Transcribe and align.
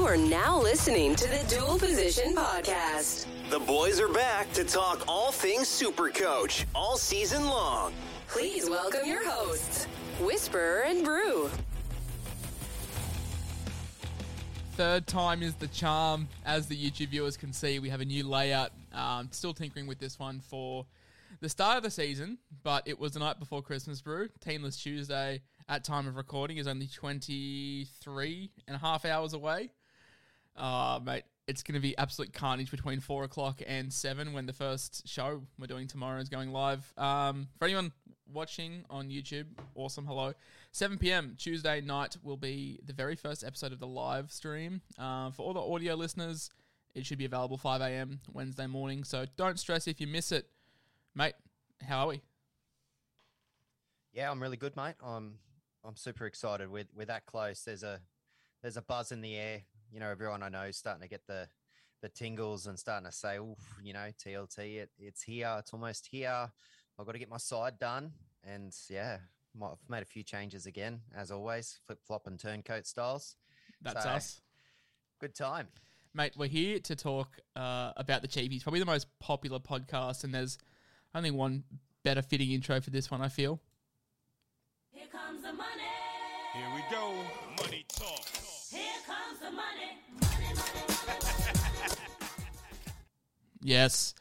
You 0.00 0.06
are 0.06 0.16
now 0.16 0.58
listening 0.58 1.14
to 1.16 1.28
the 1.28 1.44
Dual 1.46 1.78
Position 1.78 2.34
Podcast. 2.34 3.26
The 3.50 3.58
boys 3.58 4.00
are 4.00 4.08
back 4.08 4.50
to 4.54 4.64
talk 4.64 5.06
all 5.06 5.30
things 5.30 5.68
Super 5.68 6.08
Coach 6.08 6.64
all 6.74 6.96
season 6.96 7.44
long. 7.46 7.92
Please 8.26 8.70
welcome 8.70 9.06
your 9.06 9.22
hosts, 9.28 9.84
Whisperer 10.18 10.84
and 10.86 11.04
Brew. 11.04 11.50
Third 14.72 15.06
time 15.06 15.42
is 15.42 15.54
the 15.56 15.68
charm. 15.68 16.28
As 16.46 16.66
the 16.66 16.78
YouTube 16.78 17.08
viewers 17.08 17.36
can 17.36 17.52
see, 17.52 17.78
we 17.78 17.90
have 17.90 18.00
a 18.00 18.06
new 18.06 18.26
layout. 18.26 18.70
Um, 18.94 19.28
still 19.32 19.52
tinkering 19.52 19.86
with 19.86 19.98
this 19.98 20.18
one 20.18 20.40
for 20.40 20.86
the 21.42 21.50
start 21.50 21.76
of 21.76 21.82
the 21.82 21.90
season, 21.90 22.38
but 22.62 22.88
it 22.88 22.98
was 22.98 23.12
the 23.12 23.20
night 23.20 23.38
before 23.38 23.60
Christmas 23.60 24.00
brew. 24.00 24.30
Teamless 24.42 24.82
Tuesday 24.82 25.42
at 25.68 25.84
time 25.84 26.08
of 26.08 26.16
recording 26.16 26.56
is 26.56 26.66
only 26.66 26.86
23 26.86 28.50
and 28.66 28.76
a 28.76 28.78
half 28.78 29.04
hours 29.04 29.34
away. 29.34 29.68
Uh, 30.56 31.00
mate, 31.02 31.24
it's 31.46 31.62
going 31.62 31.74
to 31.74 31.80
be 31.80 31.96
absolute 31.98 32.32
carnage 32.32 32.70
between 32.70 33.00
four 33.00 33.24
o'clock 33.24 33.60
and 33.66 33.92
seven 33.92 34.32
when 34.32 34.46
the 34.46 34.52
first 34.52 35.08
show 35.08 35.42
we're 35.58 35.66
doing 35.66 35.86
tomorrow 35.86 36.20
is 36.20 36.28
going 36.28 36.52
live. 36.52 36.92
Um, 36.96 37.48
for 37.58 37.64
anyone 37.64 37.92
watching 38.32 38.84
on 38.88 39.08
YouTube, 39.08 39.46
awesome. 39.74 40.06
Hello. 40.06 40.32
7 40.72 40.98
p.m. 40.98 41.34
Tuesday 41.38 41.80
night 41.80 42.16
will 42.22 42.36
be 42.36 42.78
the 42.84 42.92
very 42.92 43.16
first 43.16 43.42
episode 43.42 43.72
of 43.72 43.80
the 43.80 43.86
live 43.86 44.30
stream. 44.30 44.80
Uh, 44.98 45.30
for 45.32 45.42
all 45.42 45.52
the 45.52 45.60
audio 45.60 45.94
listeners, 45.94 46.50
it 46.94 47.04
should 47.06 47.18
be 47.18 47.24
available 47.24 47.56
5 47.56 47.80
a.m. 47.80 48.20
Wednesday 48.32 48.66
morning. 48.66 49.04
So 49.04 49.26
don't 49.36 49.58
stress 49.58 49.88
if 49.88 50.00
you 50.00 50.06
miss 50.06 50.32
it. 50.32 50.46
Mate, 51.14 51.34
how 51.82 52.00
are 52.00 52.08
we? 52.08 52.20
Yeah, 54.12 54.30
I'm 54.30 54.40
really 54.42 54.56
good, 54.56 54.76
mate. 54.76 54.94
I'm 55.02 55.34
I'm 55.84 55.96
super 55.96 56.26
excited. 56.26 56.70
We're 56.70 56.84
we're 56.94 57.06
that 57.06 57.26
close. 57.26 57.62
There's 57.62 57.82
a 57.82 58.00
there's 58.62 58.76
a 58.76 58.82
buzz 58.82 59.12
in 59.12 59.20
the 59.20 59.36
air. 59.36 59.62
You 59.92 60.00
know, 60.00 60.08
everyone 60.08 60.42
I 60.42 60.48
know 60.48 60.62
is 60.62 60.76
starting 60.76 61.02
to 61.02 61.08
get 61.08 61.26
the 61.26 61.48
the 62.02 62.08
tingles 62.08 62.66
and 62.66 62.78
starting 62.78 63.06
to 63.06 63.12
say, 63.12 63.38
"Oof, 63.38 63.58
you 63.82 63.92
know, 63.92 64.08
TLT, 64.24 64.78
it, 64.82 64.90
it's 64.98 65.22
here. 65.22 65.54
It's 65.58 65.72
almost 65.72 66.06
here. 66.10 66.50
I've 66.98 67.06
got 67.06 67.12
to 67.12 67.18
get 67.18 67.28
my 67.28 67.36
side 67.36 67.78
done." 67.78 68.12
And 68.44 68.74
yeah, 68.88 69.18
I've 69.62 69.76
made 69.88 70.02
a 70.02 70.06
few 70.06 70.22
changes 70.22 70.66
again, 70.66 71.00
as 71.14 71.30
always, 71.30 71.78
flip 71.86 71.98
flop 72.06 72.26
and 72.26 72.38
turncoat 72.38 72.86
styles. 72.86 73.36
That's 73.82 74.04
So, 74.04 74.10
us. 74.10 74.40
Good 75.20 75.34
time. 75.34 75.68
Mate, 76.14 76.32
we're 76.36 76.48
here 76.48 76.78
to 76.80 76.96
talk 76.96 77.38
uh, 77.54 77.92
about 77.96 78.22
the 78.22 78.28
Cheapies, 78.28 78.62
probably 78.62 78.80
the 78.80 78.86
most 78.86 79.06
popular 79.20 79.58
podcast, 79.58 80.24
and 80.24 80.34
there's 80.34 80.58
only 81.14 81.30
one 81.30 81.62
better 82.02 82.22
fitting 82.22 82.50
intro 82.50 82.80
for 82.80 82.90
this 82.90 83.10
one, 83.10 83.20
I 83.20 83.28
feel. 83.28 83.60
Here 84.90 85.06
comes 85.12 85.42
the 85.42 85.52
money. 85.52 85.68
Here 86.54 86.66
we 86.74 86.82
go. 86.90 87.14
Money 87.62 87.84
talk. 87.88 88.39
Yes. 93.62 94.14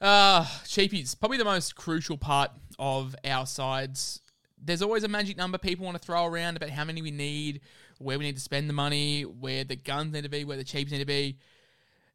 Uh, 0.00 0.44
Cheapies, 0.64 1.18
probably 1.18 1.38
the 1.38 1.44
most 1.44 1.74
crucial 1.74 2.18
part 2.18 2.50
of 2.78 3.16
our 3.24 3.46
sides. 3.46 4.20
There's 4.62 4.82
always 4.82 5.04
a 5.04 5.08
magic 5.08 5.36
number 5.36 5.58
people 5.58 5.86
want 5.86 6.00
to 6.00 6.04
throw 6.04 6.26
around 6.26 6.56
about 6.56 6.70
how 6.70 6.84
many 6.84 7.02
we 7.02 7.10
need, 7.10 7.60
where 7.98 8.18
we 8.18 8.24
need 8.24 8.36
to 8.36 8.42
spend 8.42 8.68
the 8.68 8.74
money, 8.74 9.22
where 9.22 9.64
the 9.64 9.76
guns 9.76 10.12
need 10.12 10.24
to 10.24 10.28
be, 10.28 10.44
where 10.44 10.56
the 10.56 10.64
Cheapies 10.64 10.90
need 10.90 10.98
to 10.98 11.06
be. 11.06 11.38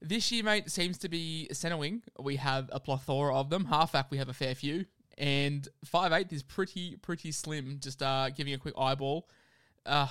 This 0.02 0.32
year, 0.32 0.44
mate, 0.44 0.70
seems 0.70 0.98
to 1.00 1.10
be 1.10 1.48
centre 1.54 1.78
wing. 1.78 2.04
We 2.20 2.36
have 2.36 2.70
a 2.72 2.80
plethora 2.80 3.36
of 3.36 3.50
them. 3.50 3.66
Halfback, 3.66 4.12
we 4.12 4.18
have 4.18 4.30
a 4.30 4.34
fair 4.34 4.54
few. 4.54 4.86
And 5.18 5.68
five 5.86 6.12
eight 6.12 6.32
is 6.34 6.44
pretty, 6.44 6.98
pretty 6.98 7.32
slim. 7.32 7.80
Just 7.82 8.02
uh, 8.02 8.30
giving 8.30 8.54
a 8.54 8.58
quick 8.58 8.74
eyeball. 8.78 9.30
Uh, 9.86 10.08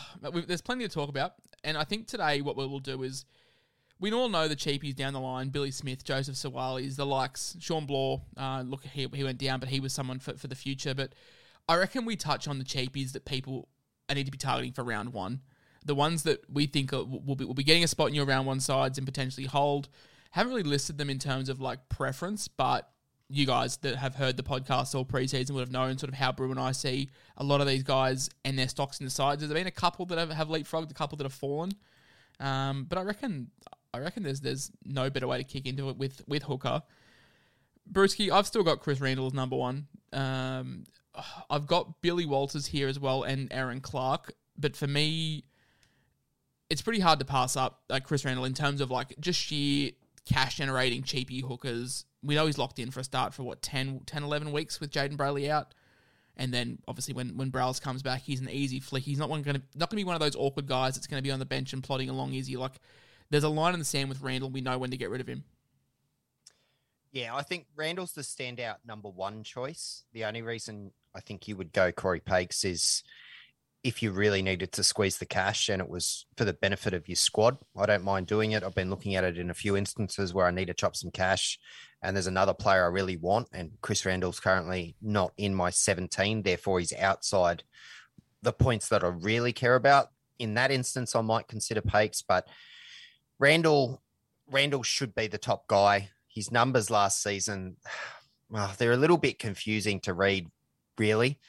there's 0.47 0.62
plenty 0.62 0.86
to 0.86 0.92
talk 0.92 1.08
about. 1.08 1.34
And 1.64 1.76
I 1.76 1.84
think 1.84 2.06
today 2.06 2.40
what 2.40 2.56
we 2.56 2.66
will 2.66 2.80
do 2.80 3.02
is 3.02 3.24
we 4.00 4.12
all 4.12 4.28
know 4.28 4.48
the 4.48 4.56
cheapies 4.56 4.96
down 4.96 5.12
the 5.12 5.20
line 5.20 5.50
Billy 5.50 5.70
Smith, 5.70 6.04
Joseph 6.04 6.34
Sawalis, 6.34 6.96
the 6.96 7.06
likes, 7.06 7.56
Sean 7.60 7.86
Blaw. 7.86 8.20
Uh, 8.36 8.62
look, 8.66 8.84
he, 8.84 9.06
he 9.14 9.24
went 9.24 9.38
down, 9.38 9.60
but 9.60 9.68
he 9.68 9.80
was 9.80 9.92
someone 9.92 10.18
for, 10.18 10.36
for 10.36 10.48
the 10.48 10.56
future. 10.56 10.94
But 10.94 11.14
I 11.68 11.76
reckon 11.76 12.04
we 12.04 12.16
touch 12.16 12.48
on 12.48 12.58
the 12.58 12.64
cheapies 12.64 13.12
that 13.12 13.24
people 13.24 13.68
need 14.12 14.24
to 14.24 14.32
be 14.32 14.38
targeting 14.38 14.72
for 14.72 14.82
round 14.84 15.12
one. 15.12 15.40
The 15.84 15.94
ones 15.94 16.24
that 16.24 16.48
we 16.50 16.66
think 16.66 16.92
are, 16.92 17.04
will, 17.04 17.36
be, 17.36 17.44
will 17.44 17.54
be 17.54 17.64
getting 17.64 17.84
a 17.84 17.88
spot 17.88 18.08
in 18.08 18.14
your 18.14 18.26
round 18.26 18.46
one 18.46 18.60
sides 18.60 18.98
and 18.98 19.06
potentially 19.06 19.46
hold. 19.46 19.88
Haven't 20.32 20.52
really 20.52 20.68
listed 20.68 20.98
them 20.98 21.10
in 21.10 21.18
terms 21.18 21.48
of 21.48 21.60
like 21.60 21.88
preference, 21.88 22.48
but 22.48 22.91
you 23.32 23.47
guys 23.47 23.78
that 23.78 23.97
have 23.97 24.15
heard 24.15 24.37
the 24.37 24.43
podcast 24.43 24.94
all 24.94 25.04
preseason 25.04 25.53
would 25.53 25.60
have 25.60 25.70
known 25.70 25.97
sort 25.97 26.12
of 26.12 26.15
how 26.15 26.32
Brew 26.32 26.50
and 26.50 26.60
I 26.60 26.72
see 26.72 27.10
a 27.37 27.44
lot 27.44 27.60
of 27.60 27.66
these 27.66 27.82
guys 27.82 28.28
and 28.44 28.59
their 28.59 28.69
stocks 28.69 29.00
in 29.00 29.06
the 29.06 29.10
sides. 29.10 29.41
There's 29.41 29.53
been 29.53 29.66
a 29.66 29.70
couple 29.70 30.04
that 30.06 30.19
have, 30.19 30.31
have 30.31 30.48
leapfrogged, 30.48 30.91
a 30.91 30.94
couple 30.94 31.16
that 31.16 31.25
have 31.25 31.32
fallen. 31.32 31.72
Um, 32.41 32.84
but 32.88 32.98
I 32.98 33.03
reckon 33.03 33.50
I 33.94 33.98
reckon 33.98 34.22
there's 34.22 34.41
there's 34.41 34.70
no 34.84 35.10
better 35.10 35.26
way 35.26 35.38
to 35.38 35.44
kick 35.44 35.66
into 35.66 35.88
it 35.88 35.97
with 35.97 36.22
with 36.26 36.43
Hooker. 36.44 36.82
Brewski, 37.91 38.31
I've 38.31 38.47
still 38.47 38.62
got 38.62 38.81
Chris 38.81 39.00
Randall 39.00 39.26
as 39.26 39.34
number 39.34 39.56
one. 39.56 39.87
Um, 40.12 40.84
I've 41.50 41.66
got 41.66 42.00
Billy 42.00 42.26
Walters 42.26 42.66
here 42.66 42.88
as 42.88 42.99
well 43.00 43.22
and 43.22 43.53
Erin 43.53 43.81
Clark. 43.81 44.34
But 44.56 44.76
for 44.76 44.87
me, 44.87 45.44
it's 46.70 46.82
pretty 46.82 47.00
hard 47.00 47.19
to 47.19 47.25
pass 47.25 47.56
up 47.56 47.82
uh, 47.91 48.00
Chris 48.00 48.25
Randall 48.25 48.44
in 48.44 48.54
terms 48.54 48.81
of 48.81 48.91
like 48.91 49.14
just 49.20 49.41
sheer 49.41 49.91
cash 50.26 50.56
generating 50.56 51.02
cheapy 51.02 51.40
hookers. 51.40 52.04
We 52.22 52.34
know 52.34 52.46
he's 52.46 52.58
locked 52.58 52.78
in 52.78 52.90
for 52.90 53.00
a 53.00 53.04
start 53.04 53.34
for 53.34 53.42
what 53.42 53.62
10, 53.62 54.02
10 54.06 54.22
11 54.22 54.52
weeks 54.52 54.80
with 54.80 54.90
Jayden 54.90 55.16
Brailey 55.16 55.50
out. 55.50 55.74
And 56.36 56.52
then 56.52 56.78
obviously 56.88 57.14
when 57.14 57.36
when 57.36 57.50
Browse 57.50 57.78
comes 57.78 58.02
back, 58.02 58.22
he's 58.22 58.40
an 58.40 58.48
easy 58.48 58.80
flick. 58.80 59.02
He's 59.02 59.18
not 59.18 59.28
one 59.28 59.42
going 59.42 59.56
to 59.56 59.62
not 59.74 59.90
going 59.90 59.98
to 59.98 60.04
be 60.04 60.04
one 60.04 60.14
of 60.14 60.20
those 60.20 60.36
awkward 60.36 60.66
guys 60.66 60.94
that's 60.94 61.06
going 61.06 61.18
to 61.18 61.22
be 61.22 61.30
on 61.30 61.38
the 61.38 61.44
bench 61.44 61.72
and 61.72 61.82
plodding 61.82 62.08
along 62.08 62.32
easy. 62.32 62.56
Like 62.56 62.72
there's 63.30 63.44
a 63.44 63.48
line 63.48 63.74
in 63.74 63.78
the 63.78 63.84
sand 63.84 64.08
with 64.08 64.22
Randall. 64.22 64.50
We 64.50 64.60
know 64.62 64.78
when 64.78 64.90
to 64.90 64.96
get 64.96 65.10
rid 65.10 65.20
of 65.20 65.26
him. 65.26 65.44
Yeah, 67.12 67.36
I 67.36 67.42
think 67.42 67.66
Randall's 67.76 68.12
the 68.12 68.22
standout 68.22 68.76
number 68.86 69.10
one 69.10 69.42
choice. 69.42 70.04
The 70.14 70.24
only 70.24 70.40
reason 70.40 70.92
I 71.14 71.20
think 71.20 71.46
you 71.46 71.56
would 71.56 71.72
go 71.72 71.92
Cory 71.92 72.20
Paix 72.20 72.64
is 72.64 73.02
if 73.84 74.03
you 74.03 74.12
really 74.12 74.43
needed 74.43 74.70
to 74.72 74.84
squeeze 74.84 75.19
the 75.19 75.26
cash 75.26 75.69
and 75.69 75.82
it 75.82 75.88
was 75.88 76.26
for 76.37 76.44
the 76.44 76.53
benefit 76.53 76.94
of 76.94 77.09
your 77.09 77.16
squad. 77.16 77.59
I 77.76 77.87
don't 77.87 78.04
mind 78.04 78.28
doing 78.28 78.53
it. 78.53 78.62
I've 78.62 78.75
been 78.75 78.91
looking 78.91 79.16
at 79.16 79.25
it 79.25 79.38
in 79.38 79.50
a 79.50 79.54
few 79.54 79.76
instances 79.76 80.32
where 80.32 80.47
I 80.47 80.53
need 80.53 80.66
to 80.66 80.75
chop 80.75 80.94
some 80.94 81.10
cash 81.10 81.59
and 82.00 82.16
there's 82.16 82.28
another 82.28 82.54
player 82.54 82.84
I 82.84 82.88
really 82.88 83.16
want. 83.16 83.48
And 83.53 83.72
Chris 83.81 84.06
Randall's 84.06 84.38
currently 84.38 84.97
not 85.03 85.32
in 85.37 85.54
my 85.54 85.70
17, 85.70 86.43
therefore 86.43 86.78
he's 86.78 86.93
outside 86.93 87.65
the 88.43 88.53
points 88.53 88.88
that 88.88 89.03
I 89.03 89.09
really 89.09 89.53
care 89.53 89.75
about. 89.75 90.09
In 90.38 90.54
that 90.54 90.70
instance, 90.70 91.16
I 91.16 91.20
might 91.20 91.49
consider 91.49 91.81
Paix, 91.81 92.22
but 92.22 92.47
Randall 93.38 94.00
Randall 94.50 94.82
should 94.82 95.14
be 95.14 95.28
the 95.28 95.38
top 95.38 95.66
guy. 95.66 96.10
His 96.28 96.50
numbers 96.50 96.91
last 96.91 97.22
season, 97.22 97.76
well, 98.50 98.72
they're 98.78 98.93
a 98.93 98.97
little 98.97 99.19
bit 99.19 99.38
confusing 99.38 100.00
to 100.00 100.14
read, 100.14 100.50
really. 100.99 101.41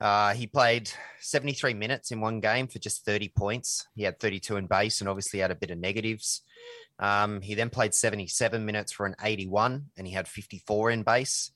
Uh, 0.00 0.34
he 0.34 0.46
played 0.46 0.90
73 1.20 1.72
minutes 1.74 2.10
in 2.10 2.20
one 2.20 2.40
game 2.40 2.66
for 2.66 2.78
just 2.78 3.04
30 3.04 3.28
points. 3.30 3.86
He 3.94 4.02
had 4.02 4.20
32 4.20 4.56
in 4.56 4.66
base 4.66 5.00
and 5.00 5.08
obviously 5.08 5.40
had 5.40 5.50
a 5.50 5.56
bit 5.56 5.70
of 5.70 5.78
negatives. 5.78 6.42
Um, 6.98 7.40
he 7.40 7.54
then 7.54 7.70
played 7.70 7.94
77 7.94 8.64
minutes 8.64 8.92
for 8.92 9.06
an 9.06 9.16
81 9.22 9.86
and 9.96 10.06
he 10.06 10.12
had 10.12 10.28
54 10.28 10.90
in 10.90 11.02
base. 11.02 11.50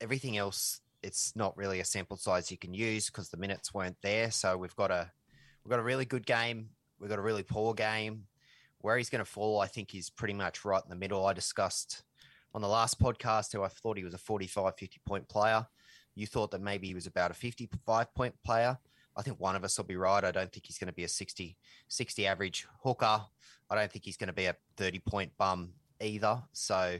Everything 0.00 0.36
else, 0.36 0.80
it's 1.02 1.34
not 1.36 1.56
really 1.56 1.80
a 1.80 1.84
sample 1.84 2.16
size 2.16 2.50
you 2.50 2.58
can 2.58 2.74
use 2.74 3.06
because 3.06 3.28
the 3.28 3.36
minutes 3.36 3.72
weren't 3.72 3.96
there. 4.02 4.30
So 4.30 4.56
we've 4.56 4.76
got 4.76 4.90
a 4.90 5.10
we've 5.64 5.70
got 5.70 5.80
a 5.80 5.84
really 5.84 6.04
good 6.04 6.26
game. 6.26 6.70
We've 6.98 7.10
got 7.10 7.18
a 7.18 7.22
really 7.22 7.42
poor 7.42 7.74
game. 7.74 8.24
Where 8.78 8.96
he's 8.96 9.10
going 9.10 9.24
to 9.24 9.30
fall, 9.30 9.60
I 9.60 9.66
think 9.66 9.90
he's 9.90 10.08
pretty 10.08 10.32
much 10.32 10.64
right 10.64 10.82
in 10.82 10.88
the 10.88 10.96
middle. 10.96 11.26
I 11.26 11.34
discussed 11.34 12.02
on 12.54 12.62
the 12.62 12.68
last 12.68 12.98
podcast 12.98 13.52
who 13.52 13.62
I 13.62 13.68
thought 13.68 13.98
he 13.98 14.04
was 14.04 14.14
a 14.14 14.18
45, 14.18 14.74
50 14.78 15.00
point 15.06 15.28
player. 15.28 15.66
You 16.14 16.26
thought 16.26 16.50
that 16.50 16.60
maybe 16.60 16.88
he 16.88 16.94
was 16.94 17.06
about 17.06 17.30
a 17.30 17.34
55 17.34 18.14
point 18.14 18.34
player. 18.44 18.78
I 19.16 19.22
think 19.22 19.40
one 19.40 19.56
of 19.56 19.64
us 19.64 19.76
will 19.76 19.84
be 19.84 19.96
right. 19.96 20.24
I 20.24 20.30
don't 20.30 20.52
think 20.52 20.66
he's 20.66 20.78
going 20.78 20.88
to 20.88 20.94
be 20.94 21.04
a 21.04 21.08
60, 21.08 21.56
60 21.88 22.26
average 22.26 22.66
hooker. 22.82 23.20
I 23.68 23.74
don't 23.74 23.90
think 23.90 24.04
he's 24.04 24.16
going 24.16 24.28
to 24.28 24.32
be 24.32 24.46
a 24.46 24.56
30 24.76 24.98
point 25.00 25.32
bum 25.36 25.70
either. 26.00 26.42
So 26.52 26.98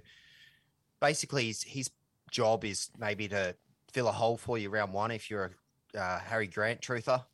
basically, 1.01 1.47
his, 1.47 1.63
his 1.63 1.91
job 2.31 2.65
is 2.65 2.91
maybe 2.99 3.29
to 3.29 3.55
fill 3.93 4.09
a 4.09 4.13
hole 4.13 4.37
for 4.37 4.59
you 4.59 4.71
round 4.71 4.93
one 4.93 5.11
if 5.11 5.31
you're 5.31 5.45
a 5.45 5.51
uh, 5.99 6.19
Harry 6.21 6.47
Grant 6.47 6.81
truther. 6.81 7.25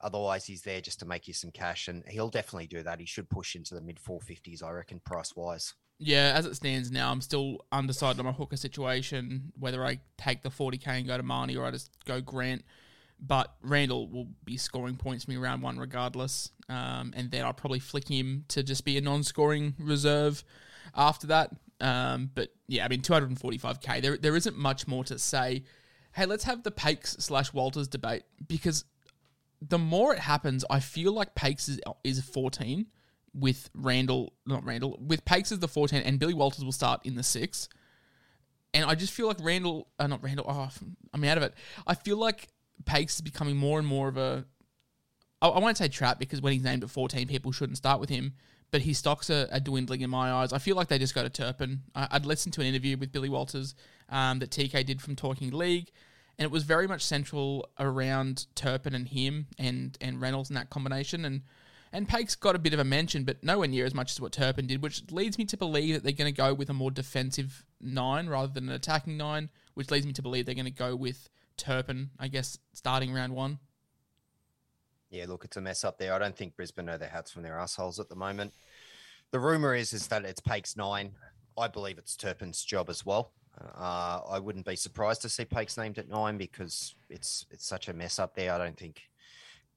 Otherwise, 0.00 0.46
he's 0.46 0.62
there 0.62 0.80
just 0.80 1.00
to 1.00 1.06
make 1.06 1.28
you 1.28 1.34
some 1.34 1.50
cash, 1.50 1.88
and 1.88 2.02
he'll 2.08 2.30
definitely 2.30 2.66
do 2.66 2.82
that. 2.82 3.00
He 3.00 3.06
should 3.06 3.28
push 3.28 3.54
into 3.54 3.74
the 3.74 3.82
mid 3.82 3.98
450s, 3.98 4.62
I 4.62 4.70
reckon, 4.70 5.00
price 5.00 5.36
wise. 5.36 5.74
Yeah, 6.02 6.32
as 6.34 6.46
it 6.46 6.56
stands 6.56 6.90
now, 6.90 7.12
I'm 7.12 7.20
still 7.20 7.58
undecided 7.70 8.18
on 8.20 8.24
my 8.24 8.32
hooker 8.32 8.56
situation, 8.56 9.52
whether 9.58 9.84
I 9.84 10.00
take 10.16 10.42
the 10.42 10.48
40k 10.48 10.86
and 10.86 11.06
go 11.06 11.18
to 11.18 11.22
Marnie 11.22 11.58
or 11.58 11.66
I 11.66 11.70
just 11.70 11.90
go 12.06 12.22
Grant. 12.22 12.64
But 13.20 13.54
Randall 13.60 14.08
will 14.08 14.28
be 14.42 14.56
scoring 14.56 14.96
points 14.96 15.24
for 15.26 15.30
me 15.30 15.36
round 15.36 15.62
one 15.62 15.78
regardless. 15.78 16.52
Um, 16.70 17.12
and 17.14 17.30
then 17.30 17.44
I'll 17.44 17.52
probably 17.52 17.80
flick 17.80 18.08
him 18.08 18.46
to 18.48 18.62
just 18.62 18.86
be 18.86 18.96
a 18.96 19.02
non 19.02 19.22
scoring 19.22 19.74
reserve 19.78 20.42
after 20.96 21.26
that. 21.26 21.50
Um, 21.82 22.30
but 22.34 22.48
yeah, 22.66 22.86
I 22.86 22.88
mean, 22.88 23.02
245k, 23.02 24.00
there, 24.00 24.16
there 24.16 24.36
isn't 24.36 24.56
much 24.56 24.88
more 24.88 25.04
to 25.04 25.18
say. 25.18 25.64
Hey, 26.12 26.24
let's 26.24 26.44
have 26.44 26.62
the 26.62 26.70
Paix 26.70 27.16
slash 27.18 27.52
Walters 27.52 27.88
debate 27.88 28.22
because 28.48 28.86
the 29.60 29.78
more 29.78 30.14
it 30.14 30.20
happens, 30.20 30.64
I 30.70 30.80
feel 30.80 31.12
like 31.12 31.34
Paix 31.34 31.68
is, 31.68 31.78
is 32.04 32.22
14 32.22 32.86
with 33.34 33.70
Randall, 33.74 34.32
not 34.46 34.64
Randall, 34.64 34.98
with 35.00 35.24
Paix 35.24 35.52
as 35.52 35.58
the 35.58 35.68
14, 35.68 36.02
and 36.02 36.18
Billy 36.18 36.34
Walters 36.34 36.64
will 36.64 36.72
start 36.72 37.00
in 37.04 37.14
the 37.14 37.22
six. 37.22 37.68
And 38.72 38.84
I 38.84 38.94
just 38.94 39.12
feel 39.12 39.26
like 39.26 39.38
Randall, 39.40 39.88
uh, 39.98 40.06
not 40.06 40.22
Randall, 40.22 40.46
oh, 40.48 40.70
I'm 41.12 41.24
out 41.24 41.36
of 41.36 41.42
it. 41.42 41.54
I 41.86 41.94
feel 41.94 42.16
like 42.16 42.48
Paix 42.84 43.16
is 43.16 43.20
becoming 43.20 43.56
more 43.56 43.78
and 43.78 43.86
more 43.86 44.08
of 44.08 44.16
a, 44.16 44.44
I, 45.42 45.48
I 45.48 45.58
won't 45.58 45.76
say 45.76 45.88
trap 45.88 46.18
because 46.18 46.40
when 46.40 46.52
he's 46.52 46.62
named 46.62 46.84
at 46.84 46.90
14, 46.90 47.26
people 47.26 47.52
shouldn't 47.52 47.78
start 47.78 48.00
with 48.00 48.10
him, 48.10 48.34
but 48.70 48.82
his 48.82 48.98
stocks 48.98 49.30
are, 49.30 49.48
are 49.52 49.60
dwindling 49.60 50.02
in 50.02 50.10
my 50.10 50.30
eyes. 50.32 50.52
I 50.52 50.58
feel 50.58 50.76
like 50.76 50.88
they 50.88 50.98
just 50.98 51.14
go 51.14 51.22
to 51.22 51.30
Turpin. 51.30 51.82
I, 51.94 52.08
I'd 52.12 52.26
listened 52.26 52.52
to 52.54 52.60
an 52.60 52.66
interview 52.66 52.96
with 52.96 53.12
Billy 53.12 53.28
Walters 53.28 53.74
um, 54.08 54.38
that 54.40 54.50
TK 54.50 54.84
did 54.86 55.00
from 55.00 55.16
Talking 55.16 55.50
League, 55.50 55.90
and 56.38 56.44
it 56.44 56.50
was 56.50 56.64
very 56.64 56.86
much 56.86 57.04
central 57.04 57.68
around 57.78 58.46
Turpin 58.54 58.94
and 58.94 59.08
him 59.08 59.46
and, 59.58 59.96
and 60.00 60.20
Reynolds 60.20 60.50
in 60.50 60.54
that 60.54 60.70
combination. 60.70 61.24
And 61.24 61.42
and 61.92 62.08
Pake's 62.08 62.34
got 62.34 62.54
a 62.54 62.58
bit 62.58 62.72
of 62.72 62.78
a 62.78 62.84
mention, 62.84 63.24
but 63.24 63.42
nowhere 63.42 63.68
near 63.68 63.84
as 63.84 63.94
much 63.94 64.12
as 64.12 64.20
what 64.20 64.32
Turpin 64.32 64.66
did, 64.66 64.82
which 64.82 65.10
leads 65.10 65.38
me 65.38 65.44
to 65.46 65.56
believe 65.56 65.94
that 65.94 66.02
they're 66.04 66.12
going 66.12 66.32
to 66.32 66.36
go 66.36 66.54
with 66.54 66.70
a 66.70 66.74
more 66.74 66.90
defensive 66.90 67.64
nine 67.80 68.28
rather 68.28 68.52
than 68.52 68.68
an 68.68 68.74
attacking 68.74 69.16
nine, 69.16 69.50
which 69.74 69.90
leads 69.90 70.06
me 70.06 70.12
to 70.12 70.22
believe 70.22 70.46
they're 70.46 70.54
going 70.54 70.64
to 70.64 70.70
go 70.70 70.94
with 70.94 71.28
Turpin, 71.56 72.10
I 72.18 72.28
guess, 72.28 72.58
starting 72.72 73.12
round 73.12 73.34
one. 73.34 73.58
Yeah, 75.10 75.26
look, 75.26 75.44
it's 75.44 75.56
a 75.56 75.60
mess 75.60 75.82
up 75.82 75.98
there. 75.98 76.14
I 76.14 76.18
don't 76.18 76.36
think 76.36 76.56
Brisbane 76.56 76.86
know 76.86 76.96
their 76.96 77.08
hats 77.08 77.32
from 77.32 77.42
their 77.42 77.58
assholes 77.58 77.98
at 77.98 78.08
the 78.08 78.14
moment. 78.14 78.54
The 79.32 79.40
rumor 79.40 79.74
is 79.74 79.92
is 79.92 80.06
that 80.08 80.24
it's 80.24 80.40
Paix 80.40 80.76
nine. 80.76 81.12
I 81.58 81.66
believe 81.68 81.98
it's 81.98 82.16
Turpin's 82.16 82.64
job 82.64 82.88
as 82.88 83.04
well. 83.04 83.32
Uh, 83.60 84.20
I 84.30 84.38
wouldn't 84.38 84.64
be 84.64 84.76
surprised 84.76 85.22
to 85.22 85.28
see 85.28 85.44
Paix 85.44 85.76
named 85.76 85.98
at 85.98 86.08
nine 86.08 86.38
because 86.38 86.94
it's 87.08 87.46
it's 87.50 87.66
such 87.66 87.88
a 87.88 87.92
mess 87.92 88.18
up 88.20 88.34
there. 88.34 88.52
I 88.52 88.58
don't 88.58 88.76
think 88.76 89.09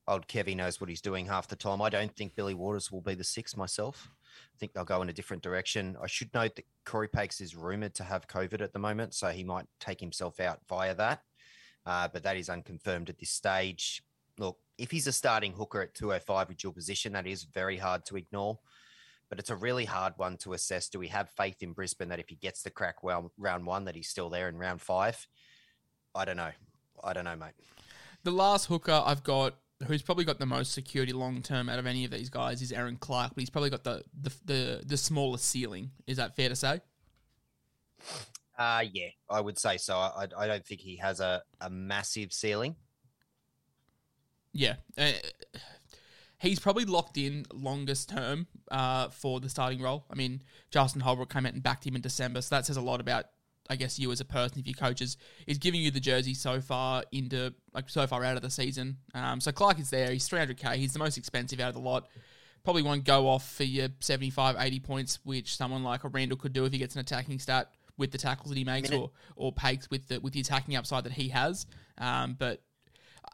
old 0.08 0.28
Kevy 0.28 0.56
knows 0.56 0.82
what 0.82 0.90
he's 0.90 1.02
doing 1.02 1.26
half 1.26 1.48
the 1.48 1.56
time. 1.56 1.82
I 1.82 1.90
don't 1.90 2.16
think 2.16 2.36
Billy 2.36 2.54
Waters 2.54 2.92
will 2.92 3.02
be 3.02 3.16
the 3.16 3.24
six 3.24 3.56
myself. 3.56 4.10
I 4.54 4.58
think 4.58 4.74
they'll 4.74 4.84
go 4.84 5.02
in 5.02 5.10
a 5.10 5.14
different 5.14 5.44
direction. 5.44 5.96
I 6.02 6.08
should 6.08 6.34
note 6.34 6.56
that 6.56 6.66
Cory 6.86 7.08
Paix 7.08 7.40
is 7.40 7.56
rumored 7.56 7.94
to 7.96 8.04
have 8.04 8.28
COVID 8.28 8.62
at 8.62 8.74
the 8.74 8.80
moment, 8.80 9.14
so 9.14 9.30
he 9.30 9.44
might 9.44 9.66
take 9.80 10.00
himself 10.00 10.40
out 10.40 10.60
via 10.68 10.96
that. 10.96 11.22
Uh, 11.86 12.08
but 12.12 12.24
that 12.24 12.38
is 12.38 12.50
unconfirmed 12.50 13.10
at 13.10 13.20
this 13.20 13.30
stage. 13.30 14.04
Look, 14.38 14.58
if 14.78 14.92
he's 14.92 15.08
a 15.08 15.12
starting 15.12 15.54
hooker 15.54 15.82
at 15.82 15.94
205 15.94 16.50
with 16.50 16.58
dual 16.58 16.74
position, 16.74 17.14
that 17.14 17.28
is 17.28 17.44
very 17.44 17.78
hard 17.78 18.06
to 18.06 18.18
ignore. 18.18 18.60
But 19.30 19.40
it's 19.40 19.50
a 19.50 19.56
really 19.56 19.86
hard 19.86 20.14
one 20.18 20.38
to 20.38 20.54
assess. 20.54 20.90
Do 20.90 21.00
we 21.00 21.08
have 21.08 21.30
faith 21.30 21.62
in 21.62 21.74
Brisbane 21.74 22.10
that 22.10 22.20
if 22.20 22.30
he 22.30 22.36
gets 22.36 22.62
the 22.62 22.70
crack 22.70 23.04
well, 23.04 23.32
round 23.38 23.66
one, 23.66 23.86
that 23.86 23.96
he's 23.96 24.10
still 24.10 24.30
there 24.30 24.50
in 24.50 24.58
round 24.58 24.82
five? 24.82 25.28
I 26.16 26.26
don't 26.26 26.38
know. 26.38 26.52
I 27.04 27.14
don't 27.14 27.26
know, 27.26 27.36
mate. 27.36 27.54
The 28.24 28.32
last 28.32 28.68
hooker 28.68 29.02
I've 29.06 29.24
got, 29.24 29.56
who's 29.86 30.02
probably 30.02 30.26
got 30.26 30.40
the 30.40 30.46
most 30.46 30.72
security 30.72 31.14
long 31.14 31.42
term 31.42 31.70
out 31.70 31.80
of 31.80 31.86
any 31.86 32.06
of 32.06 32.12
these 32.12 32.30
guys, 32.30 32.62
is 32.62 32.72
Erin 32.72 32.98
Clark, 32.98 33.34
but 33.36 33.42
he's 33.42 33.50
probably 33.50 33.70
got 33.70 33.84
the 33.84 34.04
the 34.20 34.34
the, 34.46 34.84
the 34.86 34.98
smallest 34.98 35.46
ceiling. 35.46 35.92
Is 36.08 36.18
that 36.18 36.36
fair 36.36 36.50
to 36.50 36.56
say? 36.56 36.82
Uh, 38.58 38.84
yeah, 38.92 39.08
I 39.30 39.42
would 39.42 39.58
say 39.58 39.78
so. 39.78 39.98
I, 39.98 40.28
I 40.38 40.48
don't 40.48 40.66
think 40.66 40.82
he 40.82 40.98
has 40.98 41.20
a, 41.20 41.42
a 41.60 41.70
massive 41.70 42.32
ceiling. 42.32 42.76
Yeah. 44.54 44.76
Uh, 44.96 45.14
he's 46.38 46.60
probably 46.60 46.86
locked 46.86 47.18
in 47.18 47.46
longest 47.52 48.10
term 48.10 48.46
uh, 48.70 49.10
for 49.10 49.40
the 49.40 49.50
starting 49.50 49.82
role. 49.82 50.06
I 50.12 50.16
mean, 50.16 50.44
Justin 50.70 51.02
Holbrook 51.02 51.34
came 51.34 51.48
out 51.48 51.54
and 51.54 51.64
backed 51.64 51.88
him 51.88 51.96
in 51.96 52.02
December, 52.02 52.42
so 52.42 52.56
that 52.56 52.68
says 52.68 52.78
a 52.78 52.82
lot 52.82 53.02
about, 53.02 53.26
I 53.70 53.76
guess, 53.76 53.98
you 53.98 54.12
as 54.12 54.20
a 54.20 54.26
person, 54.26 54.60
if 54.60 54.68
your 54.68 54.76
coaches 54.76 55.18
is 55.48 55.58
giving 55.58 55.82
you 55.82 55.90
the 55.92 56.00
jersey 56.00 56.34
so 56.34 56.60
far 56.60 57.04
into, 57.12 57.54
like, 57.74 57.90
so 57.90 58.06
far 58.06 58.24
out 58.24 58.36
of 58.36 58.42
the 58.42 58.50
season. 58.50 58.98
Um, 59.14 59.40
so 59.40 59.52
Clark 59.52 59.80
is 59.80 59.90
there. 59.90 60.12
He's 60.12 60.28
300k. 60.28 60.76
He's 60.76 60.94
the 60.94 61.00
most 61.00 61.18
expensive 61.18 61.60
out 61.60 61.70
of 61.70 61.76
the 61.76 61.82
lot. 61.82 62.08
Probably 62.64 62.82
won't 62.84 63.04
go 63.06 63.28
off 63.28 63.50
for 63.50 63.64
your 63.64 63.90
75, 64.00 64.56
80 64.60 64.80
points, 64.82 65.20
which 65.24 65.56
someone 65.56 65.84
like 65.84 66.04
a 66.04 66.10
Randall 66.10 66.38
could 66.38 66.54
do 66.54 66.66
if 66.66 66.72
he 66.72 66.78
gets 66.78 66.96
an 66.96 67.02
attacking 67.02 67.40
stat 67.40 67.72
with 67.98 68.12
the 68.12 68.18
tackles 68.18 68.50
that 68.50 68.58
he 68.58 68.64
makes, 68.64 68.90
Minute. 68.90 69.04
or 69.04 69.12
or 69.36 69.52
Paix 69.52 69.90
with 69.90 70.08
the 70.08 70.20
with 70.20 70.34
the 70.34 70.40
attacking 70.40 70.76
upside 70.76 71.04
that 71.04 71.14
he 71.14 71.30
has. 71.30 71.66
Um, 71.98 72.36
but 72.40 72.62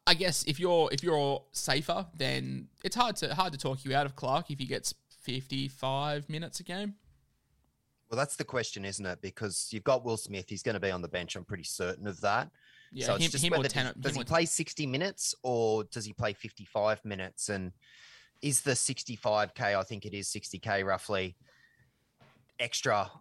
I 0.05 0.13
guess 0.15 0.43
if 0.45 0.59
you're 0.59 0.89
if 0.91 1.03
you're 1.03 1.43
safer, 1.51 2.05
then 2.17 2.67
it's 2.83 2.95
hard 2.95 3.15
to 3.17 3.33
hard 3.35 3.53
to 3.53 3.59
talk 3.59 3.85
you 3.85 3.95
out 3.95 4.05
of 4.05 4.15
Clark 4.15 4.51
if 4.51 4.59
he 4.59 4.65
gets 4.65 4.93
55 5.21 6.29
minutes 6.29 6.59
a 6.59 6.63
game. 6.63 6.95
Well, 8.09 8.17
that's 8.17 8.35
the 8.35 8.43
question, 8.43 8.85
isn't 8.85 9.05
it? 9.05 9.21
Because 9.21 9.67
you've 9.71 9.83
got 9.83 10.03
Will 10.03 10.17
Smith. 10.17 10.45
He's 10.47 10.63
going 10.63 10.73
to 10.73 10.79
be 10.79 10.89
on 10.89 11.01
the 11.01 11.07
bench. 11.07 11.35
I'm 11.35 11.45
pretty 11.45 11.63
certain 11.63 12.07
of 12.07 12.19
that. 12.21 12.49
Yeah, 12.91 13.05
so 13.05 13.15
it's 13.15 13.25
him, 13.25 13.31
just 13.31 13.45
him 13.45 13.51
whether 13.51 13.69
ten. 13.69 13.93
does, 13.99 14.15
he 14.15 14.23
play 14.23 14.45
60 14.45 14.87
minutes 14.87 15.35
or 15.43 15.83
does 15.85 16.05
he 16.05 16.13
play 16.13 16.33
55 16.33 17.05
minutes? 17.05 17.49
And 17.49 17.71
is 18.41 18.61
the 18.61 18.71
65k, 18.71 19.61
I 19.61 19.83
think 19.83 20.05
it 20.05 20.15
is 20.15 20.27
60k 20.29 20.83
roughly, 20.83 21.35
extra 22.59 23.11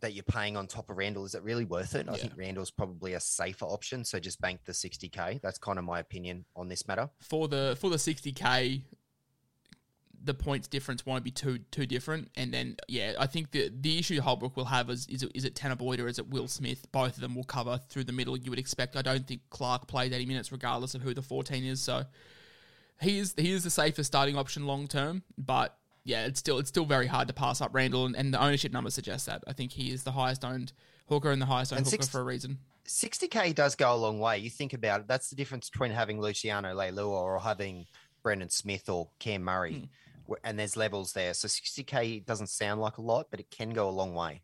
that 0.00 0.14
you're 0.14 0.24
paying 0.24 0.56
on 0.56 0.66
top 0.66 0.90
of 0.90 0.96
Randall? 0.96 1.24
Is 1.24 1.36
it 1.36 1.44
really 1.44 1.64
worth 1.64 1.94
it? 1.94 2.08
I 2.08 2.16
think 2.16 2.32
Randall's 2.36 2.72
probably 2.72 3.12
a 3.12 3.20
safer 3.20 3.66
option. 3.66 4.04
So 4.04 4.18
just 4.18 4.40
bank 4.40 4.60
the 4.64 4.72
60k. 4.72 5.40
That's 5.40 5.58
kind 5.58 5.78
of 5.78 5.84
my 5.84 6.00
opinion 6.00 6.44
on 6.56 6.66
this 6.68 6.88
matter. 6.88 7.08
for 7.20 7.46
the 7.46 7.76
for 7.80 7.90
the 7.90 7.96
60k 7.96 8.82
the 10.24 10.34
points 10.34 10.68
difference 10.68 11.04
won't 11.04 11.24
be 11.24 11.30
too 11.30 11.58
too 11.70 11.84
different 11.86 12.30
and 12.36 12.52
then 12.54 12.76
yeah 12.88 13.12
i 13.18 13.26
think 13.26 13.50
the 13.50 13.70
the 13.80 13.98
issue 13.98 14.20
Holbrook 14.20 14.56
will 14.56 14.66
have 14.66 14.88
is 14.90 15.06
is 15.08 15.22
it, 15.22 15.32
is 15.34 15.44
it 15.44 15.54
Tanah 15.54 15.76
Boyd 15.76 15.98
or 16.00 16.06
is 16.06 16.18
it 16.18 16.28
Will 16.28 16.46
Smith 16.48 16.86
both 16.92 17.16
of 17.16 17.20
them 17.20 17.34
will 17.34 17.44
cover 17.44 17.80
through 17.88 18.04
the 18.04 18.12
middle 18.12 18.36
you 18.36 18.50
would 18.50 18.58
expect 18.58 18.96
i 18.96 19.02
don't 19.02 19.26
think 19.26 19.40
Clark 19.50 19.86
plays 19.86 20.12
80 20.12 20.26
minutes 20.26 20.52
regardless 20.52 20.94
of 20.94 21.02
who 21.02 21.12
the 21.14 21.22
14 21.22 21.64
is 21.64 21.80
so 21.80 22.04
he 23.00 23.18
is 23.18 23.34
he 23.36 23.52
is 23.52 23.64
the 23.64 23.70
safest 23.70 24.06
starting 24.06 24.36
option 24.36 24.66
long 24.66 24.86
term 24.86 25.22
but 25.36 25.76
yeah 26.04 26.26
it's 26.26 26.38
still 26.38 26.58
it's 26.58 26.68
still 26.68 26.84
very 26.84 27.06
hard 27.06 27.26
to 27.28 27.34
pass 27.34 27.60
up 27.60 27.70
Randall 27.74 28.06
and, 28.06 28.14
and 28.16 28.32
the 28.32 28.40
ownership 28.42 28.72
number 28.72 28.90
suggests 28.90 29.26
that 29.26 29.42
i 29.46 29.52
think 29.52 29.72
he 29.72 29.90
is 29.90 30.04
the 30.04 30.12
highest 30.12 30.44
owned 30.44 30.72
hooker 31.08 31.30
and 31.30 31.42
the 31.42 31.46
highest 31.46 31.72
owned 31.72 31.78
And 31.78 31.86
hooker 31.86 32.02
six- 32.02 32.08
for 32.08 32.20
a 32.20 32.24
reason 32.24 32.58
60k 32.86 33.54
does 33.54 33.76
go 33.76 33.94
a 33.94 33.96
long 33.96 34.18
way. 34.18 34.38
You 34.38 34.50
think 34.50 34.72
about 34.72 35.00
it. 35.02 35.06
That's 35.06 35.30
the 35.30 35.36
difference 35.36 35.70
between 35.70 35.92
having 35.92 36.20
Luciano 36.20 36.74
Leilua 36.74 37.06
or 37.06 37.38
having 37.38 37.86
Brandon 38.24 38.50
Smith 38.50 38.88
or 38.88 39.08
Cam 39.20 39.42
Murray. 39.44 39.88
Wh- 39.88 40.11
And 40.44 40.58
there's 40.58 40.76
levels 40.76 41.12
there. 41.12 41.34
So 41.34 41.48
60k 41.48 42.24
doesn't 42.24 42.48
sound 42.48 42.80
like 42.80 42.98
a 42.98 43.02
lot, 43.02 43.28
but 43.30 43.40
it 43.40 43.50
can 43.50 43.70
go 43.70 43.88
a 43.88 43.90
long 43.90 44.14
way. 44.14 44.40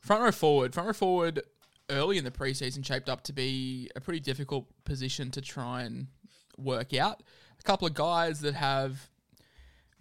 Front 0.00 0.22
row 0.22 0.32
forward. 0.32 0.74
Front 0.74 0.86
row 0.88 0.92
forward 0.92 1.42
early 1.90 2.18
in 2.18 2.24
the 2.24 2.30
preseason 2.30 2.84
shaped 2.84 3.08
up 3.08 3.22
to 3.24 3.32
be 3.32 3.90
a 3.94 4.00
pretty 4.00 4.20
difficult 4.20 4.66
position 4.84 5.30
to 5.30 5.40
try 5.40 5.82
and 5.82 6.08
work 6.56 6.94
out. 6.94 7.22
A 7.58 7.62
couple 7.62 7.86
of 7.86 7.94
guys 7.94 8.40
that 8.40 8.54
have 8.54 9.08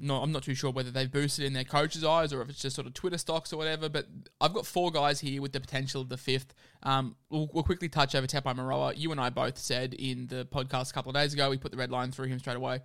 no, 0.04 0.16
I'm 0.18 0.32
not 0.32 0.42
too 0.42 0.56
sure 0.56 0.72
whether 0.72 0.90
they've 0.90 1.12
boosted 1.12 1.46
in 1.46 1.54
their 1.54 1.64
coaches' 1.64 2.04
eyes 2.04 2.34
or 2.34 2.42
if 2.42 2.50
it's 2.50 2.60
just 2.60 2.76
sort 2.76 2.88
of 2.88 2.94
Twitter 2.96 3.20
stocks 3.20 3.54
or 3.54 3.58
whatever. 3.58 3.88
But 3.88 4.08
I've 4.42 4.54
got 4.54 4.66
four 4.66 4.90
guys 4.92 5.20
here 5.20 5.42
with 5.42 5.54
the 5.54 5.60
potential 5.60 6.02
of 6.02 6.10
the 6.10 6.18
fifth. 6.18 6.56
Um, 6.82 7.16
we'll, 7.30 7.50
we'll 7.54 7.64
quickly 7.64 7.88
touch 7.88 8.16
over 8.16 8.26
Tepai 8.26 8.56
Moeroa. 8.56 8.98
You 8.98 9.12
and 9.12 9.22
I 9.22 9.30
both 9.30 9.60
said 9.60 9.94
in 9.94 10.26
the 10.26 10.48
podcast 10.52 10.90
a 10.90 10.94
couple 10.94 11.12
of 11.12 11.16
days 11.16 11.34
ago, 11.36 11.52
we 11.52 11.58
put 11.58 11.72
the 11.72 11.78
red 11.78 11.92
line 11.92 12.12
through 12.12 12.28
him 12.28 12.40
straight 12.40 12.58
away. 12.58 12.80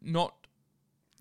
Not 0.00 0.34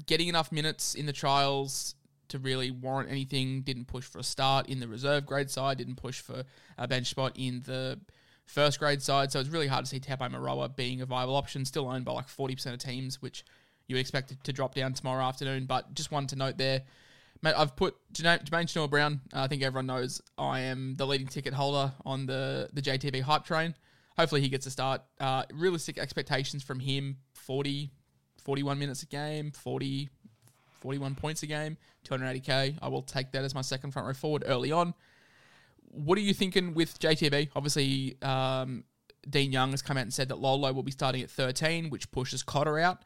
getting 0.01 0.27
enough 0.27 0.51
minutes 0.51 0.95
in 0.95 1.05
the 1.05 1.13
trials 1.13 1.95
to 2.29 2.39
really 2.39 2.71
warrant 2.71 3.09
anything. 3.09 3.61
Didn't 3.61 3.85
push 3.85 4.05
for 4.05 4.19
a 4.19 4.23
start 4.23 4.69
in 4.69 4.79
the 4.79 4.87
reserve 4.87 5.25
grade 5.25 5.49
side. 5.49 5.77
Didn't 5.77 5.95
push 5.95 6.21
for 6.21 6.43
a 6.77 6.87
bench 6.87 7.07
spot 7.07 7.33
in 7.35 7.61
the 7.65 7.99
first 8.45 8.79
grade 8.79 9.01
side. 9.01 9.31
So 9.31 9.39
it's 9.39 9.49
really 9.49 9.67
hard 9.67 9.85
to 9.85 9.89
see 9.89 9.99
Tepai 9.99 10.31
Moeroa 10.31 10.75
being 10.75 11.01
a 11.01 11.05
viable 11.05 11.35
option. 11.35 11.65
Still 11.65 11.89
owned 11.89 12.05
by 12.05 12.13
like 12.13 12.27
40% 12.27 12.73
of 12.73 12.79
teams, 12.79 13.21
which 13.21 13.43
you 13.87 13.95
would 13.95 14.01
expect 14.01 14.43
to 14.43 14.53
drop 14.53 14.75
down 14.75 14.93
tomorrow 14.93 15.23
afternoon. 15.23 15.65
But 15.65 15.93
just 15.93 16.11
wanted 16.11 16.29
to 16.29 16.35
note 16.37 16.57
there. 16.57 16.83
Mate, 17.43 17.55
I've 17.57 17.75
put 17.75 17.95
Jamayne 18.13 18.45
Jamayne 18.45 18.89
Brown. 18.89 19.21
I 19.33 19.47
think 19.47 19.63
everyone 19.63 19.87
knows 19.87 20.21
I 20.37 20.61
am 20.61 20.95
the 20.95 21.07
leading 21.07 21.27
ticket 21.27 21.53
holder 21.53 21.91
on 22.05 22.27
the, 22.27 22.69
the 22.71 22.81
JTB 22.81 23.21
hype 23.21 23.45
train. 23.45 23.73
Hopefully 24.17 24.41
he 24.41 24.49
gets 24.49 24.65
a 24.67 24.71
start. 24.71 25.01
Uh, 25.19 25.43
realistic 25.51 25.97
expectations 25.97 26.61
from 26.61 26.79
him 26.79 27.17
40, 27.33 27.91
41 28.43 28.79
minutes 28.79 29.03
a 29.03 29.05
game, 29.05 29.51
40, 29.51 30.09
41 30.79 31.15
points 31.15 31.43
a 31.43 31.47
game, 31.47 31.77
280k. 32.07 32.77
I 32.81 32.87
will 32.87 33.01
take 33.01 33.31
that 33.31 33.43
as 33.43 33.55
my 33.55 33.61
second 33.61 33.91
front 33.91 34.07
row 34.07 34.13
forward 34.13 34.43
early 34.45 34.71
on. 34.71 34.93
What 35.91 36.17
are 36.17 36.21
you 36.21 36.33
thinking 36.33 36.73
with 36.73 36.99
JTB? 36.99 37.49
Obviously, 37.55 38.17
um, 38.21 38.85
Dean 39.29 39.51
Young 39.51 39.71
has 39.71 39.81
come 39.81 39.97
out 39.97 40.03
and 40.03 40.13
said 40.13 40.29
that 40.29 40.39
Lolo 40.39 40.71
will 40.73 40.83
be 40.83 40.91
starting 40.91 41.21
at 41.21 41.29
13, 41.29 41.89
which 41.89 42.11
pushes 42.11 42.43
Cotter 42.43 42.79
out. 42.79 43.03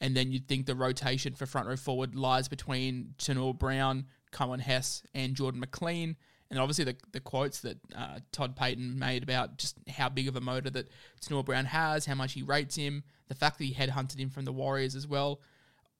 And 0.00 0.16
then 0.16 0.30
you'd 0.30 0.46
think 0.46 0.66
the 0.66 0.76
rotation 0.76 1.34
for 1.34 1.44
front 1.44 1.66
row 1.66 1.76
forward 1.76 2.14
lies 2.14 2.48
between 2.48 3.14
Tanur 3.18 3.58
Brown, 3.58 4.06
Coen 4.32 4.60
Hess, 4.60 5.02
and 5.12 5.34
Jordan 5.34 5.58
McLean. 5.60 6.16
And 6.50 6.58
obviously 6.58 6.84
the, 6.84 6.96
the 7.12 7.20
quotes 7.20 7.60
that 7.60 7.78
uh, 7.94 8.20
Todd 8.32 8.56
Payten 8.56 8.96
made 8.96 9.22
about 9.22 9.58
just 9.58 9.76
how 9.88 10.08
big 10.08 10.28
of 10.28 10.36
a 10.36 10.40
motor 10.40 10.70
that 10.70 10.88
Taunoa-Brown 11.20 11.66
has, 11.66 12.06
how 12.06 12.14
much 12.14 12.32
he 12.32 12.42
rates 12.42 12.76
him, 12.76 13.02
the 13.28 13.34
fact 13.34 13.58
that 13.58 13.64
he 13.64 13.74
headhunted 13.74 14.18
him 14.18 14.30
from 14.30 14.44
the 14.44 14.52
Warriors 14.52 14.94
as 14.94 15.06
well. 15.06 15.40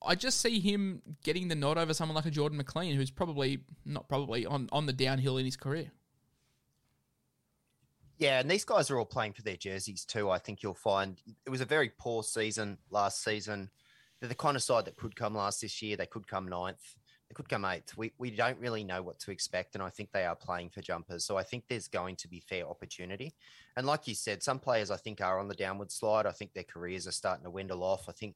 I 0.01 0.15
just 0.15 0.39
see 0.39 0.59
him 0.59 1.01
getting 1.23 1.49
the 1.49 1.55
nod 1.55 1.77
over 1.77 1.93
someone 1.93 2.15
like 2.15 2.25
a 2.25 2.31
Jordan 2.31 2.57
McLean, 2.57 2.95
who's 2.95 3.11
probably 3.11 3.59
not 3.85 4.07
probably 4.07 4.45
on, 4.45 4.69
on 4.71 4.85
the 4.85 4.93
downhill 4.93 5.37
in 5.37 5.45
his 5.45 5.57
career. 5.57 5.91
Yeah, 8.17 8.39
and 8.39 8.51
these 8.51 8.65
guys 8.65 8.91
are 8.91 8.99
all 8.99 9.05
playing 9.05 9.33
for 9.33 9.41
their 9.41 9.55
jerseys 9.55 10.05
too. 10.05 10.29
I 10.29 10.39
think 10.39 10.61
you'll 10.61 10.73
find 10.73 11.21
it 11.45 11.49
was 11.49 11.61
a 11.61 11.65
very 11.65 11.89
poor 11.89 12.23
season 12.23 12.77
last 12.89 13.23
season. 13.23 13.69
They're 14.19 14.29
the 14.29 14.35
kind 14.35 14.57
of 14.57 14.63
side 14.63 14.85
that 14.85 14.97
could 14.97 15.15
come 15.15 15.35
last 15.35 15.61
this 15.61 15.81
year. 15.81 15.95
They 15.95 16.05
could 16.05 16.27
come 16.27 16.47
ninth. 16.47 16.95
They 17.29 17.35
could 17.35 17.47
come 17.47 17.63
eighth. 17.65 17.95
We 17.95 18.11
we 18.17 18.31
don't 18.31 18.57
really 18.59 18.83
know 18.83 19.03
what 19.03 19.19
to 19.19 19.31
expect, 19.31 19.75
and 19.75 19.83
I 19.83 19.89
think 19.89 20.11
they 20.11 20.25
are 20.25 20.35
playing 20.35 20.69
for 20.69 20.81
jumpers. 20.81 21.25
So 21.25 21.37
I 21.37 21.43
think 21.43 21.65
there's 21.67 21.87
going 21.87 22.15
to 22.17 22.27
be 22.27 22.39
fair 22.39 22.67
opportunity. 22.67 23.33
And 23.77 23.85
like 23.85 24.07
you 24.07 24.15
said, 24.15 24.41
some 24.41 24.59
players 24.59 24.89
I 24.89 24.97
think 24.97 25.21
are 25.21 25.39
on 25.39 25.47
the 25.47 25.53
downward 25.53 25.91
slide. 25.91 26.25
I 26.25 26.31
think 26.31 26.53
their 26.53 26.63
careers 26.63 27.07
are 27.07 27.11
starting 27.11 27.45
to 27.45 27.51
dwindle 27.51 27.83
off. 27.83 28.09
I 28.09 28.13
think 28.13 28.35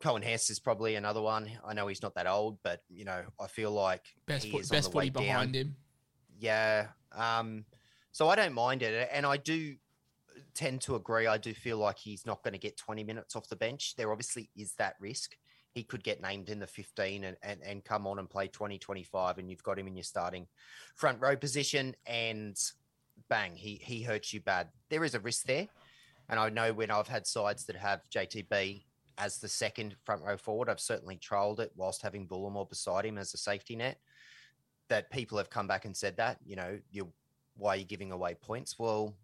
Coen 0.00 0.24
Hess 0.24 0.48
is 0.48 0.58
probably 0.58 0.94
another 0.94 1.20
one. 1.20 1.50
I 1.66 1.74
know 1.74 1.88
he's 1.88 2.02
not 2.02 2.14
that 2.14 2.26
old, 2.26 2.58
but 2.62 2.82
you 2.88 3.04
know 3.04 3.22
I 3.38 3.46
feel 3.48 3.70
like 3.70 4.06
Best 4.26 4.46
he 4.46 4.56
is 4.56 4.70
on 4.70 4.76
best 4.76 4.90
the 4.90 4.96
way 4.96 5.04
footy 5.04 5.10
down. 5.10 5.22
behind 5.24 5.54
him. 5.54 5.76
Yeah. 6.38 6.86
Um, 7.12 7.66
so 8.12 8.28
I 8.28 8.34
don't 8.34 8.54
mind 8.54 8.82
it. 8.82 9.08
And 9.12 9.26
I 9.26 9.36
do 9.36 9.76
tend 10.54 10.80
to 10.82 10.96
agree. 10.96 11.26
I 11.26 11.38
do 11.38 11.54
feel 11.54 11.78
like 11.78 11.98
he's 11.98 12.26
not 12.26 12.42
going 12.42 12.52
to 12.52 12.58
get 12.58 12.76
20 12.76 13.04
minutes 13.04 13.36
off 13.36 13.48
the 13.48 13.56
bench. 13.56 13.94
There 13.96 14.10
obviously 14.10 14.50
is 14.56 14.74
that 14.78 14.96
risk. 15.00 15.36
He 15.72 15.84
could 15.84 16.02
get 16.02 16.20
named 16.20 16.48
in 16.48 16.58
the 16.58 16.66
15 16.66 17.24
and, 17.24 17.36
and, 17.42 17.60
and 17.62 17.84
come 17.84 18.06
on 18.06 18.18
and 18.18 18.28
play 18.28 18.48
20, 18.48 18.78
25, 18.78 19.38
and 19.38 19.48
you've 19.48 19.62
got 19.62 19.78
him 19.78 19.86
in 19.86 19.96
your 19.96 20.04
starting 20.04 20.46
front 20.94 21.20
row 21.20 21.36
position, 21.36 21.94
and 22.06 22.58
bang, 23.28 23.54
he, 23.54 23.80
he 23.82 24.02
hurts 24.02 24.32
you 24.32 24.40
bad. 24.40 24.68
There 24.88 25.04
is 25.04 25.14
a 25.14 25.20
risk 25.20 25.46
there. 25.46 25.68
And 26.28 26.38
I 26.38 26.48
know 26.48 26.72
when 26.72 26.90
I've 26.90 27.08
had 27.08 27.26
sides 27.26 27.66
that 27.66 27.76
have 27.76 28.02
JTB 28.14 28.84
as 29.18 29.38
the 29.38 29.48
second 29.48 29.96
front 30.04 30.22
row 30.22 30.36
forward, 30.36 30.68
I've 30.68 30.80
certainly 30.80 31.16
trolled 31.16 31.60
it 31.60 31.72
whilst 31.76 32.02
having 32.02 32.26
Bullemor 32.26 32.68
beside 32.68 33.04
him 33.04 33.18
as 33.18 33.34
a 33.34 33.36
safety 33.36 33.76
net 33.76 33.98
that 34.88 35.10
people 35.10 35.38
have 35.38 35.50
come 35.50 35.66
back 35.66 35.84
and 35.84 35.96
said 35.96 36.16
that, 36.16 36.38
you 36.44 36.56
know, 36.56 36.78
you 36.90 37.12
why 37.56 37.74
are 37.74 37.76
you 37.76 37.84
giving 37.84 38.12
away 38.12 38.34
points? 38.34 38.78
Well, 38.78 39.14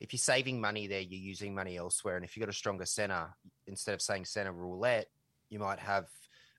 if 0.00 0.12
you're 0.12 0.18
saving 0.18 0.60
money 0.60 0.86
there, 0.86 1.00
you're 1.00 1.20
using 1.20 1.54
money 1.54 1.76
elsewhere. 1.76 2.16
And 2.16 2.24
if 2.24 2.36
you've 2.36 2.44
got 2.44 2.50
a 2.50 2.56
stronger 2.56 2.84
center, 2.84 3.28
instead 3.66 3.94
of 3.94 4.02
saying 4.02 4.24
center 4.24 4.52
roulette, 4.52 5.08
you 5.52 5.58
might 5.58 5.78
have 5.78 6.08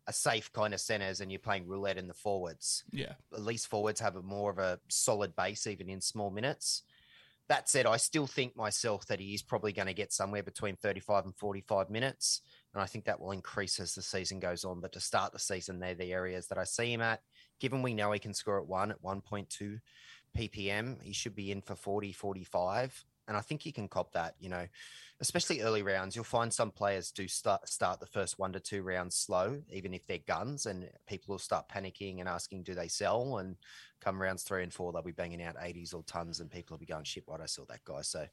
a 0.07 0.13
safe 0.13 0.51
kind 0.53 0.73
of 0.73 0.79
centers 0.79 1.19
and 1.19 1.31
you're 1.31 1.39
playing 1.39 1.67
roulette 1.67 1.97
in 1.97 2.07
the 2.07 2.13
forwards. 2.13 2.83
Yeah. 2.91 3.13
At 3.33 3.43
least 3.43 3.67
forwards 3.67 4.00
have 4.01 4.15
a 4.15 4.21
more 4.21 4.51
of 4.51 4.59
a 4.59 4.79
solid 4.89 5.35
base, 5.35 5.65
even 5.65 5.89
in 5.89 6.01
small 6.01 6.29
minutes. 6.29 6.83
That 7.50 7.69
said, 7.69 7.85
I 7.85 7.97
still 7.97 8.27
think 8.27 8.55
myself 8.55 9.05
that 9.07 9.19
he 9.19 9.33
is 9.33 9.41
probably 9.41 9.73
going 9.73 9.88
to 9.88 9.93
get 9.93 10.13
somewhere 10.13 10.43
between 10.43 10.75
35 10.75 11.25
and 11.25 11.35
45 11.35 11.89
minutes. 11.89 12.41
And 12.73 12.81
I 12.81 12.85
think 12.85 13.05
that 13.05 13.19
will 13.19 13.31
increase 13.31 13.79
as 13.79 13.95
the 13.95 14.01
season 14.01 14.39
goes 14.39 14.63
on. 14.63 14.79
But 14.79 14.93
to 14.93 15.00
start 15.00 15.33
the 15.33 15.39
season, 15.39 15.79
they're 15.79 15.95
the 15.95 16.13
areas 16.13 16.47
that 16.47 16.57
I 16.57 16.63
see 16.63 16.93
him 16.93 17.01
at. 17.01 17.21
Given 17.59 17.81
we 17.81 17.93
know 17.93 18.12
he 18.12 18.19
can 18.19 18.33
score 18.33 18.59
at 18.59 18.67
one, 18.67 18.91
at 18.91 19.01
1.2 19.01 19.79
ppm, 20.38 21.01
he 21.01 21.13
should 21.13 21.35
be 21.35 21.51
in 21.51 21.62
for 21.62 21.75
40, 21.75 22.12
45. 22.12 23.05
And 23.27 23.38
I 23.38 23.42
think 23.42 23.65
you 23.65 23.72
can 23.72 23.88
cop 23.88 24.12
that, 24.13 24.36
you 24.39 24.50
know, 24.50 24.68
especially 25.22 25.62
early 25.62 25.82
rounds. 25.82 26.15
You'll 26.15 26.25
find 26.25 26.51
some 26.51 26.72
players 26.72 27.12
do 27.12 27.27
start, 27.27 27.70
start 27.70 28.00
the 28.00 28.06
first 28.06 28.38
one 28.38 28.51
to 28.53 28.60
two 28.60 28.84
rounds 28.84 29.15
slow, 29.15 29.62
even 29.72 29.94
if 29.94 30.06
they're 30.06 30.18
guns, 30.27 30.65
and 30.65 30.89
people 31.08 31.34
will 31.34 31.39
start 31.39 31.70
panicking 31.70 32.20
and 32.20 32.27
asking, 32.27 32.63
do 32.63 32.75
they 32.75 32.89
sell? 32.89 33.38
And 33.38 33.56
come 34.01 34.22
rounds 34.22 34.44
three 34.44 34.63
and 34.63 34.74
four, 34.74 34.92
they'll 34.92 35.01
be 35.01 35.12
banging 35.12 35.42
out 35.42 35.56
80s 35.56 35.94
or 35.94 36.03
tons, 36.03 36.42
and 36.42 36.51
people 36.51 36.75
will 36.75 36.80
be 36.80 36.86
going, 36.86 37.06
shit, 37.06 37.24
why'd 37.25 37.42
I 37.42 37.46
sell 37.46 37.65
that 37.70 37.86
guy? 37.86 38.01
So 38.01 38.25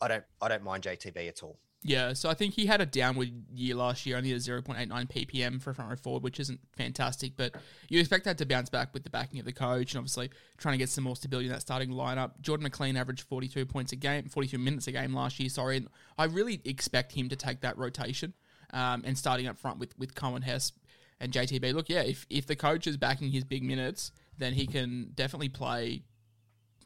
I 0.00 0.08
don't, 0.08 0.24
I 0.40 0.48
don't 0.48 0.62
mind 0.62 0.84
JTB 0.84 1.28
at 1.28 1.42
all. 1.42 1.58
Yeah, 1.86 2.14
so 2.14 2.30
I 2.30 2.34
think 2.34 2.54
he 2.54 2.64
had 2.64 2.80
a 2.80 2.86
downward 2.86 3.30
year 3.52 3.74
last 3.74 4.06
year, 4.06 4.16
only 4.16 4.32
a 4.32 4.36
0.89 4.36 4.88
ppm 4.88 5.60
for 5.60 5.68
a 5.68 5.74
front 5.74 5.90
row 5.90 5.96
forward, 5.96 6.22
which 6.22 6.40
isn't 6.40 6.58
fantastic, 6.74 7.32
but 7.36 7.54
you 7.90 8.00
expect 8.00 8.24
that 8.24 8.38
to 8.38 8.46
bounce 8.46 8.70
back 8.70 8.94
with 8.94 9.04
the 9.04 9.10
backing 9.10 9.38
of 9.38 9.44
the 9.44 9.52
coach 9.52 9.92
and 9.92 9.98
obviously 9.98 10.30
trying 10.56 10.72
to 10.72 10.78
get 10.78 10.88
some 10.88 11.04
more 11.04 11.14
stability 11.14 11.46
in 11.46 11.52
that 11.52 11.60
starting 11.60 11.90
lineup. 11.90 12.40
Jordan 12.40 12.62
McLean 12.62 12.96
averaged 12.96 13.28
42 13.28 13.66
points 13.66 13.92
a 13.92 13.96
game, 13.96 14.30
42 14.30 14.56
minutes 14.56 14.86
a 14.86 14.92
game 14.92 15.12
last 15.12 15.38
year, 15.38 15.50
sorry, 15.50 15.76
and 15.76 15.88
I 16.16 16.24
really 16.24 16.62
expect 16.64 17.12
him 17.12 17.28
to 17.28 17.36
take 17.36 17.60
that 17.60 17.76
rotation 17.76 18.32
um, 18.72 19.02
and 19.04 19.18
starting 19.18 19.46
up 19.46 19.58
front 19.58 19.78
with, 19.78 19.96
with 19.98 20.14
Coen 20.14 20.42
Hess 20.42 20.72
and 21.20 21.32
JTB. 21.32 21.74
Look, 21.74 21.90
yeah, 21.90 22.00
if, 22.00 22.24
if 22.30 22.46
the 22.46 22.56
coach 22.56 22.86
is 22.86 22.96
backing 22.96 23.30
his 23.30 23.44
big 23.44 23.62
minutes, 23.62 24.10
then 24.38 24.54
he 24.54 24.66
can 24.66 25.10
definitely 25.14 25.50
play 25.50 26.02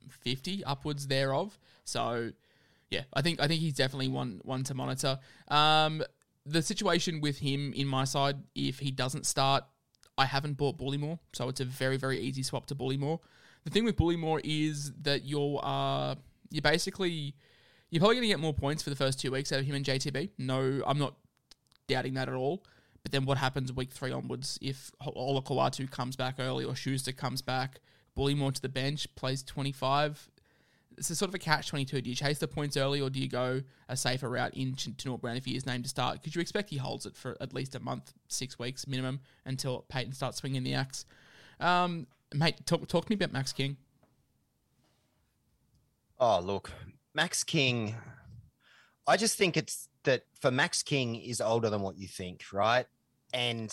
50 0.08 0.64
upwards 0.64 1.06
thereof. 1.06 1.56
So 1.84 2.32
yeah, 2.90 3.02
I 3.12 3.22
think 3.22 3.40
I 3.40 3.46
think 3.48 3.60
he's 3.60 3.74
definitely 3.74 4.08
one 4.08 4.40
one 4.44 4.64
to 4.64 4.74
monitor. 4.74 5.18
Um, 5.48 6.02
the 6.46 6.62
situation 6.62 7.20
with 7.20 7.38
him 7.38 7.72
in 7.74 7.86
my 7.86 8.04
side, 8.04 8.36
if 8.54 8.78
he 8.78 8.90
doesn't 8.90 9.26
start, 9.26 9.64
I 10.16 10.24
haven't 10.24 10.56
bought 10.56 10.78
Bullemor, 10.78 11.18
so 11.32 11.48
it's 11.48 11.60
a 11.60 11.64
very 11.64 11.96
very 11.96 12.18
easy 12.20 12.42
swap 12.42 12.66
to 12.66 12.74
Bullemor. 12.74 13.18
The 13.64 13.70
thing 13.70 13.84
with 13.84 13.96
Bullemor 13.96 14.40
is 14.42 14.92
that 15.02 15.24
you're 15.24 15.60
uh, 15.62 16.14
you're 16.50 16.62
basically 16.62 17.34
you're 17.90 18.00
probably 18.00 18.16
going 18.16 18.28
to 18.28 18.28
get 18.28 18.40
more 18.40 18.54
points 18.54 18.82
for 18.82 18.90
the 18.90 18.96
first 18.96 19.20
two 19.20 19.30
weeks 19.30 19.52
out 19.52 19.60
of 19.60 19.66
him 19.66 19.74
and 19.74 19.84
JTB. 19.84 20.30
No, 20.38 20.82
I'm 20.86 20.98
not 20.98 21.14
doubting 21.88 22.14
that 22.14 22.28
at 22.28 22.34
all. 22.34 22.64
But 23.02 23.12
then 23.12 23.24
what 23.24 23.38
happens 23.38 23.72
week 23.72 23.92
three 23.92 24.12
onwards 24.12 24.58
if 24.60 24.90
Olakau'atu 25.00 25.90
comes 25.90 26.16
back 26.16 26.36
early 26.38 26.64
or 26.64 26.74
Schuster 26.74 27.12
comes 27.12 27.42
back, 27.42 27.80
Bullemor 28.16 28.52
to 28.52 28.60
the 28.60 28.68
bench, 28.68 29.06
plays 29.14 29.42
25, 29.42 30.30
it's 30.98 31.10
a 31.10 31.16
sort 31.16 31.28
of 31.28 31.34
a 31.34 31.38
catch 31.38 31.68
22. 31.68 32.02
Do 32.02 32.10
you 32.10 32.16
chase 32.16 32.38
the 32.38 32.48
points 32.48 32.76
early 32.76 33.00
or 33.00 33.08
do 33.08 33.20
you 33.20 33.28
go 33.28 33.62
a 33.88 33.96
safer 33.96 34.28
route 34.28 34.54
in 34.54 34.74
to 34.74 34.92
North 35.06 35.20
Brown 35.20 35.36
if 35.36 35.44
he 35.44 35.56
is 35.56 35.64
named 35.64 35.84
to 35.84 35.90
start? 35.90 36.14
Because 36.14 36.34
you 36.34 36.40
expect 36.40 36.70
he 36.70 36.76
holds 36.76 37.06
it 37.06 37.16
for 37.16 37.36
at 37.40 37.54
least 37.54 37.74
a 37.74 37.80
month, 37.80 38.12
six 38.28 38.58
weeks 38.58 38.86
minimum 38.86 39.20
until 39.46 39.84
Payten 39.92 40.14
starts 40.14 40.38
swinging 40.38 40.64
the 40.64 40.74
axe. 40.74 41.06
Um, 41.60 42.06
mate, 42.34 42.66
talk, 42.66 42.86
talk 42.88 43.06
to 43.06 43.10
me 43.10 43.14
about 43.14 43.32
Max 43.32 43.52
King. 43.52 43.76
Oh, 46.18 46.40
look, 46.40 46.70
Max 47.14 47.44
King. 47.44 47.94
I 49.06 49.16
just 49.16 49.38
think 49.38 49.56
it's 49.56 49.88
that 50.04 50.24
for 50.40 50.50
Max 50.50 50.82
King 50.82 51.14
is 51.14 51.40
older 51.40 51.70
than 51.70 51.80
what 51.80 51.96
you 51.96 52.08
think, 52.08 52.42
right? 52.52 52.86
And 53.32 53.72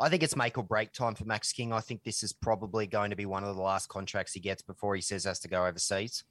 I 0.00 0.08
think 0.08 0.22
it's 0.22 0.36
make 0.36 0.56
or 0.56 0.64
break 0.64 0.92
time 0.92 1.14
for 1.14 1.24
Max 1.24 1.52
King. 1.52 1.72
I 1.72 1.80
think 1.80 2.02
this 2.02 2.22
is 2.22 2.32
probably 2.32 2.86
going 2.86 3.10
to 3.10 3.16
be 3.16 3.26
one 3.26 3.44
of 3.44 3.54
the 3.54 3.62
last 3.62 3.88
contracts 3.88 4.32
he 4.32 4.40
gets 4.40 4.62
before 4.62 4.94
he 4.94 5.02
says 5.02 5.24
has 5.24 5.38
to 5.40 5.48
go 5.48 5.66
overseas. 5.66 6.24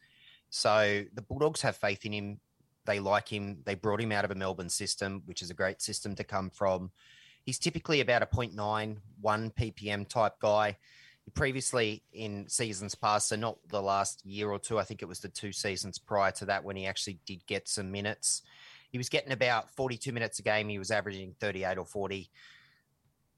So 0.52 1.04
the 1.14 1.22
Bulldogs 1.22 1.62
have 1.62 1.78
faith 1.78 2.06
in 2.06 2.12
him. 2.12 2.40
They 2.86 3.00
like 3.00 3.30
him. 3.30 3.60
They 3.64 3.74
brought 3.74 4.02
him 4.02 4.12
out 4.12 4.26
of 4.26 4.32
a 4.32 4.36
Melbourne 4.36 4.70
system, 4.70 5.24
which 5.26 5.42
is 5.42 5.50
a 5.50 5.56
great 5.56 5.82
system 5.82 6.14
to 6.16 6.24
come 6.24 6.50
from. 6.50 6.92
He's 7.44 7.58
typically 7.58 8.02
about 8.02 8.22
a 8.22 8.26
0.91 8.26 8.98
ppm 9.24 10.08
type 10.08 10.34
guy. 10.40 10.78
Previously 11.34 12.04
in 12.12 12.50
seasons 12.50 12.96
past, 12.96 13.30
so 13.30 13.38
not 13.38 13.58
the 13.70 13.82
last 13.82 14.26
year 14.26 14.50
or 14.50 14.60
two, 14.60 14.78
I 14.78 14.84
think 14.84 15.02
it 15.02 15.08
was 15.08 15.20
the 15.20 15.30
two 15.30 15.54
seasons 15.54 15.98
prior 15.98 16.32
to 16.32 16.46
that 16.46 16.64
when 16.64 16.76
he 16.76 16.86
actually 16.86 17.20
did 17.26 17.46
get 17.48 17.70
some 17.70 17.90
minutes. 17.90 18.42
He 18.92 18.98
was 18.98 19.08
getting 19.08 19.32
about 19.32 19.70
42 19.70 20.12
minutes 20.12 20.40
a 20.40 20.44
game. 20.44 20.68
He 20.68 20.80
was 20.80 20.92
averaging 20.92 21.36
38 21.40 21.78
or 21.78 21.86
40. 21.86 22.30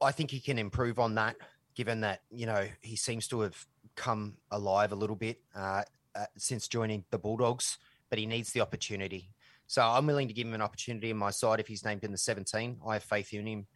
I 0.01 0.11
think 0.11 0.31
he 0.31 0.39
can 0.39 0.57
improve 0.57 0.97
on 0.97 1.15
that, 1.15 1.35
given 1.75 2.01
that, 2.01 2.21
you 2.31 2.47
know, 2.47 2.67
he 2.81 2.95
seems 2.95 3.27
to 3.27 3.41
have 3.41 3.67
come 3.95 4.37
alive 4.49 4.91
a 4.91 4.95
little 4.95 5.15
bit 5.15 5.39
uh, 5.53 5.83
uh, 6.15 6.25
since 6.37 6.67
joining 6.67 7.03
the 7.11 7.17
Bulldogs, 7.17 7.77
but 8.09 8.19
he 8.19 8.25
needs 8.25 8.51
the 8.51 8.61
opportunity. 8.61 9.29
So 9.67 9.81
I'm 9.81 10.05
willing 10.05 10.27
to 10.27 10.33
give 10.33 10.47
him 10.47 10.53
an 10.53 10.61
opportunity 10.61 11.11
on 11.11 11.17
my 11.17 11.31
side 11.31 11.59
if 11.59 11.67
he's 11.67 11.85
named 11.85 12.03
in 12.03 12.11
the 12.11 12.17
17. 12.17 12.77
I 12.85 12.93
have 12.93 13.03
faith 13.03 13.33
in 13.33 13.47
him. 13.47 13.67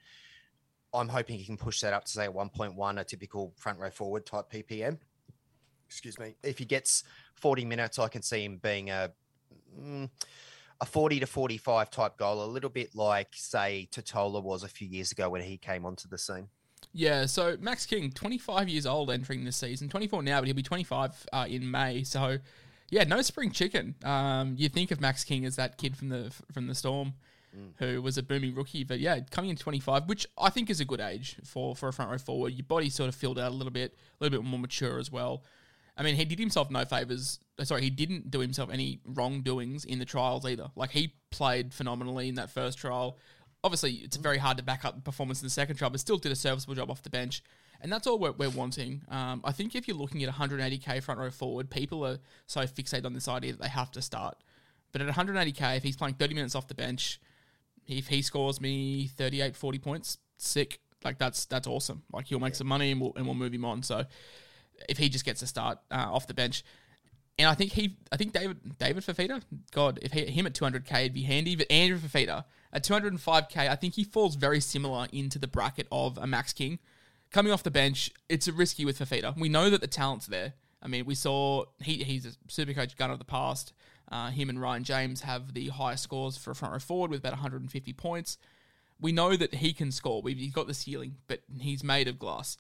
I'm 0.94 1.08
hoping 1.08 1.38
he 1.38 1.46
can 1.46 1.58
push 1.58 1.82
that 1.82 1.94
up 1.94 2.06
to 2.06 2.12
say 2.12 2.26
a 2.26 2.32
1.1, 2.32 3.00
a 3.00 3.04
typical 3.04 3.54
front 3.58 3.80
row 3.80 3.90
forward 3.90 4.26
type 4.26 4.52
PPM. 4.52 4.98
Excuse 5.88 6.20
me. 6.20 6.36
If 6.44 6.58
he 6.58 6.66
gets 6.66 7.04
40 7.36 7.66
minutes, 7.66 8.00
I 8.00 8.08
can 8.08 8.22
see 8.22 8.44
him 8.44 8.58
being 8.62 8.90
a 8.90 9.12
mm, 9.80 10.10
a 10.80 10.86
40 10.86 11.22
to 11.22 11.26
45 11.26 11.90
type 11.90 12.18
goal, 12.18 12.44
a 12.44 12.46
little 12.46 12.70
bit 12.70 12.96
like 12.96 13.30
say 13.32 13.88
Totola 13.92 14.42
was 14.42 14.64
a 14.64 14.68
few 14.68 14.88
years 14.88 15.12
ago 15.12 15.30
when 15.30 15.42
he 15.42 15.58
came 15.58 15.86
onto 15.86 16.08
the 16.08 16.18
scene. 16.18 16.50
Yeah, 16.98 17.28
so 17.28 17.56
Max 17.62 17.86
King, 17.86 18.12
25 18.12 18.68
years 18.68 18.88
old 18.88 19.12
entering 19.12 19.46
this 19.46 19.56
season, 19.56 19.88
24 19.88 20.24
now, 20.24 20.40
but 20.40 20.48
he'll 20.48 20.56
be 20.56 20.64
25 20.64 21.28
uh, 21.32 21.46
in 21.48 21.70
May. 21.70 22.04
So, 22.04 22.40
yeah, 22.90 23.04
no 23.04 23.22
spring 23.22 23.52
chicken. 23.52 23.94
Um, 24.04 24.56
you 24.58 24.68
think 24.68 24.90
of 24.90 25.00
Max 25.00 25.24
King 25.24 25.46
as 25.46 25.58
that 25.58 25.78
kid 25.78 25.96
from 25.96 26.10
the 26.10 26.34
from 26.52 26.66
the 26.66 26.74
Storm, 26.74 27.14
who 27.78 28.02
was 28.02 28.18
a 28.18 28.24
booming 28.24 28.56
rookie, 28.56 28.84
but 28.84 29.00
yeah, 29.00 29.20
coming 29.30 29.52
in 29.52 29.56
25, 29.58 30.10
which 30.10 30.26
I 30.40 30.50
think 30.50 30.72
is 30.72 30.80
a 30.80 30.86
good 30.86 31.00
age 31.00 31.36
for 31.44 31.76
for 31.76 31.88
a 31.88 31.94
front 31.94 32.10
row 32.10 32.18
forward. 32.18 32.54
Your 32.54 32.66
body 32.66 32.90
sort 32.90 33.10
of 33.10 33.16
filled 33.16 33.38
out 33.38 33.52
a 33.52 33.56
little 33.56 33.72
bit, 33.72 33.94
a 34.20 34.24
little 34.24 34.40
bit 34.42 34.48
more 34.50 34.60
mature 34.60 34.98
as 34.98 35.12
well. 35.12 35.44
I 35.96 36.04
mean, 36.04 36.16
he 36.16 36.26
did 36.26 36.40
himself 36.40 36.72
no 36.72 36.84
favors. 36.86 37.40
uh, 37.60 37.64
Sorry, 37.64 37.82
he 37.84 37.90
didn't 37.92 38.32
do 38.32 38.40
himself 38.40 38.70
any 38.72 39.00
wrongdoings 39.06 39.86
in 39.86 40.00
the 40.00 40.06
trials 40.06 40.46
either. 40.46 40.70
Like 40.76 40.92
he 40.92 41.14
played 41.30 41.74
phenomenally 41.74 42.28
in 42.28 42.36
that 42.36 42.50
first 42.50 42.78
trial. 42.80 43.18
Obviously, 43.68 43.96
it's 43.96 44.16
very 44.16 44.38
hard 44.38 44.56
to 44.56 44.64
back 44.64 44.86
up 44.86 44.96
the 44.96 45.02
performance 45.02 45.42
in 45.42 45.46
the 45.46 45.52
second 45.52 45.76
trial, 45.76 45.90
but 45.90 46.00
still 46.00 46.18
did 46.18 46.32
a 46.32 46.38
serviceable 46.38 46.74
job 46.74 46.90
off 46.90 47.04
the 47.04 47.10
bench. 47.10 47.44
And 47.82 47.92
that's 47.92 48.08
all 48.08 48.18
we're, 48.18 48.32
we're 48.32 48.50
wanting. 48.50 49.02
Um, 49.10 49.42
I 49.44 49.52
think 49.52 49.76
if 49.76 49.90
you're 49.90 49.98
looking 49.98 50.24
at 50.24 50.34
180k 50.34 51.04
front 51.04 51.20
row 51.20 51.30
forward, 51.30 51.70
people 51.70 52.06
are 52.06 52.18
so 52.46 52.62
fixated 52.62 53.06
on 53.06 53.12
this 53.12 53.28
idea 53.28 53.52
that 53.52 53.62
they 53.62 53.68
have 53.68 53.92
to 53.92 54.02
start. 54.02 54.38
But 54.94 55.02
at 55.02 55.14
180k, 55.14 55.76
if 55.76 55.84
he's 55.84 55.98
playing 55.98 56.14
30 56.14 56.34
minutes 56.34 56.56
off 56.56 56.70
the 56.70 56.76
bench, 56.76 57.20
if 57.86 58.08
he 58.08 58.22
scores 58.22 58.62
me 58.62 59.08
38, 59.08 59.58
40 59.58 59.80
points, 59.80 60.18
sick. 60.38 60.80
Like 61.04 61.18
that's 61.18 61.44
that's 61.44 61.68
awesome. 61.68 62.04
Like 62.14 62.28
he'll 62.28 62.40
make 62.40 62.56
some 62.56 62.68
money 62.68 62.92
and 62.92 63.02
we'll, 63.02 63.12
and 63.18 63.26
we'll 63.26 63.36
move 63.36 63.54
him 63.54 63.66
on. 63.66 63.84
So 63.84 64.06
if 64.88 64.98
he 64.98 65.10
just 65.10 65.26
gets 65.26 65.42
a 65.42 65.48
start 65.48 65.80
uh, 65.92 66.08
off 66.10 66.26
the 66.26 66.34
bench, 66.34 66.64
and 67.40 67.48
I 67.48 67.54
think 67.54 67.74
he, 67.74 67.98
I 68.12 68.18
think 68.18 68.34
David 68.34 68.78
David 68.80 69.04
Fifita, 69.04 69.42
God, 69.72 70.00
if 70.02 70.12
he, 70.12 70.26
him 70.26 70.48
at 70.48 70.54
200k, 70.54 70.92
it'd 71.02 71.14
be 71.14 71.24
handy. 71.24 71.56
But 71.56 71.72
Andrew 71.72 72.00
Fifita 72.00 72.46
at 72.74 72.84
205k, 72.84 73.58
I 73.58 73.76
think 73.76 73.94
he 73.94 74.04
falls 74.04 74.36
very 74.36 74.60
similar 74.60 75.08
into 75.12 75.38
the 75.38 75.48
bracket 75.48 75.88
of 75.92 76.18
a 76.18 76.26
Max 76.26 76.54
King. 76.54 76.80
Coming 77.32 77.52
off 77.52 77.62
the 77.62 77.72
bench, 77.72 78.12
it's 78.30 78.48
a 78.48 78.54
risky 78.54 78.86
with 78.86 79.00
Fifita. 79.00 79.38
We 79.38 79.50
know 79.50 79.70
that 79.70 79.82
the 79.82 79.88
talent's 79.88 80.28
there. 80.28 80.54
I 80.82 80.88
mean, 80.88 81.06
we 81.06 81.16
saw 81.16 81.66
he 81.82 82.04
he's 82.04 82.26
a 82.26 82.32
super 82.48 82.74
coach 82.74 82.98
gunner 82.98 83.14
of 83.14 83.20
the 83.20 83.26
past. 83.26 83.74
Uh, 84.10 84.32
him 84.32 84.50
and 84.50 84.62
Ryan 84.62 84.84
James 84.84 85.22
have 85.22 85.54
the 85.54 85.68
highest 85.68 86.04
scores 86.04 86.38
for 86.38 86.52
a 86.52 86.56
front 86.56 86.72
row 86.72 86.80
forward 86.80 87.12
with 87.12 87.20
about 87.20 87.34
150 87.34 87.94
points. 87.94 88.38
We 89.00 89.12
know 89.12 89.36
that 89.36 89.56
he 89.56 89.74
can 89.74 89.92
score. 89.92 90.22
We've, 90.22 90.38
he's 90.38 90.54
got 90.54 90.68
the 90.68 90.74
ceiling, 90.74 91.18
but 91.28 91.42
he's 91.60 91.84
made 91.84 92.08
of 92.08 92.18
glass. 92.18 92.58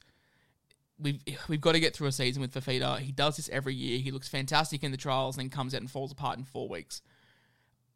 We've 1.00 1.22
we've 1.48 1.62
got 1.62 1.74
to 1.74 1.80
get 1.80 1.96
through 1.96 2.08
a 2.08 2.12
season 2.12 2.42
with 2.42 2.54
Fifita. 2.54 3.00
He 3.00 3.12
does 3.12 3.38
this 3.38 3.50
every 3.50 3.76
year. 3.76 4.00
He 4.00 4.12
looks 4.12 4.28
fantastic 4.28 4.84
in 4.84 4.92
the 4.92 4.98
trials, 4.98 5.38
and 5.38 5.44
then 5.44 5.50
comes 5.50 5.74
out 5.74 5.82
and 5.82 5.92
falls 5.92 6.12
apart 6.12 6.38
in 6.38 6.44
four 6.44 6.68
weeks. 6.68 7.02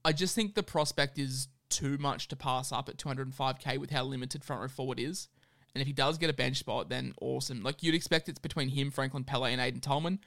I 0.03 0.13
just 0.13 0.36
think 0.36 0.55
the 0.55 0.63
prospect 0.63 1.20
is 1.20 1.48
too 1.70 1.98
much 1.98 2.27
to 2.27 2.36
pass 2.36 2.72
up 2.72 2.89
at 2.89 2.98
205k 2.98 3.77
with 3.77 3.91
how 3.91 4.03
limited 4.03 4.43
front 4.43 4.62
row 4.62 4.67
forward 4.67 5.00
is. 5.00 5.29
And 5.74 5.81
if 5.81 5.88
he 5.88 5.93
does 5.93 6.17
get 6.17 6.29
a 6.29 6.34
bench 6.34 6.58
spot, 6.58 6.89
then 6.89 7.13
awesome. 7.22 7.63
Like 7.63 7.81
you'd 7.81 7.96
expect 7.96 8.27
it's 8.27 8.39
between 8.39 8.70
him, 8.70 8.91
Franklin 8.91 9.24
Pele, 9.24 9.53
and 9.53 9.62
Aiden 9.62 9.81
Tolman. 9.81 10.20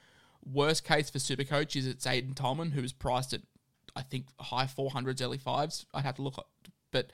Worst 0.45 0.85
case 0.85 1.11
for 1.11 1.19
Supercoach 1.19 1.77
is 1.77 1.87
it's 1.87 2.07
Aiden 2.07 2.35
Tolman, 2.35 2.71
who's 2.71 2.93
priced 2.93 3.35
at 3.35 3.43
I 3.97 4.03
think 4.03 4.27
high 4.41 4.65
400s, 4.65 5.23
early 5.23 5.39
fives. 5.39 5.87
I'd 5.95 6.05
have 6.05 6.17
to 6.17 6.23
look, 6.23 6.47
but 6.91 7.13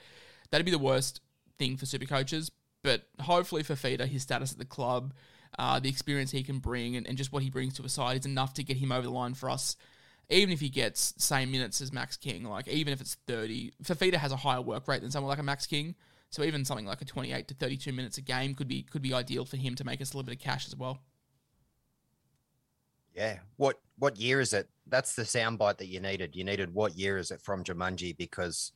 that'd 0.51 0.65
be 0.65 0.71
the 0.71 0.79
worst 0.79 1.21
thing 1.59 1.77
for 1.77 1.87
Supercoaches. 1.87 2.51
But 2.83 3.03
hopefully 3.21 3.63
for 3.63 3.77
Feeder, 3.77 4.07
his 4.07 4.23
status 4.23 4.53
at 4.53 4.59
the 4.59 4.65
club, 4.65 5.13
uh, 5.61 5.79
the 5.79 5.91
experience 5.91 6.31
he 6.31 6.43
can 6.43 6.59
bring, 6.59 6.97
and, 6.97 7.07
and 7.07 7.19
just 7.19 7.33
what 7.33 7.43
he 7.43 7.51
brings 7.51 7.75
to 7.75 7.83
a 7.83 7.89
side 7.89 8.19
is 8.19 8.25
enough 8.25 8.55
to 8.55 8.65
get 8.65 8.79
him 8.79 8.91
over 8.91 9.03
the 9.03 9.11
line 9.11 9.35
for 9.35 9.51
us. 9.51 9.77
Even 10.31 10.55
if 10.55 10.61
he 10.61 10.71
gets 10.71 11.13
same 11.19 11.51
minutes 11.51 11.83
as 11.83 11.93
Max 11.93 12.17
King, 12.17 12.45
like 12.45 12.67
even 12.67 12.95
if 12.95 13.01
it's 13.01 13.19
30, 13.27 13.75
Fifita 13.85 14.15
has 14.15 14.33
a 14.33 14.37
higher 14.37 14.63
work 14.63 14.89
rate 14.89 15.03
than 15.03 15.11
someone 15.11 15.29
like 15.29 15.39
a 15.39 15.43
Max 15.43 15.67
King. 15.67 15.95
So 16.31 16.45
even 16.45 16.65
something 16.65 16.87
like 16.87 17.03
a 17.03 17.05
28 17.05 17.47
to 17.49 17.55
32 17.55 17.93
minutes 17.93 18.17
a 18.17 18.23
game 18.23 18.55
could 18.55 18.69
be 18.69 18.85
could 18.85 19.03
be 19.03 19.13
ideal 19.13 19.45
for 19.45 19.59
him 19.59 19.75
to 19.75 19.85
make 19.85 20.01
us 20.01 20.15
a 20.15 20.17
little 20.17 20.27
bit 20.27 20.37
of 20.37 20.41
cash 20.41 20.67
as 20.67 20.77
well. 20.77 21.01
Yeah. 23.15 23.41
What 23.57 23.81
what 23.99 24.17
year 24.17 24.41
is 24.41 24.55
it? 24.55 24.71
That's 24.87 25.15
the 25.15 25.25
soundbite 25.25 25.77
that 25.77 25.89
you 25.89 26.01
needed. 26.01 26.35
You 26.37 26.45
needed 26.45 26.73
what 26.73 26.97
year 26.97 27.19
is 27.19 27.31
it 27.31 27.43
from 27.43 27.65
Jumanji 27.65 28.17
because 28.17 28.73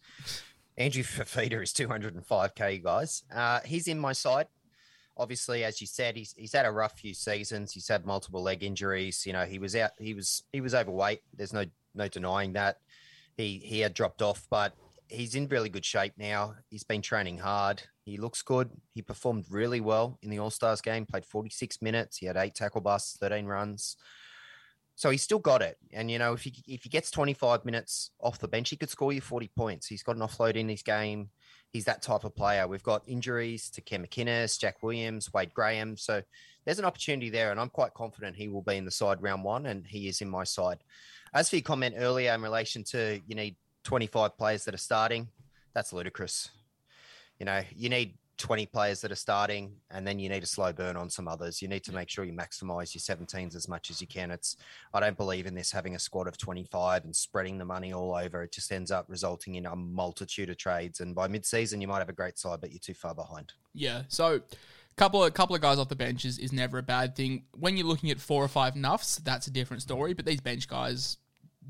Andrew 0.77 1.03
Fifita 1.05 1.63
is 1.63 1.73
205k 1.73 2.83
guys. 2.83 3.23
Uh, 3.35 3.61
he's 3.65 3.89
in 3.89 3.99
my 3.99 4.13
side. 4.13 4.49
Obviously, 5.17 5.65
as 5.65 5.81
you 5.81 5.87
said, 5.87 6.17
he's 6.17 6.35
he's 6.37 6.53
had 6.53 6.67
a 6.67 6.73
rough 6.73 6.99
few 6.99 7.15
seasons. 7.15 7.73
He's 7.73 7.89
had 7.89 8.05
multiple 8.05 8.43
leg 8.43 8.63
injuries. 8.63 9.25
You 9.27 9.33
know, 9.33 9.45
he 9.45 9.59
was 9.59 9.77
out. 9.77 9.93
He 9.99 10.15
was 10.15 10.43
he 10.53 10.61
was 10.61 10.75
overweight. 10.75 11.21
There's 11.37 11.53
no 11.53 11.65
no 11.95 12.09
denying 12.09 12.55
that. 12.55 12.79
He 13.37 13.59
he 13.65 13.81
had 13.81 13.95
dropped 13.95 14.23
off, 14.23 14.47
but 14.51 14.75
he's 15.09 15.35
in 15.35 15.49
really 15.49 15.69
good 15.69 15.85
shape 15.85 16.15
now. 16.19 16.55
He's 16.71 16.85
been 16.85 17.03
training 17.03 17.39
hard. 17.39 17.83
He 18.05 18.17
looks 18.17 18.43
good. 18.43 18.71
He 18.93 19.03
performed 19.03 19.47
really 19.51 19.81
well 19.81 20.19
in 20.23 20.31
the 20.31 20.39
All 20.39 20.51
Stars 20.51 20.81
game. 20.81 21.07
Played 21.07 21.25
46 21.25 21.81
minutes. 21.81 22.19
He 22.19 22.27
had 22.27 22.37
eight 22.37 22.55
tackle 22.55 22.81
busts, 22.81 23.17
13 23.19 23.47
runs. 23.47 23.97
So 24.97 25.11
he's 25.11 25.23
still 25.23 25.39
got 25.39 25.63
it. 25.63 25.77
And 25.93 26.11
you 26.11 26.19
know, 26.19 26.35
if 26.35 26.43
he 26.43 26.55
if 26.69 26.85
he 26.85 26.89
gets 26.89 27.11
25 27.11 27.65
minutes 27.65 28.11
off 28.21 28.39
the 28.39 28.49
bench, 28.49 28.71
he 28.71 28.77
could 28.77 28.91
score 28.91 29.13
you 29.13 29.21
40 29.21 29.51
points. 29.57 29.87
He's 29.87 30.03
got 30.03 30.17
an 30.17 30.23
offload 30.23 30.57
in 30.57 30.69
his 30.69 30.83
game. 30.83 31.31
He's 31.71 31.87
that 31.87 32.03
type 32.03 32.23
of 32.23 32.37
player. 32.37 32.69
We've 32.69 32.83
got 32.85 33.03
injuries 33.09 33.69
to 33.71 33.81
Cam 33.81 34.05
McInnes, 34.05 34.61
Jack 34.61 34.83
Williams, 34.83 35.33
Wade 35.33 35.53
Graham. 35.53 35.97
So 35.97 36.23
there's 36.65 36.79
an 36.79 36.85
opportunity 36.85 37.31
there, 37.31 37.51
and 37.51 37.59
I'm 37.59 37.71
quite 37.71 37.95
confident 37.95 38.37
he 38.37 38.49
will 38.49 38.63
be 38.63 38.77
in 38.77 38.85
the 38.85 38.93
side 38.93 39.21
round 39.21 39.43
one, 39.43 39.67
and 39.67 39.85
he 39.85 40.07
is 40.07 40.21
in 40.21 40.31
my 40.31 40.45
side. 40.45 40.79
As 41.35 41.51
for 41.51 41.57
your 41.57 41.65
comment 41.65 41.97
earlier 41.99 42.33
in 42.33 42.43
relation 42.43 42.85
to 42.85 43.21
you 43.27 43.35
need 43.35 43.57
25 43.83 44.39
players 44.39 44.65
that 44.65 44.75
are 44.75 44.79
starting, 44.79 45.29
that's 45.75 45.93
ludicrous. 45.93 46.49
You 47.41 47.47
know, 47.47 47.63
you 47.75 47.89
need 47.89 48.15
20 48.39 48.67
players 48.67 49.01
that 49.01 49.13
are 49.13 49.17
starting, 49.17 49.77
and 49.91 50.07
then 50.07 50.19
you 50.19 50.29
need 50.29 50.43
a 50.43 50.47
slow 50.47 50.73
burn 50.73 50.97
on 50.97 51.09
some 51.09 51.29
others. 51.29 51.63
You 51.63 51.69
need 51.69 51.85
to 51.85 51.93
make 51.93 52.09
sure 52.09 52.25
you 52.25 52.33
maximize 52.33 52.95
your 52.95 53.17
17s 53.17 53.55
as 53.55 53.69
much 53.69 53.91
as 53.91 54.01
you 54.01 54.07
can. 54.07 54.31
It's 54.31 54.57
I 54.93 55.01
don't 55.01 55.17
believe 55.17 55.47
in 55.47 55.55
this 55.55 55.71
having 55.71 55.95
a 55.95 55.99
squad 55.99 56.27
of 56.27 56.37
25 56.37 57.05
and 57.05 57.15
spreading 57.15 57.59
the 57.59 57.65
money 57.65 57.93
all 57.93 58.15
over. 58.15 58.43
It 58.43 58.53
just 58.53 58.73
ends 58.73 58.91
up 58.91 59.07
resulting 59.09 59.55
in 59.55 59.67
a 59.67 59.77
multitude 59.77 60.51
of 60.51 60.57
trades, 60.57 61.01
and 61.01 61.15
by 61.15 61.29
mid-season 61.29 61.81
you 61.81 61.89
might 61.89 61.99
have 61.99 62.09
a 62.09 62.15
great 62.15 62.39
side, 62.39 62.61
but 62.61 62.73
you're 62.73 62.81
too 62.81 62.95
far 62.95 63.15
behind. 63.15 63.53
Yeah. 63.73 64.03
So 64.09 64.43
couple 64.97 65.23
of 65.23 65.29
a 65.29 65.31
couple 65.31 65.57
of 65.57 65.63
guys 65.63 65.79
off 65.79 65.89
the 65.89 65.97
bench 65.97 66.25
is, 66.25 66.39
is 66.39 66.53
never 66.53 66.79
a 66.79 66.83
bad 66.83 67.17
thing. 67.17 67.45
When 67.59 67.77
you're 67.77 67.87
looking 67.87 68.11
at 68.11 68.21
four 68.21 68.45
or 68.45 68.49
five 68.49 68.75
nuffs, 68.75 69.23
that's 69.23 69.47
a 69.47 69.51
different 69.51 69.83
story. 69.83 70.15
But 70.15 70.25
these 70.25 70.41
bench 70.41 70.69
guys, 70.69 71.19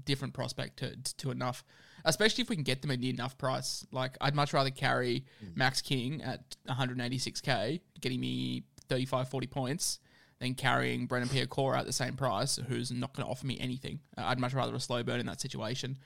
different 0.05 0.35
prospect 0.35 0.79
to 0.79 0.97
to 1.19 1.31
enough. 1.31 1.65
Especially 2.05 2.43
if 2.43 2.51
we 2.51 2.57
can 2.57 2.65
get 2.65 2.83
them 2.83 2.91
at 2.91 3.01
near 3.01 3.13
enough 3.13 3.39
price. 3.39 3.87
Like 3.91 4.17
I'd 4.21 4.35
much 4.35 4.53
rather 4.53 4.71
carry 4.71 5.25
Max 5.55 5.81
King 5.81 6.23
at 6.23 6.57
186k, 6.69 7.81
getting 8.01 8.21
me 8.21 8.65
35, 8.89 9.29
40 9.29 9.47
points, 9.47 9.99
than 10.39 10.55
carrying 10.55 11.07
Brendan 11.07 11.31
Piakura 11.31 11.79
at 11.79 11.87
the 11.87 11.93
same 11.93 12.15
price, 12.15 12.59
who's 12.69 12.91
not 12.91 13.15
going 13.15 13.25
to 13.25 13.31
offer 13.31 13.47
me 13.47 13.59
anything. 13.59 14.01
Uh, 14.17 14.25
I'd 14.25 14.39
much 14.39 14.53
rather 14.53 14.75
a 14.75 14.81
slow 14.81 15.03
burn 15.03 15.21
in 15.21 15.27
that 15.27 15.41
situation. 15.41 15.99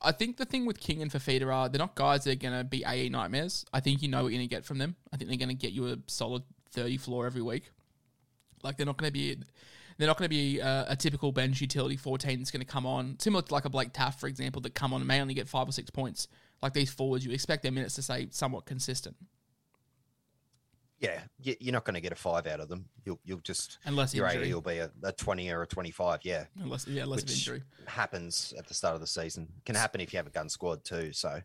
I 0.00 0.12
think 0.12 0.36
the 0.36 0.44
thing 0.44 0.64
with 0.64 0.78
King 0.80 1.02
and 1.02 1.10
Fifita 1.10 1.52
are 1.52 1.68
they're 1.68 1.78
not 1.78 1.94
guys 1.94 2.24
that 2.24 2.32
are 2.32 2.36
going 2.36 2.56
to 2.56 2.64
be 2.64 2.84
AE 2.86 3.08
nightmares. 3.08 3.64
I 3.72 3.80
think 3.80 4.00
you 4.02 4.08
know 4.08 4.24
what 4.24 4.32
you're 4.32 4.38
going 4.38 4.48
to 4.48 4.54
get 4.54 4.64
from 4.64 4.78
them. 4.78 4.96
I 5.12 5.16
think 5.16 5.28
they're 5.28 5.38
going 5.38 5.48
to 5.48 5.54
get 5.54 5.72
you 5.72 5.88
a 5.88 5.96
solid 6.06 6.42
30 6.72 6.98
floor 6.98 7.26
every 7.26 7.42
week. 7.42 7.70
Like 8.62 8.76
they're 8.76 8.86
not 8.86 8.96
going 8.96 9.08
to 9.08 9.12
be 9.12 9.38
they're 9.98 10.06
not 10.06 10.16
going 10.16 10.26
to 10.26 10.34
be 10.34 10.60
uh, 10.60 10.84
a 10.88 10.96
typical 10.96 11.32
bench 11.32 11.60
utility 11.60 11.96
14 11.96 12.38
that's 12.38 12.50
going 12.50 12.60
to 12.64 12.66
come 12.66 12.86
on 12.86 13.16
similar 13.18 13.42
to 13.42 13.52
like 13.52 13.64
a 13.64 13.70
Blake 13.70 13.92
Taaffe 13.92 14.18
for 14.18 14.26
example 14.28 14.62
that 14.62 14.74
come 14.74 14.92
on 14.94 15.00
and 15.00 15.08
may 15.08 15.20
only 15.20 15.34
get 15.34 15.48
5 15.48 15.68
or 15.68 15.72
6 15.72 15.90
points. 15.90 16.28
Like 16.62 16.72
these 16.72 16.90
forwards 16.90 17.24
you 17.26 17.32
expect 17.32 17.62
their 17.62 17.72
minutes 17.72 17.94
to 17.96 18.02
stay 18.02 18.28
somewhat 18.30 18.64
consistent 18.66 19.16
Yeah, 21.00 21.20
you- 21.40 21.56
you're 21.60 21.72
not 21.72 21.84
going 21.84 21.94
to 21.94 22.00
get 22.00 22.10
a 22.12 22.16
five 22.16 22.46
out 22.48 22.58
of 22.60 22.68
them. 22.68 22.88
You'll 23.04 23.20
you'll 23.24 23.38
just 23.40 23.78
unless 23.84 24.12
your 24.14 24.26
injury. 24.26 24.52
Will 24.52 24.60
be 24.60 24.78
a, 24.78 24.90
a 25.04 25.12
20 25.12 25.50
or 25.52 25.62
a 25.62 25.66
25. 25.66 26.20
Yeah, 26.24 26.46
Unless 26.60 26.88
yeah, 26.88 27.04
unless 27.04 27.22
injury. 27.22 27.62
happens 27.86 28.52
at 28.58 28.66
the 28.66 28.74
start 28.74 28.94
of 28.96 29.00
the 29.00 29.06
season. 29.06 29.48
Can 29.64 29.76
happen 29.76 30.00
if 30.00 30.12
you 30.12 30.16
have 30.16 30.26
a 30.26 30.30
gun 30.30 30.48
squad 30.48 30.82
too. 30.84 31.12
So 31.12 31.40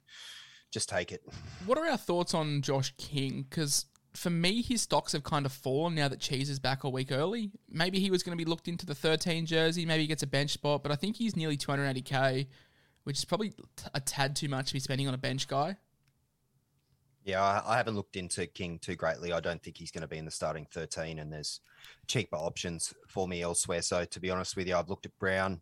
just 0.72 0.90
take 0.90 1.12
it. 1.12 1.22
What 1.68 1.78
are 1.78 1.86
our 1.86 1.98
thoughts 1.98 2.34
on 2.34 2.64
Josh 2.64 2.94
King? 2.98 3.46
Because 3.48 3.86
for 4.14 4.30
me, 4.30 4.62
his 4.62 4.82
stocks 4.82 5.14
have 5.14 5.24
kind 5.24 5.46
of 5.46 5.52
fallen 5.52 5.96
now 5.96 6.08
that 6.08 6.20
Cheese 6.20 6.50
is 6.50 6.60
back 6.60 6.84
a 6.84 6.90
week 6.90 7.12
early. 7.12 7.52
Maybe 7.70 8.00
he 8.00 8.12
was 8.12 8.24
going 8.24 8.38
to 8.38 8.44
be 8.44 8.50
looked 8.50 8.68
into 8.68 8.86
the 8.86 8.96
13 8.96 9.46
jersey. 9.46 9.86
Maybe 9.86 10.04
he 10.04 10.08
gets 10.08 10.24
a 10.24 10.28
bench 10.28 10.52
spot, 10.52 10.84
but 10.84 10.92
I 10.92 10.96
think 10.96 11.16
he's 11.16 11.36
nearly 11.36 11.58
280k, 11.58 12.48
which 13.04 13.18
is 13.18 13.26
probably 13.26 13.54
a 13.94 14.00
tad 14.00 14.36
too 14.36 14.50
much 14.50 14.68
to 14.68 14.74
be 14.74 14.80
spending 14.80 15.08
on 15.08 15.14
a 15.14 15.18
bench 15.18 15.48
guy. 15.48 15.78
Yeah, 17.24 17.62
I, 17.66 17.78
haven't 17.78 17.96
looked 17.96 18.18
into 18.18 18.46
King 18.48 18.80
too 18.80 18.96
greatly. 18.96 19.32
I 19.32 19.40
don't 19.40 19.64
think 19.64 19.78
he's 19.78 19.92
going 19.92 20.02
to 20.02 20.10
be 20.10 20.18
in 20.18 20.26
the 20.26 20.32
starting 20.32 20.68
13, 20.74 21.20
and 21.20 21.32
there's 21.32 21.62
cheaper 22.06 22.36
options 22.36 22.94
for 23.08 23.30
me 23.30 23.42
elsewhere. 23.42 23.82
So, 23.82 24.04
to 24.04 24.20
be 24.20 24.30
honest 24.30 24.58
with 24.58 24.68
you, 24.68 24.76
I've 24.76 24.90
looked 24.90 25.06
at 25.06 25.18
Brown, 25.20 25.62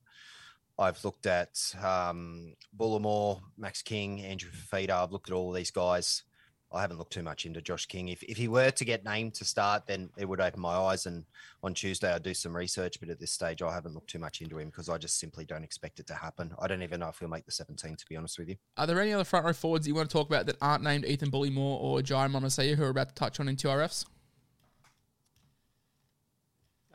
I've 0.80 1.04
looked 1.06 1.28
at 1.28 1.60
um, 1.84 2.56
Bullemor, 2.76 3.42
Max 3.58 3.84
King, 3.84 4.22
Andrew 4.22 4.50
Fifita. 4.50 4.90
I've 4.90 5.12
looked 5.12 5.30
at 5.30 5.36
all 5.36 5.52
these 5.52 5.70
guys. 5.70 6.24
I 6.74 6.82
haven't 6.82 6.98
looked 6.98 7.14
too 7.14 7.24
much 7.24 7.46
into 7.46 7.62
Josh 7.62 7.86
King. 7.86 8.08
If, 8.08 8.24
if 8.24 8.38
he 8.38 8.48
were 8.48 8.72
to 8.72 8.86
get 8.86 9.04
named 9.04 9.34
to 9.36 9.46
start, 9.46 9.88
then 9.88 10.10
it 10.18 10.26
would 10.28 10.40
open 10.40 10.62
my 10.62 10.74
eyes. 10.74 11.06
And 11.06 11.26
on 11.64 11.74
Tuesday, 11.74 12.14
I'd 12.14 12.24
do 12.24 12.34
some 12.34 12.56
research. 12.56 13.00
But 13.00 13.10
at 13.10 13.20
this 13.20 13.32
stage, 13.32 13.62
I 13.62 13.74
haven't 13.74 13.94
looked 13.94 14.10
too 14.10 14.20
much 14.20 14.42
into 14.42 14.58
him 14.58 14.70
because 14.70 14.88
I 14.88 14.98
just 14.98 15.20
simply 15.20 15.44
don't 15.44 15.64
expect 15.64 16.00
it 16.00 16.08
to 16.08 16.14
happen. 16.14 16.54
I 16.60 16.68
don't 16.68 16.82
even 16.82 17.02
know 17.02 17.10
if 17.10 17.20
he'll 17.20 17.28
make 17.28 17.46
the 17.46 17.52
17, 17.52 17.96
to 17.98 18.06
be 18.08 18.16
honest 18.16 18.40
with 18.40 18.50
you. 18.50 18.56
Are 18.78 18.88
there 18.88 19.02
any 19.02 19.12
other 19.14 19.26
front 19.26 19.46
row 19.46 19.54
forwards 19.54 19.88
you 19.88 19.96
want 19.96 20.10
to 20.10 20.14
talk 20.14 20.28
about 20.28 20.46
that 20.46 20.56
aren't 20.62 20.84
named 20.84 21.06
Ethan 21.06 21.30
Bullemor 21.30 21.58
or 21.58 22.00
Jaron 22.00 22.32
Momoisea 22.32 22.76
who 22.76 22.84
are 22.84 22.90
about 22.90 23.10
to 23.10 23.16
touch 23.16 23.40
on 23.40 23.50
in 23.50 23.58
2RFs? 23.58 24.06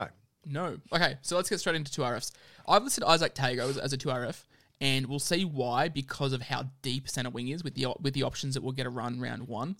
No. 0.00 0.08
No. 0.46 0.78
Okay, 0.92 1.18
so 1.22 1.36
let's 1.36 1.50
get 1.50 1.60
straight 1.60 1.76
into 1.76 1.90
2RFs. 1.90 2.32
I've 2.66 2.82
listed 2.82 3.04
Izack 3.04 3.34
Tago 3.34 3.68
as, 3.68 3.76
as 3.76 3.92
a 3.92 3.98
2RF, 3.98 4.44
and 4.80 5.06
we'll 5.06 5.18
see 5.18 5.44
why 5.44 5.88
because 5.88 6.32
of 6.32 6.42
how 6.42 6.64
deep 6.82 7.08
centre 7.08 7.30
wing 7.30 7.48
is 7.48 7.64
with 7.64 7.74
the 7.74 7.86
with 8.00 8.14
the 8.14 8.22
options 8.22 8.54
that 8.54 8.62
we'll 8.62 8.72
get 8.72 8.86
a 8.86 8.90
run 8.90 9.20
round 9.20 9.48
one. 9.48 9.76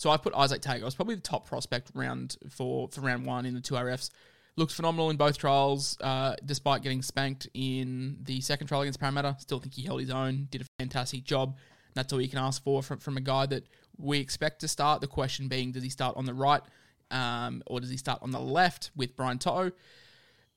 So 0.00 0.08
I 0.08 0.16
put 0.16 0.32
Izack 0.32 0.60
Tago 0.60 0.86
as 0.86 0.94
probably 0.94 1.14
the 1.14 1.20
top 1.20 1.46
prospect 1.46 1.90
round 1.94 2.38
for, 2.48 2.88
for 2.88 3.02
round 3.02 3.26
one 3.26 3.44
in 3.44 3.52
the 3.52 3.60
2RFs. 3.60 4.08
looks 4.56 4.72
phenomenal 4.72 5.10
in 5.10 5.18
both 5.18 5.36
trials, 5.36 5.98
uh, 6.00 6.36
despite 6.42 6.82
getting 6.82 7.02
spanked 7.02 7.48
in 7.52 8.16
the 8.22 8.40
second 8.40 8.66
trial 8.66 8.80
against 8.80 8.98
Parramatta. 8.98 9.36
Still 9.40 9.60
think 9.60 9.74
he 9.74 9.82
held 9.82 10.00
his 10.00 10.08
own, 10.08 10.48
did 10.50 10.62
a 10.62 10.64
fantastic 10.78 11.24
job. 11.24 11.54
That's 11.92 12.14
all 12.14 12.20
you 12.22 12.30
can 12.30 12.38
ask 12.38 12.64
for 12.64 12.82
from, 12.82 12.98
from 12.98 13.18
a 13.18 13.20
guy 13.20 13.44
that 13.44 13.64
we 13.98 14.20
expect 14.20 14.60
to 14.60 14.68
start. 14.68 15.02
The 15.02 15.06
question 15.06 15.48
being, 15.48 15.70
does 15.70 15.82
he 15.82 15.90
start 15.90 16.16
on 16.16 16.24
the 16.24 16.32
right 16.32 16.62
um, 17.10 17.62
or 17.66 17.78
does 17.78 17.90
he 17.90 17.98
start 17.98 18.20
on 18.22 18.30
the 18.30 18.40
left 18.40 18.92
with 18.96 19.14
Brian 19.16 19.38
To'o? 19.38 19.70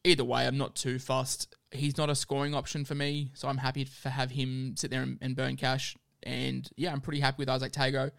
Either 0.03 0.23
way, 0.23 0.45
I'm 0.45 0.57
not 0.57 0.75
too 0.75 0.99
fussed. 0.99 1.55
He's 1.71 1.97
not 1.97 2.09
a 2.09 2.15
scoring 2.15 2.53
option 2.53 2.83
for 2.83 2.95
me, 2.95 3.31
so 3.33 3.47
I'm 3.47 3.57
happy 3.57 3.85
to 3.85 4.09
have 4.09 4.31
him 4.31 4.75
sit 4.77 4.91
there 4.91 5.01
and, 5.01 5.17
and 5.21 5.35
burn 5.35 5.55
cash. 5.55 5.95
And 6.23 6.69
yeah, 6.75 6.91
I'm 6.91 7.01
pretty 7.01 7.21
happy 7.21 7.37
with 7.39 7.47
Izack 7.47 7.71
Tago. 7.71 8.11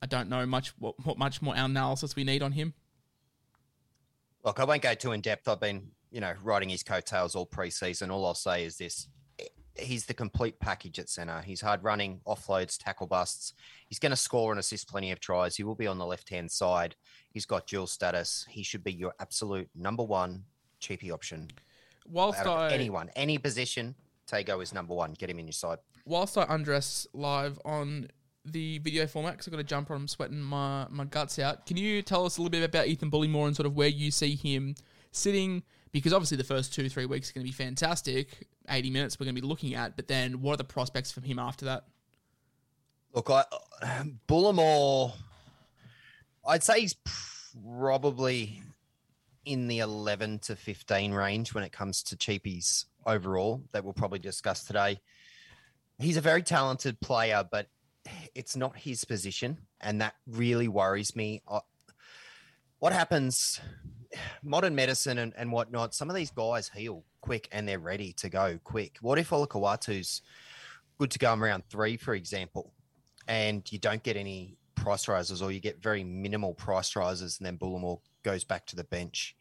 I 0.00 0.06
don't 0.06 0.28
know 0.28 0.46
much 0.46 0.70
what, 0.78 0.94
what 1.04 1.18
much 1.18 1.42
more 1.42 1.54
analysis 1.56 2.16
we 2.16 2.24
need 2.24 2.42
on 2.42 2.52
him. 2.52 2.74
Look, 4.44 4.58
I 4.58 4.64
won't 4.64 4.82
go 4.82 4.94
too 4.94 5.12
in 5.12 5.20
depth. 5.20 5.48
I've 5.48 5.60
been, 5.60 5.88
you 6.10 6.20
know, 6.20 6.34
riding 6.42 6.68
his 6.68 6.82
coattails 6.82 7.34
all 7.36 7.46
preseason. 7.46 8.10
All 8.10 8.26
I'll 8.26 8.34
say 8.34 8.64
is 8.64 8.78
this: 8.78 9.08
he's 9.78 10.06
the 10.06 10.14
complete 10.14 10.58
package 10.58 10.98
at 10.98 11.08
centre. 11.08 11.40
He's 11.40 11.60
hard 11.60 11.82
running, 11.84 12.20
offloads, 12.26 12.76
tackle 12.76 13.06
busts. 13.06 13.52
He's 13.86 13.98
going 13.98 14.10
to 14.10 14.16
score 14.16 14.52
and 14.52 14.58
assist 14.58 14.88
plenty 14.88 15.12
of 15.12 15.20
tries. 15.20 15.56
He 15.56 15.62
will 15.62 15.74
be 15.74 15.86
on 15.86 15.98
the 15.98 16.06
left 16.06 16.28
hand 16.30 16.50
side. 16.50 16.96
He's 17.30 17.46
got 17.46 17.66
dual 17.66 17.86
status. 17.86 18.46
He 18.48 18.62
should 18.62 18.84
be 18.84 18.92
your 18.92 19.14
absolute 19.20 19.70
number 19.74 20.02
one 20.02 20.44
cheapy 20.82 21.10
option. 21.10 21.48
Whilst 22.06 22.44
I 22.44 22.70
anyone, 22.72 23.10
any 23.16 23.38
position, 23.38 23.94
Tago 24.30 24.62
is 24.62 24.74
number 24.74 24.92
one. 24.94 25.14
Get 25.14 25.30
him 25.30 25.38
in 25.38 25.46
your 25.46 25.52
side. 25.52 25.78
whilst 26.04 26.36
I 26.36 26.44
undress 26.48 27.06
live 27.14 27.58
on 27.64 28.08
the 28.44 28.78
video 28.78 29.06
format, 29.06 29.34
because 29.34 29.48
I've 29.48 29.52
got 29.52 29.58
to 29.58 29.64
jump 29.64 29.90
on, 29.90 29.96
I'm 29.98 30.08
sweating 30.08 30.40
my, 30.40 30.86
my 30.90 31.04
guts 31.04 31.38
out. 31.38 31.64
Can 31.64 31.76
you 31.76 32.02
tell 32.02 32.26
us 32.26 32.36
a 32.36 32.40
little 32.42 32.50
bit 32.50 32.64
about 32.64 32.88
Ethan 32.88 33.10
Bullemor 33.10 33.46
and 33.46 33.54
sort 33.56 33.66
of 33.66 33.76
where 33.76 33.88
you 33.88 34.10
see 34.10 34.34
him 34.34 34.74
sitting? 35.12 35.62
Because 35.92 36.12
obviously 36.12 36.36
the 36.36 36.44
first 36.44 36.74
two, 36.74 36.88
three 36.88 37.06
weeks 37.06 37.30
are 37.30 37.34
going 37.34 37.46
to 37.46 37.52
be 37.52 37.54
fantastic. 37.54 38.48
80 38.68 38.90
minutes 38.90 39.20
we're 39.20 39.24
going 39.24 39.36
to 39.36 39.40
be 39.40 39.46
looking 39.46 39.74
at, 39.74 39.96
but 39.96 40.08
then 40.08 40.40
what 40.40 40.54
are 40.54 40.56
the 40.56 40.64
prospects 40.64 41.12
from 41.12 41.22
him 41.22 41.38
after 41.38 41.64
that? 41.66 41.84
Look, 43.14 43.30
I 43.30 43.44
uh, 43.82 44.04
Bullemor, 44.26 45.12
I'd 46.46 46.62
say 46.62 46.80
he's 46.80 46.96
probably 47.54 48.62
in 49.44 49.68
the 49.68 49.80
11 49.80 50.40
to 50.40 50.56
15 50.56 51.12
range 51.12 51.54
when 51.54 51.64
it 51.64 51.72
comes 51.72 52.02
to 52.04 52.16
cheapies 52.16 52.86
overall 53.06 53.62
that 53.72 53.84
we'll 53.84 53.92
probably 53.92 54.18
discuss 54.18 54.64
today. 54.64 55.00
He's 55.98 56.16
a 56.16 56.20
very 56.20 56.42
talented 56.42 57.00
player, 57.00 57.44
but 57.48 57.68
it's 58.34 58.56
not 58.56 58.76
his 58.76 59.04
position, 59.04 59.58
and 59.80 60.00
that 60.00 60.14
really 60.26 60.68
worries 60.68 61.14
me. 61.14 61.42
What 62.78 62.92
happens? 62.92 63.60
Modern 64.42 64.74
medicine 64.74 65.18
and, 65.18 65.32
and 65.36 65.52
whatnot, 65.52 65.94
some 65.94 66.10
of 66.10 66.16
these 66.16 66.30
guys 66.30 66.70
heal 66.74 67.04
quick 67.20 67.48
and 67.52 67.66
they're 67.68 67.78
ready 67.78 68.12
to 68.14 68.28
go 68.28 68.58
quick. 68.62 68.98
What 69.00 69.18
if 69.18 69.30
Olakau'atu's 69.30 70.22
good 70.98 71.10
to 71.12 71.18
go 71.18 71.32
in 71.32 71.40
round 71.40 71.64
three, 71.70 71.96
for 71.96 72.14
example, 72.14 72.72
and 73.26 73.70
you 73.70 73.78
don't 73.78 74.02
get 74.02 74.16
any 74.16 74.56
price 74.74 75.06
rises 75.08 75.40
or 75.42 75.52
you 75.52 75.60
get 75.60 75.80
very 75.80 76.02
minimal 76.02 76.54
price 76.54 76.96
rises 76.96 77.38
and 77.38 77.46
then 77.46 77.56
Bullemor 77.56 78.00
goes 78.22 78.44
back 78.44 78.66
to 78.66 78.76
the 78.76 78.84
bench. 78.84 79.36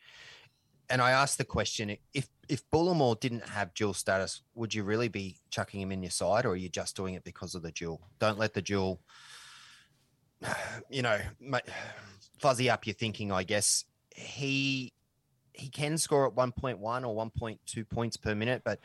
And 0.90 1.02
I 1.02 1.12
asked 1.12 1.38
the 1.38 1.46
question 1.46 1.96
if 2.14 2.28
if 2.50 2.70
Bullemor 2.70 3.18
didn't 3.20 3.48
have 3.48 3.74
dual 3.74 3.94
status, 3.94 4.42
would 4.56 4.74
you 4.74 4.84
really 4.84 5.08
be 5.08 5.38
chucking 5.50 5.80
him 5.80 5.92
in 5.92 6.04
your 6.04 6.12
side 6.12 6.46
or 6.46 6.50
are 6.50 6.58
you 6.58 6.68
just 6.68 6.98
doing 6.98 7.14
it 7.14 7.24
because 7.24 7.56
of 7.56 7.62
the 7.62 7.72
dual? 7.72 8.02
Don't 8.20 8.38
let 8.38 8.54
the 8.54 8.62
dual, 8.62 9.00
you 10.90 11.02
know, 11.02 11.18
fuzzy 12.40 12.70
up 12.70 12.86
your 12.86 12.94
thinking, 12.94 13.32
I 13.32 13.44
guess. 13.44 13.86
He 14.14 14.92
he 15.54 15.70
can 15.70 15.98
score 15.98 16.28
at 16.28 16.36
1.1 16.36 16.80
or 16.82 17.32
1.2 17.32 17.90
points 17.90 18.18
per 18.18 18.36
minute, 18.36 18.62
but 18.66 18.80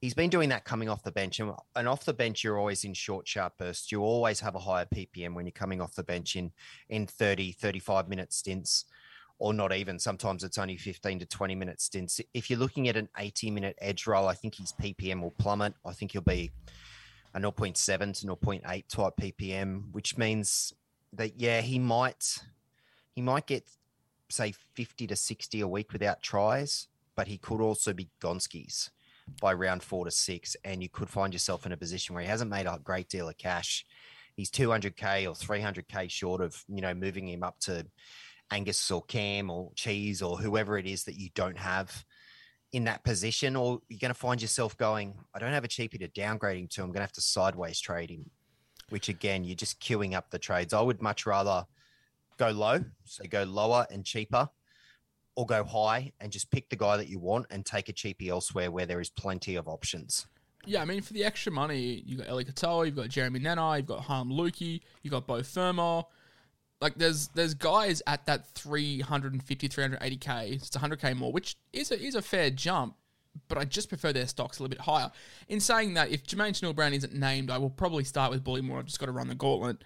he's 0.00 0.14
been 0.14 0.30
doing 0.30 0.48
that 0.48 0.64
coming 0.64 0.88
off 0.88 1.02
the 1.02 1.12
bench. 1.12 1.40
And, 1.40 1.52
and 1.76 1.88
off 1.88 2.04
the 2.04 2.12
bench, 2.12 2.42
you're 2.42 2.58
always 2.58 2.84
in 2.84 2.94
short, 2.94 3.28
sharp 3.28 3.58
bursts. 3.58 3.92
You 3.92 4.02
always 4.02 4.40
have 4.40 4.54
a 4.54 4.60
higher 4.60 4.86
PPM 4.86 5.34
when 5.34 5.46
you're 5.46 5.52
coming 5.52 5.80
off 5.80 5.94
the 5.94 6.02
bench 6.02 6.36
in, 6.36 6.52
in 6.88 7.06
30, 7.06 7.52
35 7.52 8.08
minute 8.08 8.32
stints, 8.32 8.86
or 9.40 9.54
not 9.54 9.72
even. 9.72 9.98
Sometimes 9.98 10.44
it's 10.44 10.58
only 10.58 10.76
15 10.76 11.18
to 11.18 11.26
20 11.26 11.54
minute 11.56 11.80
stints. 11.80 12.20
If 12.34 12.48
you're 12.48 12.58
looking 12.58 12.88
at 12.88 12.96
an 12.96 13.08
80 13.18 13.50
minute 13.50 13.76
edge 13.80 14.06
roll, 14.06 14.28
I 14.28 14.34
think 14.34 14.54
his 14.54 14.72
PPM 14.80 15.22
will 15.22 15.32
plummet. 15.32 15.74
I 15.84 15.92
think 15.92 16.12
he'll 16.12 16.22
be 16.22 16.52
a 17.34 17.40
0.7 17.40 18.20
to 18.20 18.26
0.8 18.26 18.88
type 18.88 19.14
PPM, 19.20 19.90
which 19.92 20.16
means 20.18 20.74
that, 21.14 21.40
yeah, 21.40 21.62
he 21.62 21.78
might, 21.78 22.38
he 23.14 23.22
might 23.22 23.46
get 23.46 23.64
say 24.28 24.52
50 24.74 25.08
to 25.08 25.16
60 25.16 25.60
a 25.60 25.66
week 25.66 25.92
without 25.92 26.22
tries, 26.22 26.86
but 27.16 27.26
he 27.26 27.38
could 27.38 27.60
also 27.60 27.92
be 27.92 28.10
Gonskis 28.22 28.90
by 29.40 29.54
round 29.54 29.82
four 29.82 30.04
to 30.04 30.10
six. 30.10 30.54
And 30.64 30.82
you 30.82 30.88
could 30.88 31.08
find 31.08 31.32
yourself 31.32 31.66
in 31.66 31.72
a 31.72 31.76
position 31.76 32.14
where 32.14 32.22
he 32.22 32.28
hasn't 32.28 32.50
made 32.50 32.66
a 32.66 32.78
great 32.84 33.08
deal 33.08 33.28
of 33.28 33.38
cash. 33.38 33.86
He's 34.36 34.50
200K 34.50 35.26
or 35.26 35.34
300K 35.34 36.10
short 36.10 36.40
of, 36.40 36.62
you 36.68 36.80
know, 36.80 36.94
moving 36.94 37.28
him 37.28 37.42
up 37.42 37.58
to 37.60 37.86
Angus 38.50 38.90
or 38.90 39.02
Cam 39.02 39.50
or 39.50 39.70
Cheese 39.74 40.22
or 40.22 40.36
whoever 40.36 40.78
it 40.78 40.86
is 40.86 41.04
that 41.04 41.16
you 41.16 41.30
don't 41.34 41.58
have 41.58 42.04
in 42.72 42.84
that 42.84 43.04
position. 43.04 43.56
Or 43.56 43.80
you're 43.88 43.98
going 43.98 44.12
to 44.12 44.18
find 44.18 44.40
yourself 44.40 44.76
going, 44.76 45.14
I 45.34 45.38
don't 45.38 45.52
have 45.52 45.64
a 45.64 45.68
cheapie 45.68 45.98
to 46.00 46.08
downgrade 46.08 46.58
him 46.58 46.68
to. 46.68 46.82
I'm 46.82 46.88
going 46.88 46.96
to 46.96 47.02
have 47.02 47.12
to 47.12 47.20
sideways 47.20 47.80
trade 47.80 48.10
him, 48.10 48.30
which 48.88 49.08
again, 49.08 49.44
you're 49.44 49.56
just 49.56 49.80
queuing 49.80 50.14
up 50.14 50.30
the 50.30 50.38
trades. 50.38 50.72
I 50.72 50.80
would 50.80 51.02
much 51.02 51.26
rather 51.26 51.64
go 52.38 52.50
low, 52.50 52.84
so 53.04 53.24
go 53.28 53.44
lower 53.44 53.86
and 53.90 54.04
cheaper, 54.04 54.48
or 55.36 55.46
go 55.46 55.62
high 55.64 56.12
and 56.20 56.32
just 56.32 56.50
pick 56.50 56.68
the 56.70 56.76
guy 56.76 56.96
that 56.96 57.08
you 57.08 57.18
want 57.18 57.46
and 57.50 57.64
take 57.64 57.88
a 57.88 57.92
cheapie 57.92 58.28
elsewhere 58.28 58.70
where 58.70 58.86
there 58.86 59.00
is 59.00 59.10
plenty 59.10 59.56
of 59.56 59.68
options. 59.68 60.26
Yeah, 60.66 60.82
I 60.82 60.84
mean, 60.84 61.00
for 61.00 61.14
the 61.14 61.24
extra 61.24 61.50
money, 61.50 62.02
you've 62.04 62.18
got 62.18 62.28
Eli 62.28 62.44
Katoa, 62.44 62.86
you've 62.86 62.96
got 62.96 63.08
Jeremiah 63.08 63.40
Nanai, 63.40 63.78
you've 63.78 63.86
got 63.86 64.00
Harm 64.00 64.30
Lukey, 64.30 64.80
you've 65.02 65.12
got 65.12 65.26
Beau 65.26 65.42
Fermor. 65.42 66.04
Like, 66.80 66.94
there's 66.96 67.28
there's 67.28 67.54
guys 67.54 68.02
at 68.06 68.26
that 68.26 68.48
350, 68.48 69.68
380k, 69.68 70.52
it's 70.52 70.70
100k 70.70 71.16
more, 71.16 71.32
which 71.32 71.56
is 71.72 71.90
a, 71.90 72.00
is 72.00 72.14
a 72.14 72.22
fair 72.22 72.50
jump, 72.50 72.94
but 73.48 73.58
I 73.58 73.64
just 73.64 73.88
prefer 73.88 74.12
their 74.12 74.26
stocks 74.26 74.58
a 74.58 74.62
little 74.62 74.70
bit 74.70 74.80
higher. 74.80 75.10
In 75.48 75.60
saying 75.60 75.94
that, 75.94 76.10
if 76.10 76.24
Jermaine 76.24 76.56
Chanel 76.56 76.72
Brown 76.72 76.94
isn't 76.94 77.12
named, 77.12 77.50
I 77.50 77.58
will 77.58 77.70
probably 77.70 78.04
start 78.04 78.30
with 78.30 78.42
Bullemor. 78.44 78.78
I've 78.78 78.86
just 78.86 78.98
got 78.98 79.06
to 79.06 79.12
run 79.12 79.28
the 79.28 79.34
gauntlet. 79.34 79.84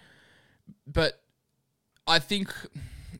But 0.87 1.21
I 2.07 2.19
think, 2.19 2.53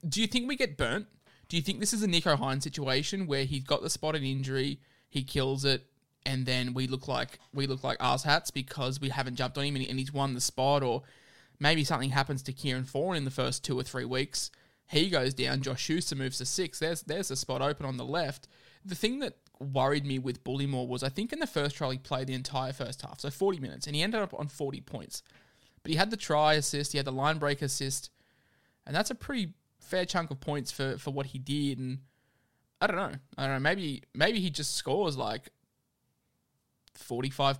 do 0.08 0.22
you 0.22 0.28
think 0.28 0.48
we 0.48 0.56
get 0.56 0.78
burnt? 0.78 1.08
Do 1.48 1.58
you 1.58 1.64
think 1.64 1.80
this 1.80 1.94
is 1.94 2.02
a 2.02 2.08
Nicho 2.08 2.38
Hynes 2.38 2.64
situation 2.64 3.28
where 3.28 3.44
he's 3.44 3.64
got 3.64 3.82
the 3.82 3.90
spotted 3.90 4.24
injury, 4.24 4.80
he 5.10 5.24
kills 5.24 5.64
it, 5.64 5.86
and 6.26 6.46
then 6.46 6.74
we 6.74 6.88
look 6.88 7.08
like 7.08 7.40
we 7.54 7.68
look 7.68 7.84
like 7.84 7.98
arse 8.00 8.24
hats 8.24 8.50
because 8.50 9.00
we 9.00 9.10
haven't 9.10 9.36
jumped 9.36 9.58
on 9.58 9.64
him 9.64 9.76
and 9.76 10.00
he's 10.00 10.12
won 10.12 10.34
the 10.34 10.42
spot, 10.42 10.82
or 10.82 11.04
maybe 11.60 11.84
something 11.84 12.10
happens 12.10 12.42
to 12.44 12.54
Kieran 12.54 12.84
Foran 12.84 13.18
in 13.18 13.26
the 13.26 13.32
first 13.32 13.64
two 13.64 13.78
or 13.78 13.84
three 13.84 14.06
weeks. 14.06 14.52
He 14.88 15.10
goes 15.10 15.34
down. 15.34 15.62
Josh 15.62 15.82
Schuster 15.82 16.16
moves 16.16 16.38
to 16.38 16.46
six. 16.46 16.80
There's 16.80 17.02
there's 17.02 17.32
a 17.32 17.36
spot 17.36 17.62
open 17.62 17.86
on 17.86 17.98
the 17.98 18.06
left. 18.06 18.48
The 18.84 18.96
thing 18.96 19.20
that 19.20 19.38
worried 19.60 20.06
me 20.06 20.20
with 20.20 20.44
Bullemor 20.44 20.88
was 20.88 21.04
I 21.04 21.10
think 21.10 21.34
in 21.34 21.40
the 21.40 21.48
first 21.48 21.76
trial 21.76 21.92
he 21.92 21.98
played 21.98 22.28
the 22.28 22.34
entire 22.34 22.74
first 22.74 23.02
half, 23.02 23.20
so 23.20 23.30
40 23.30 23.60
minutes, 23.60 23.88
and 23.88 23.96
he 23.96 24.04
ended 24.04 24.22
up 24.22 24.34
on 24.34 24.48
40 24.48 24.82
points. 24.82 25.24
But 25.82 25.92
he 25.92 25.98
had 25.98 26.12
the 26.12 26.18
try 26.18 26.54
assist, 26.54 26.92
he 26.92 26.98
had 26.98 27.06
the 27.06 27.12
line 27.12 27.38
break 27.38 27.62
assist, 27.62 28.10
and 28.86 28.96
that's 28.96 29.12
a 29.12 29.16
pretty 29.16 29.54
fair 29.80 30.06
chunk 30.06 30.32
of 30.32 30.40
points 30.40 30.72
for 30.72 30.98
for 30.98 31.12
what 31.12 31.28
he 31.28 31.40
did. 31.40 31.80
And 31.80 32.00
I 32.82 32.88
don't 32.88 32.98
know, 32.98 33.18
I 33.38 33.48
don't 33.48 33.56
know. 33.56 33.60
Maybe 33.60 34.04
maybe 34.14 34.40
he 34.40 34.50
just 34.50 34.76
scores 34.76 35.18
like 35.18 35.50
45 36.96 37.60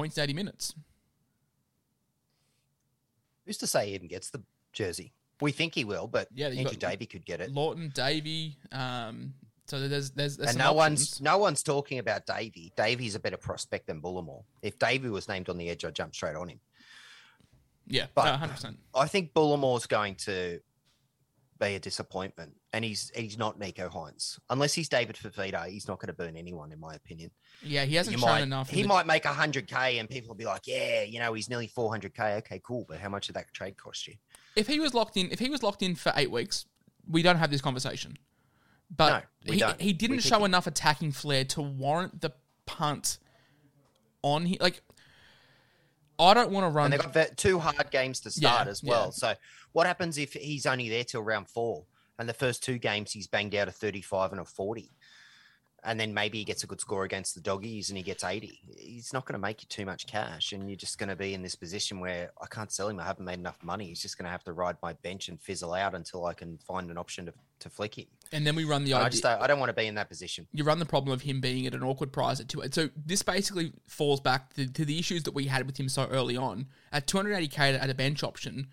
Points 0.00 0.16
in 0.18 0.24
80 0.24 0.32
minutes. 0.34 0.74
Who's 3.46 3.58
to 3.58 3.66
say 3.66 3.88
he 3.88 3.94
even 3.94 4.08
gets 4.08 4.30
the 4.30 4.42
jersey? 4.72 5.12
We 5.40 5.52
think 5.52 5.74
he 5.74 5.84
will, 5.84 6.06
but 6.06 6.28
Yeah, 6.34 6.48
Andrew 6.48 6.76
Davey 6.76 7.06
could 7.06 7.24
get 7.24 7.40
it. 7.40 7.50
Lawton, 7.52 7.90
Davey, 7.94 8.56
um, 8.72 9.34
so 9.66 9.88
there's 9.88 10.10
there's, 10.10 10.36
there's 10.36 10.50
and 10.50 10.58
no 10.58 10.64
options. 10.66 10.76
one's 10.76 11.20
no 11.20 11.38
one's 11.38 11.62
talking 11.62 11.98
about 11.98 12.26
Davey. 12.26 12.72
Davey's 12.76 13.14
a 13.14 13.20
better 13.20 13.36
prospect 13.36 13.86
than 13.86 14.02
Bullemor. 14.02 14.42
If 14.62 14.78
Davey 14.78 15.08
was 15.08 15.28
named 15.28 15.48
on 15.48 15.56
the 15.56 15.68
edge, 15.70 15.84
I'd 15.84 15.94
jump 15.94 16.14
straight 16.14 16.36
on 16.36 16.48
him. 16.48 16.60
Yeah, 17.86 18.06
But- 18.14 18.38
no, 18.40 18.46
100%. 18.48 18.76
I 18.94 19.06
think 19.08 19.32
Bullemor's 19.32 19.86
going 19.86 20.14
to 20.16 20.60
be 21.58 21.74
a 21.74 21.80
disappointment, 21.80 22.56
and 22.72 22.84
he's 22.84 23.10
he's 23.14 23.36
not 23.36 23.58
Nicho 23.58 23.90
Hynes 23.90 24.38
unless 24.50 24.72
he's 24.74 24.88
David 24.88 25.16
Fifita. 25.16 25.66
He's 25.68 25.88
not 25.88 25.98
going 25.98 26.06
to 26.08 26.12
burn 26.12 26.36
anyone, 26.36 26.72
in 26.72 26.78
my 26.80 26.94
opinion. 26.94 27.30
Yeah, 27.62 27.84
he 27.84 27.94
hasn't 27.96 28.14
You 28.16 28.20
shown 28.20 28.30
might- 28.30 28.42
enough. 28.42 28.70
He 28.70 28.82
the- 28.82 28.88
might 28.88 29.06
make 29.06 29.24
hundred 29.26 29.66
k, 29.66 29.98
and 29.98 30.08
people 30.08 30.28
will 30.28 30.36
be 30.36 30.44
like, 30.44 30.66
"Yeah, 30.66 31.02
you 31.02 31.18
know, 31.18 31.32
he's 31.34 31.48
nearly 31.48 31.66
four 31.66 31.90
hundred 31.90 32.14
k. 32.14 32.34
Okay, 32.36 32.60
cool, 32.64 32.84
but 32.88 32.98
how 33.00 33.08
much 33.08 33.26
did 33.26 33.34
that 33.36 33.52
trade 33.52 33.76
cost 33.76 34.06
you?" 34.06 34.14
if 34.56 34.66
he 34.66 34.78
was 34.80 34.94
locked 34.94 35.16
in, 35.16 35.30
if 35.30 35.38
he 35.38 35.48
was 35.50 35.62
locked 35.62 35.82
in 35.82 35.94
for 35.94 36.12
eight 36.16 36.30
weeks, 36.30 36.66
we 37.08 37.22
don't 37.22 37.36
have 37.36 37.50
this 37.50 37.60
conversation. 37.60 38.16
But 38.94 39.24
No, 39.46 39.52
he, 39.54 39.84
he 39.84 39.92
didn't 39.92 40.16
We 40.16 40.22
show 40.22 40.40
he- 40.40 40.44
enough 40.46 40.66
attacking 40.66 41.12
flair 41.12 41.44
to 41.44 41.62
warrant 41.62 42.20
the 42.20 42.32
punt 42.66 43.18
on 44.22 44.46
he 44.46 44.58
like. 44.60 44.82
I 46.18 46.34
don't 46.34 46.50
want 46.50 46.64
to 46.64 46.68
run. 46.68 46.92
And 46.92 47.00
they've 47.02 47.12
got 47.12 47.36
two 47.38 47.58
hard 47.58 47.90
games 47.90 48.20
to 48.20 48.30
start 48.30 48.66
Yeah, 48.66 48.70
as 48.70 48.82
well. 48.82 49.04
yeah. 49.06 49.10
So, 49.10 49.34
what 49.72 49.86
happens 49.86 50.18
if 50.18 50.34
he's 50.34 50.66
only 50.66 50.88
there 50.90 51.02
till 51.04 51.22
round 51.22 51.48
four, 51.48 51.84
and 52.20 52.28
the 52.28 52.34
first 52.34 52.62
two 52.62 52.78
games 52.78 53.10
he's 53.12 53.26
banged 53.26 53.54
out 53.54 53.66
a 53.66 53.72
thirty-five 53.72 54.30
and 54.30 54.40
a 54.40 54.44
forty, 54.44 54.92
and 55.82 55.98
then 55.98 56.12
maybe 56.12 56.36
he 56.38 56.44
gets 56.44 56.62
a 56.62 56.66
good 56.66 56.80
score 56.80 57.04
against 57.04 57.34
the 57.34 57.40
doggies 57.40 57.88
and 57.88 57.96
he 57.96 58.02
gets 58.04 58.22
eighty? 58.22 58.60
He's 58.76 59.12
not 59.14 59.24
going 59.24 59.32
to 59.32 59.38
make 59.40 59.62
you 59.62 59.68
too 59.68 59.86
much 59.86 60.06
cash, 60.06 60.52
and 60.52 60.68
you're 60.68 60.76
just 60.76 60.98
going 60.98 61.08
to 61.08 61.16
be 61.16 61.32
in 61.32 61.42
this 61.42 61.54
position 61.56 61.98
where 61.98 62.30
I 62.40 62.46
can't 62.46 62.70
sell 62.70 62.88
him. 62.88 63.00
I 63.00 63.04
haven't 63.04 63.24
made 63.24 63.38
enough 63.38 63.58
money. 63.62 63.86
He's 63.86 64.02
just 64.02 64.18
going 64.18 64.26
to 64.26 64.30
have 64.30 64.44
to 64.44 64.52
ride 64.52 64.76
my 64.82 64.92
bench 64.92 65.28
and 65.28 65.40
fizzle 65.40 65.72
out 65.72 65.94
until 65.94 66.26
I 66.26 66.34
can 66.34 66.58
find 66.58 66.90
an 66.90 66.98
option 66.98 67.24
to, 67.26 67.32
to 67.60 67.70
flick 67.70 67.96
him. 67.96 68.04
and 68.32 68.46
then 68.46 68.54
we 68.54 68.64
run 68.64 68.84
the 68.84 68.92
And 68.92 69.02
I 69.02 69.08
just 69.08 69.22
don't, 69.22 69.40
I 69.40 69.46
don't 69.46 69.58
want 69.58 69.70
to 69.70 69.74
be 69.74 69.86
in 69.86 69.94
that 69.94 70.10
position. 70.10 70.46
you 70.52 70.62
run 70.64 70.78
the 70.78 70.84
problem 70.84 71.14
of 71.14 71.22
him 71.22 71.40
being 71.40 71.66
at 71.66 71.74
an 71.74 71.82
awkward 71.82 72.12
price 72.12 72.38
at 72.38 72.48
two. 72.48 72.62
So 72.70 72.90
this 73.06 73.22
basically 73.22 73.72
falls 73.86 74.20
back 74.20 74.52
to, 74.54 74.70
to 74.70 74.84
the 74.84 74.98
issues 74.98 75.22
that 75.22 75.32
we 75.32 75.46
had 75.46 75.66
with 75.66 75.80
him 75.80 75.88
so 75.88 76.06
early 76.06 76.36
on 76.36 76.66
at 76.92 77.06
280k 77.06 77.80
at 77.80 77.88
a 77.88 77.94
bench 77.94 78.22
option. 78.22 78.68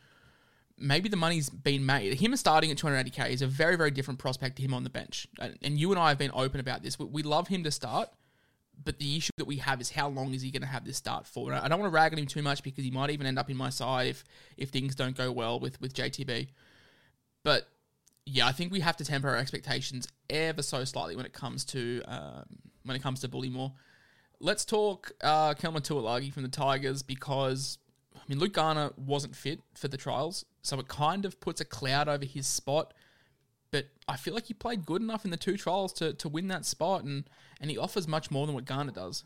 Maybe 0.79 1.09
the 1.09 1.17
money's 1.17 1.49
been 1.49 1.85
made. 1.85 2.19
Him 2.19 2.35
starting 2.35 2.69
at 2.69 2.77
280k 2.77 3.29
is 3.29 3.41
a 3.41 3.47
very 3.47 3.75
very 3.75 3.91
different 3.91 4.19
prospect 4.19 4.57
to 4.57 4.61
him 4.61 4.73
on 4.73 4.83
the 4.83 4.89
bench. 4.89 5.27
And, 5.39 5.79
you 5.79 5.91
and 5.91 5.99
I 5.99 6.09
have 6.09 6.17
been 6.17 6.31
open 6.33 6.59
about 6.59 6.83
this. 6.83 6.99
We, 6.99 7.23
love 7.23 7.47
him 7.47 7.63
to 7.63 7.71
start, 7.71 8.09
but 8.83 8.99
the 8.99 9.17
issue 9.17 9.31
that 9.37 9.45
we 9.45 9.57
have 9.57 9.81
is 9.81 9.91
how 9.91 10.07
long 10.07 10.33
is 10.33 10.41
he 10.41 10.51
going 10.51 10.61
to 10.61 10.67
have 10.67 10.85
this 10.85 10.97
start 10.97 11.25
for? 11.25 11.51
And 11.51 11.59
I, 11.59 11.67
don't 11.67 11.79
want 11.79 11.91
to 11.91 11.95
rag 11.95 12.13
on 12.13 12.19
him 12.19 12.27
too 12.27 12.43
much 12.43 12.61
because 12.61 12.83
he 12.83 12.91
might 12.91 13.09
even 13.09 13.25
end 13.25 13.39
up 13.39 13.49
in 13.49 13.57
my 13.57 13.69
side 13.69 14.07
if 14.07 14.23
if 14.55 14.69
things 14.69 14.95
don't 14.95 15.17
go 15.17 15.31
well 15.31 15.59
with 15.59 15.81
with 15.81 15.93
JTB. 15.93 16.47
But 17.43 17.67
yeah, 18.25 18.45
I 18.45 18.51
think 18.51 18.71
we 18.71 18.81
have 18.81 18.97
to 18.97 19.05
temper 19.05 19.29
our 19.29 19.37
expectations 19.37 20.07
ever 20.29 20.61
so 20.61 20.83
slightly 20.83 21.15
when 21.15 21.25
it 21.25 21.33
comes 21.33 21.63
to 21.65 22.01
um, 22.07 22.45
when 22.83 22.95
it 22.95 23.01
comes 23.01 23.21
to 23.21 23.29
Bullemor. 23.29 23.73
Let's 24.39 24.65
talk 24.65 25.11
uh, 25.21 25.53
Tuolagi 25.55 26.31
from 26.31 26.43
the 26.43 26.49
Tigers 26.49 27.01
because 27.01 27.79
mean 28.29 28.39
Luke 28.39 28.53
Garner 28.53 28.91
wasn't 28.97 29.35
fit 29.35 29.61
for 29.73 29.87
the 29.87 29.97
trials, 29.97 30.45
so 30.61 30.79
it 30.79 30.87
kind 30.87 31.25
of 31.25 31.39
puts 31.39 31.61
a 31.61 31.65
cloud 31.65 32.07
over 32.07 32.25
his 32.25 32.47
spot. 32.47 32.93
But 33.71 33.87
I 34.07 34.17
feel 34.17 34.33
like 34.33 34.45
he 34.45 34.53
played 34.53 34.85
good 34.85 35.01
enough 35.01 35.25
in 35.25 35.31
the 35.31 35.37
two 35.37 35.57
trials 35.57 35.93
to, 35.93 36.13
to 36.13 36.29
win 36.29 36.47
that 36.49 36.65
spot, 36.65 37.03
and 37.03 37.29
and 37.59 37.71
he 37.71 37.77
offers 37.77 38.07
much 38.07 38.31
more 38.31 38.45
than 38.45 38.55
what 38.55 38.65
Garner 38.65 38.91
does. 38.91 39.23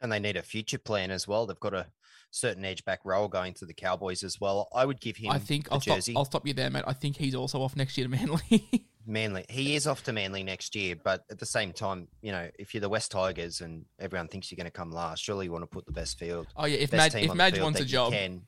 And 0.00 0.10
they 0.10 0.18
need 0.18 0.36
a 0.36 0.42
future 0.42 0.78
plan 0.78 1.10
as 1.10 1.28
well. 1.28 1.46
They've 1.46 1.60
got 1.60 1.74
a 1.74 1.86
certain 2.30 2.64
edge 2.64 2.84
back 2.84 3.00
role 3.04 3.28
going 3.28 3.54
to 3.54 3.66
the 3.66 3.74
Cowboys 3.74 4.22
as 4.22 4.40
well. 4.40 4.68
I 4.74 4.86
would 4.86 5.00
give 5.00 5.16
him 5.16 5.30
I 5.30 5.38
think 5.38 5.68
I'll 5.70 5.80
stop. 5.80 6.00
I'll 6.16 6.24
stop 6.24 6.46
you 6.46 6.54
there, 6.54 6.70
mate. 6.70 6.84
I 6.86 6.92
think 6.92 7.16
he's 7.16 7.34
also 7.34 7.60
off 7.60 7.76
next 7.76 7.98
year 7.98 8.06
to 8.06 8.10
Manly. 8.10 8.86
Manly. 9.06 9.44
He 9.48 9.74
is 9.74 9.86
off 9.86 10.02
to 10.04 10.12
Manly 10.12 10.42
next 10.42 10.74
year, 10.74 10.94
but 11.02 11.24
at 11.30 11.38
the 11.38 11.46
same 11.46 11.72
time, 11.72 12.08
you 12.22 12.32
know, 12.32 12.48
if 12.58 12.74
you're 12.74 12.80
the 12.80 12.88
West 12.88 13.10
Tigers 13.10 13.60
and 13.60 13.84
everyone 13.98 14.28
thinks 14.28 14.50
you're 14.50 14.56
going 14.56 14.66
to 14.66 14.70
come 14.70 14.92
last, 14.92 15.22
surely 15.22 15.46
you 15.46 15.52
want 15.52 15.62
to 15.62 15.66
put 15.66 15.86
the 15.86 15.92
best 15.92 16.18
field. 16.18 16.46
oh 16.56 16.66
yeah, 16.66 16.78
if 16.78 16.92
Madge, 16.92 17.14
if 17.14 17.34
Madge 17.34 17.60
wants 17.60 17.80
a 17.80 17.84
job, 17.84 18.12
can. 18.12 18.42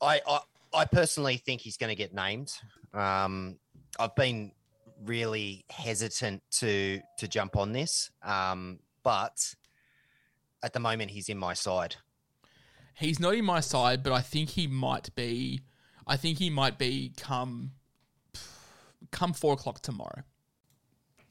I, 0.00 0.20
I 0.26 0.40
I 0.72 0.84
personally 0.84 1.36
think 1.38 1.60
he's 1.60 1.76
going 1.76 1.88
to 1.88 1.96
get 1.96 2.14
named. 2.14 2.52
Um, 2.94 3.58
I've 3.98 4.14
been 4.14 4.52
really 5.04 5.64
hesitant 5.70 6.42
to 6.50 7.00
to 7.18 7.28
jump 7.28 7.56
on 7.56 7.72
this, 7.72 8.10
um, 8.22 8.78
but 9.02 9.54
at 10.62 10.72
the 10.72 10.80
moment 10.80 11.10
he's 11.10 11.28
in 11.28 11.38
my 11.38 11.54
side. 11.54 11.96
He's 12.94 13.20
not 13.20 13.34
in 13.34 13.44
my 13.44 13.60
side, 13.60 14.02
but 14.02 14.12
I 14.12 14.20
think 14.20 14.50
he 14.50 14.66
might 14.66 15.14
be. 15.14 15.60
I 16.06 16.16
think 16.16 16.38
he 16.38 16.50
might 16.50 16.78
be 16.78 17.12
come 17.16 17.72
come 19.10 19.32
four 19.32 19.54
o'clock 19.54 19.80
tomorrow. 19.80 20.22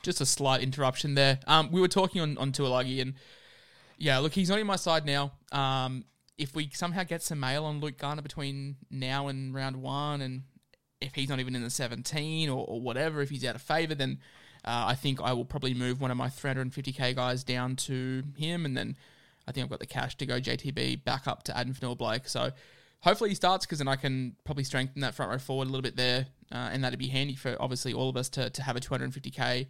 Just 0.04 0.22
a 0.22 0.26
slight 0.26 0.62
interruption 0.62 1.16
there. 1.16 1.40
Um, 1.48 1.70
we 1.72 1.82
were 1.82 1.88
talking 1.88 2.22
on 2.22 2.38
on 2.38 2.52
Tuolagi, 2.52 3.02
and 3.02 3.16
yeah, 3.98 4.20
look, 4.20 4.34
he's 4.34 4.50
not 4.50 4.60
in 4.60 4.68
my 4.68 4.76
side 4.76 5.06
now. 5.06 5.32
Um, 5.52 6.06
if 6.38 6.56
we 6.56 6.70
somehow 6.74 7.04
get 7.04 7.24
some 7.24 7.40
mail 7.40 7.66
on 7.66 7.80
Luke 7.80 7.98
Garner 7.98 8.22
between 8.22 8.78
now 8.92 9.28
and 9.28 9.54
round 9.54 9.78
one, 9.78 10.22
and 10.22 10.44
if 11.02 11.16
he's 11.16 11.30
not 11.30 11.40
even 11.40 11.56
in 11.56 11.64
the 11.64 11.70
seventeen 11.70 12.50
or, 12.50 12.66
or 12.68 12.80
whatever, 12.80 13.22
if 13.22 13.30
he's 13.30 13.44
out 13.44 13.56
of 13.56 13.62
favour, 13.62 13.96
then 13.96 14.20
uh, 14.68 14.86
I 14.88 14.96
think 14.96 15.22
I 15.22 15.34
will 15.34 15.46
probably 15.46 15.74
move 15.74 16.02
one 16.02 16.12
of 16.12 16.18
my 16.18 16.28
350k 16.28 17.16
guys 17.16 17.44
down 17.44 17.76
to 17.78 18.24
him, 18.38 18.66
and 18.66 18.76
then 18.76 18.98
I 19.48 19.54
think 19.54 19.64
I've 19.64 19.70
got 19.70 19.80
the 19.80 19.86
cash 19.86 20.18
to 20.18 20.26
go 20.26 20.42
JTB 20.42 21.06
back 21.06 21.26
up 21.26 21.44
to 21.44 21.58
Addin 21.58 21.74
Fonua-Blake. 21.74 22.28
So 22.28 22.52
hopefully 23.00 23.30
he 23.30 23.36
starts 23.36 23.66
because 23.66 23.78
then 23.78 23.88
I 23.88 23.96
can 23.96 24.36
probably 24.44 24.66
strengthen 24.66 25.02
that 25.02 25.16
front 25.16 25.32
row 25.32 25.38
forward 25.38 25.68
a 25.68 25.72
little 25.72 25.82
bit 25.82 25.96
there, 25.96 26.28
uh, 26.52 26.70
and 26.72 26.84
that'd 26.84 27.00
be 27.00 27.08
handy 27.08 27.36
for 27.36 27.56
obviously 27.60 27.94
all 27.94 28.10
of 28.10 28.18
us 28.18 28.30
to, 28.30 28.50
to 28.50 28.64
have 28.64 28.76
a 28.76 28.80
250k 28.80 29.68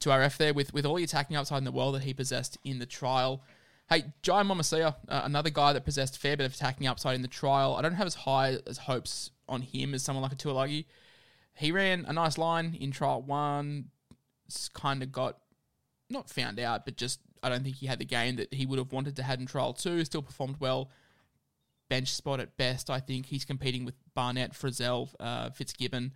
to 0.00 0.08
RF 0.08 0.36
there 0.36 0.54
with 0.54 0.72
with 0.74 0.84
all 0.84 0.96
the 0.96 1.04
attacking 1.04 1.36
upside 1.36 1.58
in 1.58 1.64
the 1.64 1.72
world 1.72 1.94
that 1.94 2.02
he 2.02 2.12
possessed 2.12 2.58
in 2.64 2.78
the 2.78 2.86
trial. 2.86 3.42
Hey, 3.88 4.04
Jai 4.22 4.42
Momoisea, 4.42 4.94
uh, 5.08 5.22
another 5.24 5.50
guy 5.50 5.74
that 5.74 5.84
possessed 5.84 6.16
a 6.16 6.18
fair 6.18 6.36
bit 6.36 6.46
of 6.46 6.54
attacking 6.54 6.86
upside 6.86 7.16
in 7.16 7.22
the 7.22 7.28
trial. 7.28 7.74
I 7.76 7.82
don't 7.82 7.94
have 7.94 8.06
as 8.06 8.14
high 8.14 8.58
as 8.66 8.78
hopes 8.78 9.30
on 9.48 9.60
him 9.60 9.92
as 9.92 10.02
someone 10.02 10.22
like 10.22 10.32
a 10.32 10.36
Tuolagi. 10.36 10.86
He 11.54 11.70
ran 11.70 12.04
a 12.06 12.12
nice 12.12 12.38
line 12.38 12.76
in 12.80 12.90
trial 12.90 13.22
one. 13.22 13.90
Kind 14.72 15.02
of 15.02 15.10
got 15.10 15.38
not 16.10 16.30
found 16.30 16.58
out, 16.60 16.84
but 16.84 16.96
just 16.96 17.20
I 17.42 17.48
don't 17.48 17.62
think 17.62 17.76
he 17.76 17.86
had 17.86 17.98
the 17.98 18.04
game 18.04 18.36
that 18.36 18.52
he 18.52 18.66
would 18.66 18.78
have 18.78 18.92
wanted 18.92 19.16
to 19.16 19.22
have 19.22 19.40
in 19.40 19.46
trial 19.46 19.72
two. 19.72 20.04
Still 20.04 20.22
performed 20.22 20.56
well. 20.60 20.90
Bench 21.88 22.12
spot 22.12 22.40
at 22.40 22.56
best. 22.56 22.90
I 22.90 23.00
think 23.00 23.26
he's 23.26 23.44
competing 23.44 23.84
with 23.84 23.94
Barnett, 24.14 24.52
Frizzell, 24.52 25.10
uh, 25.20 25.50
Fitzgibbon. 25.50 26.12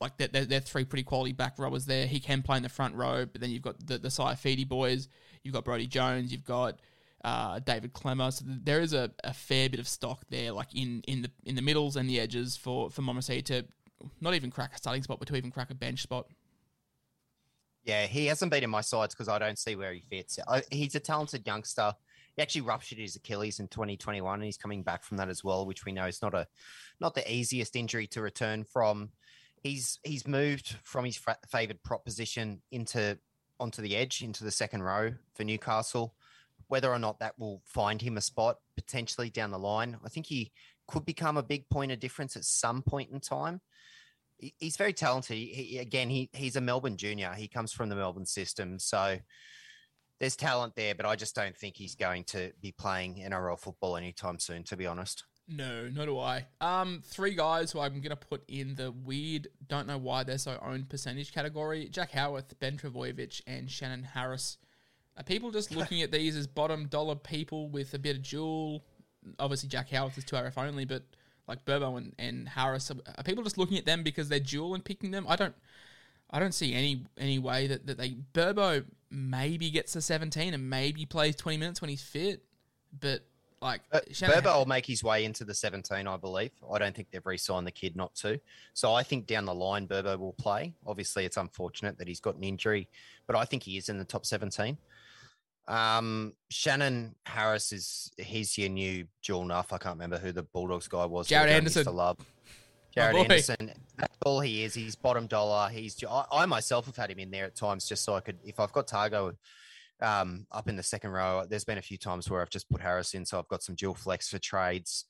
Like 0.00 0.16
they're, 0.16 0.28
they're, 0.28 0.44
they're 0.44 0.60
three 0.60 0.84
pretty 0.84 1.04
quality 1.04 1.32
back 1.32 1.58
rowers 1.58 1.86
there. 1.86 2.06
He 2.06 2.18
can 2.18 2.42
play 2.42 2.56
in 2.56 2.62
the 2.62 2.68
front 2.68 2.94
row, 2.94 3.24
but 3.26 3.40
then 3.40 3.50
you've 3.50 3.62
got 3.62 3.86
the 3.86 3.98
the 3.98 4.08
Saifiti 4.08 4.66
boys. 4.66 5.08
You've 5.44 5.54
got 5.54 5.64
Brodie 5.64 5.86
Jones. 5.86 6.32
You've 6.32 6.44
got 6.44 6.80
uh, 7.24 7.60
David 7.60 7.92
Klemmer. 7.92 8.32
So 8.32 8.44
there 8.46 8.80
is 8.80 8.92
a, 8.92 9.10
a 9.22 9.32
fair 9.32 9.68
bit 9.68 9.80
of 9.80 9.86
stock 9.86 10.24
there, 10.28 10.52
like 10.52 10.74
in, 10.74 11.02
in 11.06 11.22
the 11.22 11.30
in 11.44 11.54
the 11.54 11.62
middles 11.62 11.96
and 11.96 12.08
the 12.08 12.18
edges 12.18 12.56
for 12.56 12.90
for 12.90 13.02
Momoisea 13.02 13.44
to 13.46 13.64
not 14.20 14.34
even 14.34 14.50
crack 14.50 14.74
a 14.74 14.78
starting 14.78 15.02
spot, 15.02 15.18
but 15.18 15.28
to 15.28 15.36
even 15.36 15.50
crack 15.50 15.70
a 15.70 15.74
bench 15.74 16.02
spot. 16.02 16.26
Yeah, 17.84 18.06
he 18.06 18.26
hasn't 18.26 18.52
been 18.52 18.62
in 18.62 18.70
my 18.70 18.80
sides 18.80 19.14
because 19.14 19.28
I 19.28 19.38
don't 19.38 19.58
see 19.58 19.74
where 19.74 19.92
he 19.92 20.00
fits. 20.00 20.38
I, 20.48 20.62
he's 20.70 20.94
a 20.94 21.00
talented 21.00 21.46
youngster. 21.46 21.94
He 22.36 22.42
actually 22.42 22.62
ruptured 22.62 22.98
his 22.98 23.16
Achilles 23.16 23.60
in 23.60 23.68
2021, 23.68 24.34
and 24.34 24.44
he's 24.44 24.56
coming 24.56 24.82
back 24.82 25.04
from 25.04 25.18
that 25.18 25.28
as 25.28 25.44
well, 25.44 25.66
which 25.66 25.84
we 25.84 25.92
know 25.92 26.06
is 26.06 26.22
not 26.22 26.34
a 26.34 26.46
not 27.00 27.14
the 27.14 27.30
easiest 27.32 27.76
injury 27.76 28.06
to 28.08 28.22
return 28.22 28.64
from. 28.64 29.10
He's 29.62 29.98
he's 30.02 30.26
moved 30.26 30.76
from 30.84 31.04
his 31.04 31.16
fa- 31.16 31.38
favoured 31.48 31.82
prop 31.82 32.04
position 32.04 32.62
into 32.70 33.18
onto 33.60 33.82
the 33.82 33.96
edge 33.96 34.22
into 34.22 34.44
the 34.44 34.50
second 34.50 34.82
row 34.82 35.12
for 35.34 35.44
Newcastle. 35.44 36.14
Whether 36.68 36.90
or 36.90 36.98
not 36.98 37.18
that 37.20 37.38
will 37.38 37.62
find 37.66 38.00
him 38.00 38.16
a 38.16 38.22
spot 38.22 38.56
potentially 38.76 39.28
down 39.28 39.50
the 39.50 39.58
line, 39.58 39.98
I 40.04 40.08
think 40.08 40.26
he 40.26 40.52
could 40.88 41.04
become 41.04 41.36
a 41.36 41.42
big 41.42 41.68
point 41.68 41.92
of 41.92 42.00
difference 42.00 42.34
at 42.34 42.44
some 42.44 42.82
point 42.82 43.10
in 43.10 43.20
time 43.20 43.60
he's 44.58 44.76
very 44.76 44.92
talented. 44.92 45.36
He- 45.36 45.78
again, 45.78 46.10
he 46.10 46.28
he's 46.32 46.56
a 46.56 46.60
Melbourne 46.60 46.96
junior. 46.96 47.32
He 47.34 47.48
comes 47.48 47.72
from 47.72 47.88
the 47.88 47.96
Melbourne 47.96 48.26
system, 48.26 48.78
so 48.78 49.18
there's 50.22 50.36
talent 50.36 50.76
there. 50.76 50.94
But 50.94 51.04
I 51.04 51.16
just 51.16 51.34
don't 51.34 51.56
think 51.56 51.76
he's 51.76 51.96
going 51.96 52.22
to 52.24 52.52
be 52.60 52.70
playing 52.70 53.16
NRL 53.16 53.58
football 53.58 53.96
anytime 53.96 54.38
soon. 54.38 54.62
To 54.64 54.76
be 54.76 54.86
honest, 54.86 55.24
No, 55.48 55.88
nor 55.88 56.06
do 56.06 56.18
I. 56.20 56.46
Um, 56.60 57.02
three 57.04 57.34
guys 57.34 57.72
who 57.72 57.80
I'm 57.80 58.00
gonna 58.00 58.14
put 58.14 58.44
in 58.46 58.76
the 58.76 58.92
weird, 58.92 59.48
don't 59.66 59.88
know 59.88 59.98
why 59.98 60.22
they're 60.22 60.38
so 60.38 60.58
owned 60.62 60.88
percentage 60.88 61.32
category: 61.32 61.88
Jack 61.90 62.12
Howarth, 62.12 62.56
Ben 62.60 62.78
Trbojevic, 62.78 63.42
and 63.48 63.68
Shannon 63.68 64.04
Harris. 64.04 64.58
Are 65.16 65.24
people 65.24 65.50
just 65.50 65.72
looking 65.76 66.02
at 66.02 66.12
these 66.12 66.36
as 66.36 66.46
bottom 66.46 66.86
dollar 66.86 67.16
people 67.16 67.68
with 67.68 67.92
a 67.92 67.98
bit 67.98 68.16
of 68.16 68.22
jewel? 68.22 68.84
Obviously, 69.40 69.68
Jack 69.68 69.90
Howarth 69.90 70.16
is 70.16 70.24
two 70.24 70.36
RF 70.36 70.56
only, 70.56 70.84
but 70.84 71.02
like 71.48 71.64
Burbo 71.64 71.98
and, 71.98 72.14
and 72.20 72.48
Harris, 72.48 72.92
are, 72.92 72.96
are 73.18 73.24
people 73.24 73.42
just 73.42 73.58
looking 73.58 73.76
at 73.76 73.86
them 73.86 74.04
because 74.04 74.28
they're 74.28 74.38
dual 74.38 74.74
and 74.74 74.84
picking 74.84 75.10
them? 75.10 75.26
I 75.28 75.34
don't, 75.34 75.54
I 76.32 76.38
don't 76.38 76.54
see 76.54 76.74
any 76.74 77.04
any 77.18 77.38
way 77.38 77.66
that, 77.66 77.86
that 77.86 77.98
they 77.98 78.16
Burbo 78.32 78.84
maybe 79.10 79.70
gets 79.70 79.92
to 79.92 80.00
17 80.00 80.54
and 80.54 80.70
maybe 80.70 81.04
plays 81.04 81.36
20 81.36 81.58
minutes 81.58 81.80
when 81.80 81.90
he's 81.90 82.02
fit, 82.02 82.42
but 82.98 83.20
like 83.60 83.82
uh, 83.92 84.00
Shannon 84.10 84.36
Berber 84.36 84.58
will 84.58 84.66
make 84.66 84.86
his 84.86 85.04
way 85.04 85.24
into 85.24 85.44
the 85.44 85.54
17, 85.54 86.06
I 86.06 86.16
believe. 86.16 86.50
I 86.70 86.78
don't 86.78 86.94
think 86.94 87.08
they've 87.12 87.24
re-signed 87.24 87.66
the 87.66 87.70
kid 87.70 87.94
not 87.94 88.14
to. 88.16 88.40
So 88.74 88.92
I 88.92 89.04
think 89.04 89.26
down 89.26 89.44
the 89.44 89.54
line, 89.54 89.86
Burbo 89.86 90.18
will 90.18 90.32
play. 90.32 90.74
Obviously, 90.84 91.24
it's 91.24 91.36
unfortunate 91.36 91.96
that 91.98 92.08
he's 92.08 92.18
got 92.18 92.34
an 92.34 92.42
injury, 92.42 92.88
but 93.26 93.36
I 93.36 93.44
think 93.44 93.62
he 93.62 93.76
is 93.76 93.88
in 93.88 93.98
the 93.98 94.04
top 94.04 94.26
17. 94.26 94.76
Um, 95.68 96.34
Shannon 96.50 97.14
Harris 97.24 97.72
is 97.72 98.10
he's 98.18 98.58
your 98.58 98.68
new 98.68 99.06
Jewel 99.20 99.44
Nuff. 99.44 99.72
I 99.72 99.78
can't 99.78 99.94
remember 99.94 100.18
who 100.18 100.32
the 100.32 100.42
Bulldogs 100.42 100.88
guy 100.88 101.06
was. 101.06 101.28
Jared 101.28 101.50
used 101.50 101.56
Anderson. 101.56 101.84
To 101.84 101.90
love. 101.92 102.18
Jared 102.94 103.14
boy. 103.14 103.22
Anderson. 103.22 103.72
That's 103.96 104.16
all 104.24 104.40
he 104.40 104.64
is. 104.64 104.74
He's 104.74 104.94
bottom 104.96 105.26
dollar. 105.26 105.68
He's. 105.70 106.02
I, 106.04 106.24
I 106.32 106.46
myself 106.46 106.86
have 106.86 106.96
had 106.96 107.10
him 107.10 107.18
in 107.18 107.30
there 107.30 107.46
at 107.46 107.56
times 107.56 107.88
just 107.88 108.04
so 108.04 108.14
I 108.14 108.20
could, 108.20 108.38
if 108.44 108.60
I've 108.60 108.72
got 108.72 108.86
Tago 108.86 109.34
um, 110.00 110.46
up 110.52 110.68
in 110.68 110.76
the 110.76 110.82
second 110.82 111.10
row, 111.10 111.44
there's 111.48 111.64
been 111.64 111.78
a 111.78 111.82
few 111.82 111.98
times 111.98 112.28
where 112.30 112.42
I've 112.42 112.50
just 112.50 112.68
put 112.68 112.80
Harris 112.80 113.14
in, 113.14 113.24
so 113.24 113.38
I've 113.38 113.48
got 113.48 113.62
some 113.62 113.74
dual 113.74 113.94
flex 113.94 114.28
for 114.28 114.38
trades. 114.38 115.06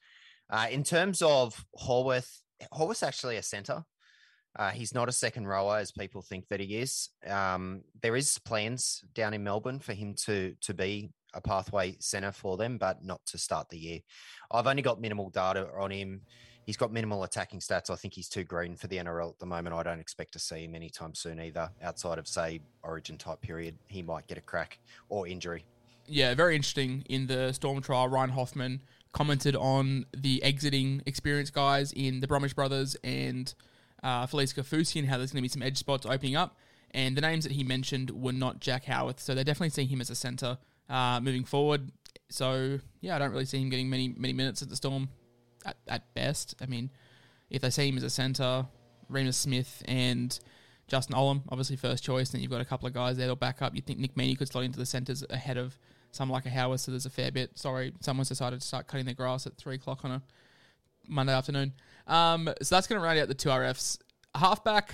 Uh, 0.51 0.67
in 0.71 0.83
terms 0.83 1.23
of 1.23 1.65
Howarth, 1.79 2.43
Howarth's 2.73 3.03
actually 3.03 3.37
a 3.37 3.43
centre. 3.43 3.85
Uh, 4.59 4.71
he's 4.71 4.93
not 4.93 5.09
a 5.09 5.13
second 5.13 5.47
rower 5.47 5.79
as 5.79 5.93
people 5.93 6.21
think 6.21 6.47
that 6.49 6.61
he 6.61 6.77
is. 6.77 7.09
Um, 7.27 7.83
there 8.03 8.17
is 8.17 8.39
plans 8.39 9.03
down 9.15 9.33
in 9.33 9.43
Melbourne 9.43 9.79
for 9.79 9.95
him 9.95 10.15
to 10.27 10.55
to 10.61 10.75
be 10.75 11.11
a 11.35 11.41
pathway 11.41 11.97
centre 12.01 12.33
for 12.33 12.59
them, 12.59 12.77
but 12.77 13.03
not 13.03 13.25
to 13.27 13.39
start 13.39 13.71
the 13.71 13.79
year. 13.79 14.01
I've 14.51 14.67
only 14.67 14.83
got 14.83 15.01
minimal 15.01 15.31
data 15.31 15.69
on 15.79 15.91
him. 15.91 16.21
He's 16.65 16.77
got 16.77 16.93
minimal 16.93 17.25
attacking 17.25 17.61
stats. 17.61 17.91
I 17.91 17.97
think 17.97 18.15
he's 18.15 18.29
too 18.29 18.45
green 18.45 18.77
for 18.77 18.87
the 18.87 18.97
NRL 18.97 19.31
at 19.31 19.39
the 19.39 19.47
moment. 19.47 19.75
I 19.75 19.83
don't 19.83 19.99
expect 19.99 20.33
to 20.35 20.39
see 20.39 20.65
him 20.65 20.75
anytime 20.75 21.15
soon 21.15 21.41
either. 21.41 21.71
Outside 21.83 22.19
of 22.19 22.29
say 22.29 22.61
Origin 22.83 23.19
type 23.19 23.41
period, 23.41 23.77
he 23.89 24.03
might 24.03 24.27
get 24.29 24.39
a 24.39 24.41
crack 24.41 24.79
or 25.09 25.27
injury. 25.27 25.65
Yeah, 26.07 26.35
very 26.35 26.55
interesting. 26.55 27.05
In 27.09 27.27
the 27.27 27.53
Storm 27.53 27.81
trial, 27.81 28.09
Ryan 28.09 28.31
Hoffman 28.31 28.83
commented 29.13 29.57
on 29.57 30.07
the 30.17 30.43
exiting 30.43 31.03
experience 31.07 31.51
guys 31.51 31.93
in 31.93 32.21
the 32.21 32.27
Bromwich 32.27 32.57
Brothers 32.57 32.97
and 33.05 33.53
uh, 34.03 34.27
Felise 34.27 34.55
Kaufusi 34.55 34.99
and 34.99 35.09
how 35.09 35.19
there's 35.19 35.33
going 35.33 35.41
to 35.41 35.43
be 35.43 35.49
some 35.49 35.63
edge 35.63 35.79
spots 35.79 36.07
opening 36.07 36.37
up. 36.37 36.57
And 36.93 37.17
the 37.17 37.21
names 37.21 37.45
that 37.45 37.53
he 37.53 37.65
mentioned 37.65 38.11
were 38.11 38.33
not 38.33 38.61
Jack 38.61 38.85
Howarth, 38.85 39.19
so 39.21 39.35
they're 39.35 39.45
definitely 39.45 39.71
seeing 39.71 39.89
him 39.89 40.01
as 40.01 40.11
a 40.11 40.15
centre 40.15 40.59
uh, 40.91 41.21
moving 41.21 41.45
forward. 41.45 41.91
So 42.29 42.81
yeah, 43.01 43.17
I 43.17 43.19
don't 43.19 43.31
really 43.31 43.47
see 43.47 43.61
him 43.61 43.71
getting 43.71 43.89
many 43.89 44.15
many 44.17 44.33
minutes 44.33 44.63
at 44.63 44.69
the 44.69 44.77
Storm 44.77 45.09
at, 45.65 45.77
at 45.89 46.15
best. 46.15 46.55
I 46.61 46.67
mean, 46.67 46.91
if 47.51 47.63
they 47.63 47.71
see 47.71 47.89
him 47.89 47.97
as 47.97 48.03
a 48.03 48.11
centre, 48.11 48.67
Reimis 49.11 49.35
Smith 49.35 49.83
and 49.87 50.39
Justin 50.89 51.17
Olam, 51.17 51.43
obviously 51.49 51.77
first 51.77 52.05
choice, 52.05 52.31
then 52.31 52.41
you've 52.41 52.51
got 52.51 52.61
a 52.61 52.65
couple 52.65 52.87
of 52.87 52.95
guys 52.95 53.17
there 53.17 53.27
that'll 53.27 53.37
back 53.37 53.63
up. 53.63 53.75
You 53.75 53.83
think 53.83 53.99
Nick 53.99 54.15
Meaney 54.15 54.37
could 54.37 54.49
slot 54.49 54.65
into 54.65 54.79
the 54.79 54.87
centres 54.87 55.25
ahead 55.31 55.59
of 55.59 55.79
someone 56.11 56.35
like 56.35 56.47
a 56.47 56.51
Howarth, 56.51 56.81
so 56.81 56.93
there's 56.93 57.07
a 57.07 57.11
fair 57.11 57.31
bit. 57.31 57.59
Sorry, 57.59 57.93
someone's 58.01 58.29
decided 58.29 58.61
to 58.61 58.67
start 58.67 58.87
cutting 58.87 59.07
their 59.07 59.15
grass 59.15 59.47
at 59.47 59.57
three 59.57 59.77
o'clock 59.77 60.05
on 60.05 60.11
a 60.11 60.23
Monday 61.09 61.33
afternoon. 61.33 61.73
Um, 62.07 62.51
so 62.61 62.75
that's 62.75 62.87
going 62.87 63.01
to 63.01 63.05
round 63.05 63.19
out 63.19 63.29
the 63.29 63.35
two 63.35 63.49
RFs. 63.49 63.99
Halfback, 64.35 64.93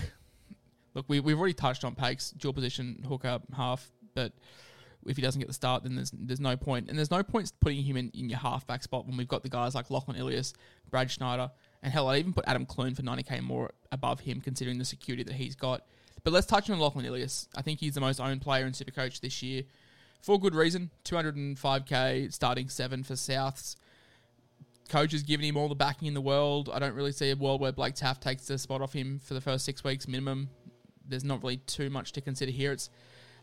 look, 0.93 1.05
we, 1.07 1.19
we've 1.19 1.37
already 1.37 1.53
touched 1.53 1.83
on 1.83 1.95
Paix, 1.95 2.31
dual 2.31 2.53
position, 2.53 3.03
hooker, 3.07 3.39
half, 3.55 3.89
but 4.15 4.33
if 5.09 5.17
he 5.17 5.23
doesn't 5.23 5.39
get 5.39 5.47
the 5.47 5.53
start, 5.53 5.83
then 5.83 5.95
there's 5.95 6.11
there's 6.11 6.39
no 6.39 6.55
point. 6.55 6.87
And 6.87 6.97
there's 6.97 7.11
no 7.11 7.23
point 7.23 7.51
putting 7.59 7.83
him 7.83 7.97
in, 7.97 8.11
in 8.13 8.29
your 8.29 8.39
halfback 8.39 8.83
spot 8.83 9.07
when 9.07 9.17
we've 9.17 9.27
got 9.27 9.43
the 9.43 9.49
guys 9.49 9.73
like 9.73 9.89
Lachlan 9.89 10.17
Ilias, 10.17 10.53
Brad 10.89 11.09
Schneider, 11.09 11.49
and 11.81 11.91
hell, 11.91 12.07
I'd 12.07 12.19
even 12.19 12.33
put 12.33 12.45
Adam 12.47 12.65
Clune 12.65 12.93
for 12.93 13.01
90k 13.01 13.41
more 13.41 13.71
above 13.91 14.21
him, 14.21 14.39
considering 14.39 14.77
the 14.77 14.85
security 14.85 15.23
that 15.23 15.33
he's 15.33 15.55
got. 15.55 15.85
But 16.23 16.33
let's 16.33 16.45
touch 16.45 16.69
on 16.69 16.79
Lachlan 16.79 17.05
Ilias. 17.05 17.47
I 17.55 17.61
think 17.61 17.79
he's 17.79 17.95
the 17.95 18.01
most 18.01 18.19
owned 18.19 18.41
player 18.41 18.65
in 18.65 18.73
Supercoach 18.73 19.21
this 19.21 19.41
year. 19.41 19.63
For 20.21 20.39
good 20.39 20.53
reason. 20.53 20.91
205k, 21.05 22.31
starting 22.31 22.69
seven 22.69 23.03
for 23.03 23.13
Souths. 23.13 23.77
Coach 24.89 25.11
has 25.11 25.23
given 25.23 25.45
him 25.45 25.55
all 25.55 25.69
the 25.69 25.75
backing 25.75 26.07
in 26.07 26.13
the 26.13 26.21
world. 26.21 26.69
I 26.73 26.79
don't 26.79 26.95
really 26.95 27.11
see 27.11 27.29
a 27.29 27.35
world 27.35 27.61
where 27.61 27.71
Blake 27.71 27.95
Taaffe 27.95 28.19
takes 28.19 28.47
the 28.47 28.57
spot 28.57 28.81
off 28.81 28.93
him 28.93 29.19
for 29.23 29.33
the 29.33 29.41
first 29.41 29.63
six 29.63 29.83
weeks 29.83 30.07
minimum. 30.07 30.49
There's 31.07 31.23
not 31.23 31.41
really 31.41 31.57
too 31.57 31.89
much 31.89 32.11
to 32.13 32.21
consider 32.21 32.51
here. 32.51 32.71
It's, 32.71 32.89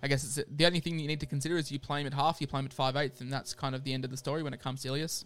I 0.02 0.08
guess, 0.08 0.40
the 0.48 0.66
only 0.66 0.80
thing 0.80 0.98
you 0.98 1.08
need 1.08 1.20
to 1.20 1.26
consider 1.26 1.56
is 1.56 1.72
you 1.72 1.78
play 1.78 2.00
him 2.00 2.06
at 2.06 2.14
half, 2.14 2.40
you 2.40 2.46
play 2.46 2.60
him 2.60 2.66
at 2.66 2.72
five 2.72 2.96
eighths, 2.96 3.20
and 3.20 3.32
that's 3.32 3.54
kind 3.54 3.74
of 3.74 3.84
the 3.84 3.92
end 3.92 4.04
of 4.04 4.10
the 4.10 4.16
story 4.16 4.42
when 4.42 4.52
it 4.52 4.60
comes 4.60 4.82
to 4.82 4.88
Ilias. 4.88 5.24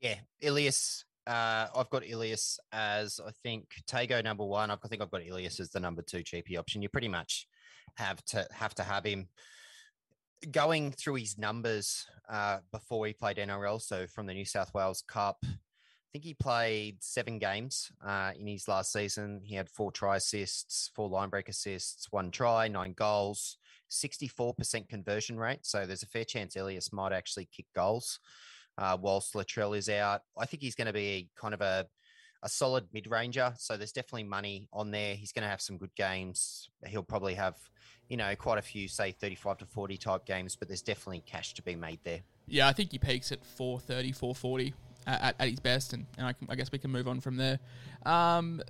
Yeah, 0.00 0.16
Ilias. 0.40 1.04
Uh, 1.26 1.66
I've 1.74 1.90
got 1.90 2.06
Ilias 2.06 2.60
as 2.72 3.18
I 3.24 3.32
think 3.42 3.66
Tago 3.90 4.22
number 4.22 4.44
one. 4.44 4.70
I 4.70 4.76
think 4.88 5.02
I've 5.02 5.10
got 5.10 5.26
Ilias 5.26 5.58
as 5.58 5.70
the 5.70 5.80
number 5.80 6.02
two 6.02 6.18
GP 6.18 6.56
option. 6.56 6.82
You 6.82 6.88
pretty 6.88 7.08
much 7.08 7.48
have 7.96 8.24
to 8.26 8.46
have 8.52 8.74
to 8.76 8.82
have 8.82 9.04
him 9.04 9.28
going 10.50 10.92
through 10.92 11.14
his 11.14 11.38
numbers 11.38 12.06
uh, 12.28 12.58
before 12.70 13.06
he 13.06 13.12
played 13.12 13.38
NRL. 13.38 13.80
So 13.80 14.06
from 14.06 14.26
the 14.26 14.34
New 14.34 14.44
South 14.44 14.72
Wales 14.74 15.02
Cup, 15.08 15.44
think 16.16 16.24
he 16.24 16.32
played 16.32 16.96
seven 17.02 17.38
games 17.38 17.92
uh, 18.02 18.32
in 18.38 18.46
his 18.46 18.68
last 18.68 18.90
season. 18.90 19.42
He 19.44 19.54
had 19.54 19.68
four 19.68 19.92
try 19.92 20.16
assists, 20.16 20.90
four 20.94 21.10
line 21.10 21.28
break 21.28 21.50
assists, 21.50 22.10
one 22.10 22.30
try, 22.30 22.68
nine 22.68 22.94
goals, 22.96 23.58
64% 23.90 24.88
conversion 24.88 25.38
rate. 25.38 25.58
So 25.66 25.84
there's 25.84 26.02
a 26.02 26.06
fair 26.06 26.24
chance 26.24 26.56
Ilias 26.56 26.90
might 26.90 27.12
actually 27.12 27.50
kick 27.54 27.66
goals 27.74 28.18
uh, 28.78 28.96
whilst 28.98 29.34
Latrell 29.34 29.76
is 29.76 29.90
out. 29.90 30.22
I 30.38 30.46
think 30.46 30.62
he's 30.62 30.74
going 30.74 30.86
to 30.86 30.92
be 30.94 31.28
kind 31.38 31.52
of 31.52 31.60
a 31.60 31.86
a 32.42 32.48
solid 32.48 32.86
mid 32.94 33.10
ranger. 33.10 33.52
So 33.58 33.76
there's 33.76 33.92
definitely 33.92 34.24
money 34.24 34.68
on 34.72 34.90
there. 34.90 35.16
He's 35.16 35.32
going 35.32 35.42
to 35.42 35.48
have 35.50 35.60
some 35.60 35.76
good 35.76 35.94
games. 35.96 36.70
He'll 36.86 37.02
probably 37.02 37.34
have, 37.34 37.56
you 38.08 38.16
know, 38.16 38.34
quite 38.36 38.58
a 38.58 38.62
few, 38.62 38.88
say 38.88 39.12
35 39.12 39.58
to 39.58 39.66
40 39.66 39.96
type 39.98 40.24
games, 40.24 40.56
but 40.56 40.68
there's 40.68 40.82
definitely 40.82 41.24
cash 41.26 41.52
to 41.54 41.62
be 41.62 41.76
made 41.76 41.98
there. 42.04 42.20
Yeah, 42.46 42.68
I 42.68 42.72
think 42.72 42.92
he 42.92 42.98
peaks 42.98 43.32
at 43.32 43.44
430, 43.44 44.12
440 44.12 44.74
at, 45.06 45.36
at, 45.38 45.48
his 45.48 45.60
best, 45.60 45.92
and, 45.92 46.06
and 46.18 46.26
I, 46.26 46.32
can, 46.32 46.48
I 46.50 46.54
guess 46.54 46.72
we 46.72 46.78
can 46.78 46.90
move 46.90 47.08
on 47.08 47.20
from 47.20 47.36
there. 47.36 47.58
Um, 48.04 48.62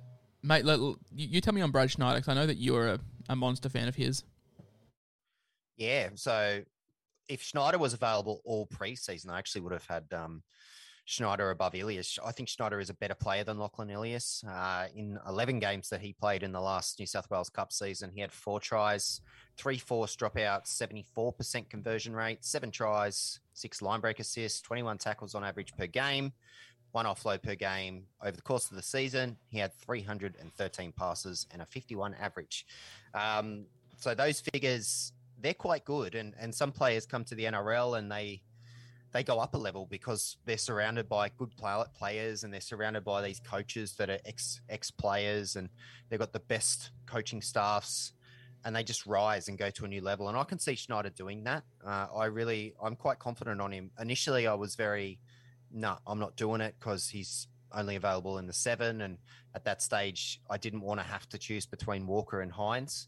mate, 0.43 0.65
let, 0.65 0.79
you, 0.79 0.97
you 1.11 1.41
tell 1.41 1.53
me 1.53 1.61
on 1.61 1.71
Brad 1.71 1.91
Schneider, 1.91 2.19
because 2.19 2.29
I 2.29 2.33
know 2.33 2.45
that 2.45 2.57
you're 2.57 2.87
a, 2.87 2.99
a 3.29 3.35
monster 3.35 3.69
fan 3.69 3.87
of 3.87 3.95
his. 3.95 4.23
Yeah. 5.77 6.09
So 6.15 6.61
if 7.27 7.41
Schneider 7.41 7.77
was 7.77 7.93
available 7.93 8.41
all 8.45 8.67
preseason, 8.67 9.29
I 9.29 9.37
actually 9.37 9.61
would 9.61 9.73
have 9.73 9.85
had 9.85 10.05
um, 10.13 10.43
Schneider 11.07 11.51
above 11.51 11.73
Ilias. 11.73 12.19
I 12.23 12.33
think 12.33 12.49
Schneider 12.49 12.81
is 12.81 12.89
a 12.89 12.93
better 12.93 13.15
player 13.15 13.45
than 13.45 13.57
Lachlan 13.57 13.89
Ilias. 13.89 14.43
Uh, 14.45 14.87
in 14.93 15.17
11 15.25 15.59
games 15.59 15.87
that 15.87 16.01
he 16.01 16.11
played 16.11 16.43
in 16.43 16.51
the 16.51 16.59
last 16.59 16.99
New 16.99 17.05
South 17.05 17.29
Wales 17.31 17.49
Cup 17.49 17.71
season, 17.71 18.11
he 18.13 18.19
had 18.19 18.29
four 18.29 18.59
tries, 18.59 19.21
three 19.55 19.77
forced 19.77 20.19
dropouts, 20.19 20.67
74% 20.67 21.69
conversion 21.69 22.13
rate, 22.13 22.43
seven 22.43 22.71
tries, 22.71 23.39
six 23.53 23.81
line 23.81 24.01
break 24.01 24.19
assists, 24.19 24.59
21 24.59 24.97
tackles 24.97 25.33
on 25.33 25.45
average 25.45 25.73
per 25.77 25.87
game, 25.87 26.33
one 26.91 27.05
offload 27.05 27.41
per 27.41 27.55
game. 27.55 28.03
Over 28.21 28.35
the 28.35 28.41
course 28.41 28.69
of 28.69 28.75
the 28.75 28.83
season, 28.83 29.37
he 29.47 29.59
had 29.59 29.73
313 29.75 30.91
passes 30.91 31.47
and 31.51 31.61
a 31.61 31.65
51 31.65 32.15
average. 32.15 32.65
Um, 33.13 33.65
so 33.97 34.13
those 34.13 34.41
figures, 34.41 35.13
they're 35.39 35.53
quite 35.53 35.85
good. 35.85 36.15
And, 36.15 36.33
and 36.37 36.53
some 36.53 36.73
players 36.73 37.05
come 37.05 37.23
to 37.23 37.35
the 37.35 37.45
NRL 37.45 37.97
and 37.97 38.11
they, 38.11 38.41
they 39.11 39.23
go 39.23 39.39
up 39.39 39.53
a 39.53 39.57
level 39.57 39.87
because 39.89 40.37
they're 40.45 40.57
surrounded 40.57 41.07
by 41.07 41.29
good 41.29 41.55
play- 41.57 41.83
players 41.97 42.43
and 42.43 42.53
they're 42.53 42.61
surrounded 42.61 43.03
by 43.03 43.21
these 43.21 43.39
coaches 43.39 43.93
that 43.95 44.09
are 44.09 44.19
ex 44.25 44.61
ex 44.69 44.91
players 44.91 45.55
and 45.55 45.69
they've 46.09 46.19
got 46.19 46.33
the 46.33 46.39
best 46.39 46.91
coaching 47.05 47.41
staffs 47.41 48.13
and 48.65 48.75
they 48.75 48.83
just 48.83 49.05
rise 49.05 49.47
and 49.47 49.57
go 49.57 49.69
to 49.69 49.85
a 49.85 49.87
new 49.87 50.01
level. 50.01 50.27
And 50.27 50.37
I 50.37 50.43
can 50.43 50.59
see 50.59 50.75
Schneider 50.75 51.09
doing 51.09 51.43
that. 51.45 51.63
Uh, 51.85 52.07
I 52.13 52.25
really, 52.25 52.73
I'm 52.83 52.95
quite 52.95 53.19
confident 53.19 53.61
on 53.61 53.71
him. 53.71 53.91
Initially, 53.99 54.45
I 54.45 54.55
was 54.55 54.75
very, 54.75 55.19
no, 55.71 55.97
I'm 56.05 56.19
not 56.19 56.35
doing 56.35 56.59
it 56.59 56.75
because 56.79 57.07
he's 57.07 57.47
only 57.71 57.95
available 57.95 58.39
in 58.39 58.47
the 58.47 58.53
seven. 58.53 59.01
And 59.01 59.19
at 59.55 59.63
that 59.65 59.81
stage, 59.81 60.41
I 60.49 60.57
didn't 60.57 60.81
want 60.81 60.99
to 60.99 61.05
have 61.05 61.29
to 61.29 61.37
choose 61.37 61.65
between 61.65 62.07
Walker 62.07 62.41
and 62.41 62.51
Hynes 62.51 63.07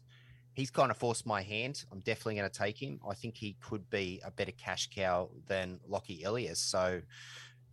he's 0.60 0.70
kind 0.70 0.90
of 0.90 0.96
forced 0.96 1.26
my 1.26 1.40
hand. 1.42 1.84
I'm 1.90 2.00
definitely 2.00 2.36
going 2.36 2.50
to 2.50 2.58
take 2.58 2.80
him. 2.80 3.00
I 3.08 3.14
think 3.14 3.36
he 3.36 3.56
could 3.60 3.88
be 3.88 4.20
a 4.24 4.30
better 4.30 4.52
cash 4.52 4.90
cow 4.94 5.30
than 5.48 5.80
Lockie 5.88 6.22
Ilias. 6.22 6.60
So 6.60 7.00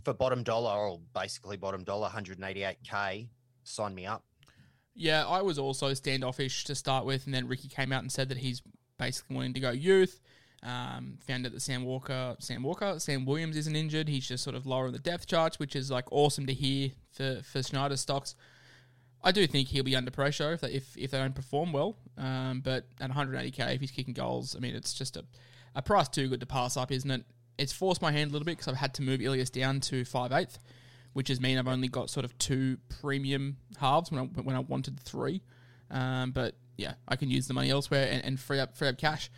for 0.03 0.13
bottom 0.13 0.41
dollar, 0.41 0.71
or 0.71 1.01
basically 1.13 1.57
bottom 1.57 1.83
dollar, 1.83 2.07
188k, 2.09 3.27
sign 3.63 3.93
me 3.93 4.05
up. 4.05 4.23
Yeah, 4.95 5.27
I 5.27 5.41
was 5.41 5.59
also 5.59 5.93
standoffish 5.93 6.63
to 6.63 6.75
start 6.75 7.05
with, 7.05 7.25
and 7.25 7.33
then 7.35 7.47
Ricky 7.47 7.67
came 7.67 7.91
out 7.91 8.01
and 8.01 8.11
said 8.11 8.29
that 8.29 8.37
he's 8.37 8.61
basically 8.97 9.35
wanting 9.35 9.53
to 9.53 9.59
go 9.59 9.71
youth. 9.71 10.21
Um, 10.63 11.19
found 11.27 11.45
out 11.45 11.51
that 11.51 11.61
Sam 11.61 11.83
Walker, 11.83 12.35
Sam 12.39 12.63
Walker, 12.63 12.99
Sam 12.99 13.25
Williams 13.25 13.57
isn't 13.57 13.75
injured. 13.75 14.07
He's 14.07 14.27
just 14.27 14.43
sort 14.43 14.55
of 14.55 14.65
lower 14.65 14.87
in 14.87 14.93
the 14.93 14.99
depth 14.99 15.27
charts, 15.27 15.59
which 15.59 15.75
is 15.75 15.91
like 15.91 16.05
awesome 16.11 16.47
to 16.47 16.53
hear 16.53 16.91
for 17.11 17.41
for 17.43 17.61
Schneider's 17.61 18.01
stocks. 18.01 18.33
I 19.27 19.31
do 19.33 19.45
think 19.45 19.67
he'll 19.67 19.83
be 19.83 19.93
under 19.93 20.09
pressure 20.09 20.53
if 20.53 20.61
they, 20.61 20.69
if, 20.69 20.95
if 20.97 21.11
they 21.11 21.17
don't 21.17 21.35
perform 21.35 21.73
well. 21.73 21.97
Um, 22.17 22.61
but 22.63 22.85
at 23.01 23.11
180k, 23.11 23.75
if 23.75 23.81
he's 23.81 23.91
kicking 23.91 24.13
goals, 24.13 24.55
I 24.55 24.59
mean, 24.59 24.73
it's 24.73 24.93
just 24.93 25.17
a, 25.17 25.25
a 25.75 25.81
price 25.81 26.07
too 26.07 26.29
good 26.29 26.39
to 26.39 26.45
pass 26.45 26.77
up, 26.77 26.93
isn't 26.93 27.11
it? 27.11 27.25
It's 27.57 27.73
forced 27.73 28.01
my 28.01 28.13
hand 28.13 28.29
a 28.29 28.31
little 28.31 28.45
bit 28.45 28.53
because 28.53 28.69
I've 28.69 28.77
had 28.79 28.93
to 28.93 29.01
move 29.01 29.21
Ilias 29.21 29.49
down 29.49 29.81
to 29.81 30.03
5'8", 30.03 30.57
which 31.11 31.27
has 31.27 31.41
mean 31.41 31.57
I've 31.57 31.67
only 31.67 31.89
got 31.89 32.09
sort 32.09 32.23
of 32.23 32.37
two 32.37 32.77
premium 33.01 33.57
halves 33.77 34.11
when 34.11 34.21
I, 34.21 34.23
when 34.39 34.55
I 34.55 34.59
wanted 34.59 34.97
three. 34.97 35.41
Um, 35.91 36.31
but 36.31 36.55
yeah, 36.77 36.93
I 37.05 37.17
can 37.17 37.29
use 37.29 37.47
the 37.47 37.53
money 37.53 37.69
elsewhere 37.69 38.07
and, 38.09 38.23
and 38.23 38.39
free 38.39 38.61
up 38.61 38.77
free 38.77 38.87
up 38.87 38.97
cash. 38.97 39.29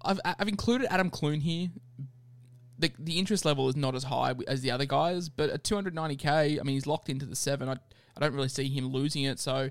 I've, 0.00 0.20
I've 0.24 0.46
included 0.46 0.92
Adam 0.92 1.10
Clune 1.10 1.40
here. 1.40 1.70
The, 2.78 2.92
the 3.00 3.18
interest 3.18 3.44
level 3.44 3.68
is 3.68 3.74
not 3.74 3.96
as 3.96 4.04
high 4.04 4.34
as 4.46 4.60
the 4.60 4.70
other 4.70 4.84
guys, 4.84 5.28
but 5.28 5.50
at 5.50 5.64
290k, 5.64 6.60
I 6.60 6.62
mean, 6.62 6.74
he's 6.74 6.86
locked 6.86 7.08
into 7.08 7.26
the 7.26 7.34
seven. 7.34 7.68
I, 7.68 7.78
I 8.16 8.20
don't 8.20 8.34
really 8.34 8.48
see 8.48 8.68
him 8.68 8.88
losing 8.88 9.24
it. 9.24 9.38
So 9.38 9.70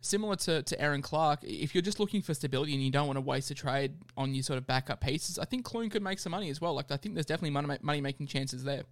similar 0.00 0.36
to, 0.36 0.62
to 0.62 0.80
Erin 0.80 1.02
Clark, 1.02 1.40
if 1.42 1.74
you're 1.74 1.82
just 1.82 2.00
looking 2.00 2.22
for 2.22 2.34
stability 2.34 2.74
and 2.74 2.82
you 2.82 2.90
don't 2.90 3.06
want 3.06 3.16
to 3.16 3.20
waste 3.20 3.50
a 3.50 3.54
trade 3.54 3.94
on 4.16 4.34
your 4.34 4.42
sort 4.42 4.58
of 4.58 4.66
backup 4.66 5.00
pieces, 5.00 5.38
I 5.38 5.44
think 5.44 5.64
Clune 5.64 5.90
could 5.90 6.02
make 6.02 6.18
some 6.18 6.32
money 6.32 6.50
as 6.50 6.60
well. 6.60 6.74
Like 6.74 6.90
I 6.90 6.96
think 6.96 7.14
there's 7.14 7.26
definitely 7.26 7.50
money 7.50 7.78
money 7.82 8.00
making 8.00 8.26
chances 8.26 8.64
there. 8.64 8.82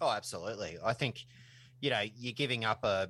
Oh, 0.00 0.10
absolutely. 0.10 0.78
I 0.84 0.92
think, 0.92 1.26
you 1.80 1.90
know, 1.90 2.02
you're 2.16 2.32
giving 2.32 2.64
up 2.64 2.84
a 2.84 3.08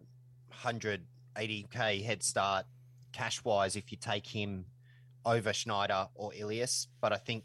180k 0.62 2.02
head 2.02 2.22
start 2.22 2.66
cash 3.12 3.44
wise 3.44 3.76
if 3.76 3.92
you 3.92 3.98
take 3.98 4.26
him 4.26 4.64
over 5.24 5.52
Schneider 5.52 6.08
or 6.14 6.32
Ilias. 6.34 6.88
But 7.00 7.12
I 7.12 7.16
think 7.16 7.44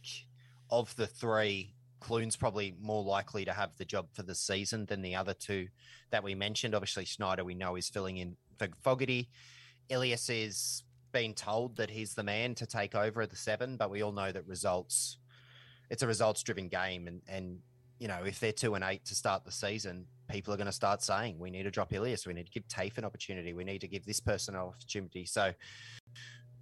of 0.69 0.95
the 0.95 1.07
three, 1.07 1.73
Clune's 2.03 2.35
probably 2.35 2.75
more 2.81 3.01
likely 3.01 3.45
to 3.45 3.53
have 3.53 3.75
the 3.77 3.85
job 3.85 4.07
for 4.11 4.23
the 4.23 4.35
season 4.35 4.85
than 4.85 5.01
the 5.01 5.15
other 5.15 5.33
two 5.33 5.67
that 6.11 6.23
we 6.23 6.35
mentioned. 6.35 6.75
Obviously, 6.75 7.05
Schneider, 7.05 7.43
we 7.43 7.55
know, 7.55 7.75
is 7.75 7.89
filling 7.89 8.17
in 8.17 8.35
for 8.59 8.67
Fogarty. 8.83 9.29
Ilias 9.89 10.29
is 10.29 10.83
being 11.11 11.33
told 11.33 11.77
that 11.77 11.89
he's 11.89 12.13
the 12.13 12.23
man 12.23 12.55
to 12.55 12.65
take 12.65 12.93
over 12.93 13.21
at 13.21 13.29
the 13.29 13.35
seven, 13.35 13.77
but 13.77 13.89
we 13.89 14.01
all 14.03 14.11
know 14.11 14.31
that 14.31 14.45
results, 14.45 15.17
it's 15.89 16.03
a 16.03 16.07
results 16.07 16.43
driven 16.43 16.67
game. 16.67 17.07
And, 17.07 17.21
and, 17.27 17.59
you 17.99 18.07
know, 18.07 18.23
if 18.25 18.39
they're 18.39 18.51
two 18.51 18.75
and 18.75 18.83
eight 18.83 19.05
to 19.05 19.15
start 19.15 19.45
the 19.45 19.51
season, 19.51 20.05
people 20.29 20.53
are 20.53 20.57
going 20.57 20.67
to 20.67 20.73
start 20.73 21.01
saying 21.01 21.39
we 21.39 21.51
need 21.51 21.63
to 21.63 21.71
drop 21.71 21.93
Ilias, 21.93 22.27
we 22.27 22.33
need 22.33 22.47
to 22.47 22.51
give 22.51 22.67
Taaffe 22.67 22.97
an 22.97 23.05
opportunity, 23.05 23.53
we 23.53 23.63
need 23.63 23.81
to 23.81 23.87
give 23.87 24.05
this 24.05 24.19
person 24.19 24.55
an 24.55 24.61
opportunity. 24.61 25.25
So 25.25 25.53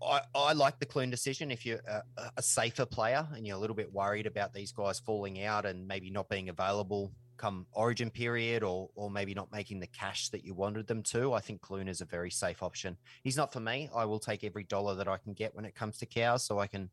I, 0.03 0.21
I 0.33 0.53
like 0.53 0.79
the 0.79 0.85
Clune 0.85 1.09
decision. 1.09 1.51
If 1.51 1.65
you're 1.65 1.81
a, 1.87 2.01
a 2.37 2.41
safer 2.41 2.85
player 2.85 3.27
and 3.35 3.45
you're 3.45 3.57
a 3.57 3.59
little 3.59 3.75
bit 3.75 3.91
worried 3.91 4.25
about 4.25 4.53
these 4.53 4.71
guys 4.71 4.99
falling 4.99 5.43
out 5.43 5.65
and 5.65 5.87
maybe 5.87 6.09
not 6.09 6.29
being 6.29 6.49
available 6.49 7.11
come 7.41 7.65
origin 7.71 8.11
period 8.11 8.61
or 8.61 8.89
or 8.93 9.09
maybe 9.09 9.33
not 9.33 9.51
making 9.51 9.79
the 9.79 9.87
cash 9.87 10.29
that 10.29 10.45
you 10.45 10.53
wanted 10.53 10.85
them 10.85 11.01
to, 11.01 11.33
I 11.33 11.39
think 11.39 11.59
Clune 11.59 11.87
is 11.87 11.99
a 11.99 12.05
very 12.05 12.29
safe 12.29 12.61
option. 12.61 12.95
He's 13.23 13.35
not 13.35 13.51
for 13.51 13.59
me. 13.59 13.89
I 13.95 14.05
will 14.05 14.19
take 14.19 14.43
every 14.43 14.63
dollar 14.63 14.93
that 14.95 15.07
I 15.07 15.17
can 15.17 15.33
get 15.33 15.55
when 15.55 15.65
it 15.65 15.73
comes 15.73 15.97
to 15.97 16.05
cows 16.05 16.43
so 16.43 16.59
I 16.59 16.67
can 16.67 16.91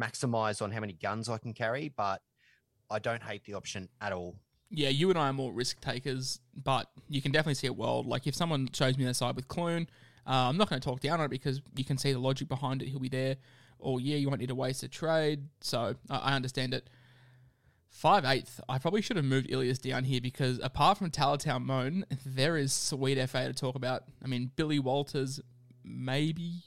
maximize 0.00 0.62
on 0.62 0.70
how 0.70 0.80
many 0.80 0.92
guns 0.92 1.28
I 1.28 1.38
can 1.38 1.52
carry, 1.52 1.92
but 1.96 2.22
I 2.88 3.00
don't 3.00 3.22
hate 3.22 3.44
the 3.44 3.54
option 3.54 3.88
at 4.00 4.12
all. 4.12 4.36
Yeah, 4.70 4.90
you 4.90 5.10
and 5.10 5.18
I 5.18 5.30
are 5.30 5.32
more 5.32 5.52
risk 5.52 5.80
takers, 5.80 6.40
but 6.62 6.88
you 7.08 7.20
can 7.20 7.32
definitely 7.32 7.54
see 7.54 7.66
a 7.66 7.72
world. 7.72 8.06
Like 8.06 8.26
if 8.26 8.36
someone 8.36 8.68
shows 8.72 8.96
me 8.96 9.04
their 9.04 9.14
side 9.14 9.34
with 9.34 9.48
Clune, 9.48 9.88
uh, 10.28 10.48
I'm 10.48 10.58
not 10.58 10.68
going 10.68 10.78
to 10.78 10.84
talk 10.84 11.00
down 11.00 11.20
on 11.20 11.26
it 11.26 11.30
because 11.30 11.62
you 11.74 11.84
can 11.84 11.96
see 11.96 12.12
the 12.12 12.18
logic 12.18 12.48
behind 12.48 12.82
it. 12.82 12.88
He'll 12.88 12.98
be 12.98 13.08
there 13.08 13.36
all 13.78 13.98
year. 13.98 14.18
You 14.18 14.28
won't 14.28 14.40
need 14.40 14.50
to 14.50 14.54
waste 14.54 14.82
a 14.82 14.88
trade. 14.88 15.48
So 15.62 15.94
I, 16.10 16.36
understand 16.36 16.74
it. 16.74 16.90
Five 17.88 18.26
eighth, 18.26 18.60
I 18.68 18.78
probably 18.78 19.00
should 19.00 19.16
have 19.16 19.24
moved 19.24 19.50
Ilias 19.50 19.78
down 19.78 20.04
here 20.04 20.20
because 20.20 20.60
apart 20.62 20.98
from 20.98 21.10
Talatau 21.10 21.58
Amone, 21.58 22.04
there 22.26 22.58
is 22.58 22.74
sweet 22.74 23.18
FA 23.30 23.46
to 23.46 23.54
talk 23.54 23.74
about. 23.74 24.04
I 24.22 24.26
mean, 24.26 24.50
Billy 24.54 24.78
Walters, 24.78 25.40
maybe, 25.82 26.64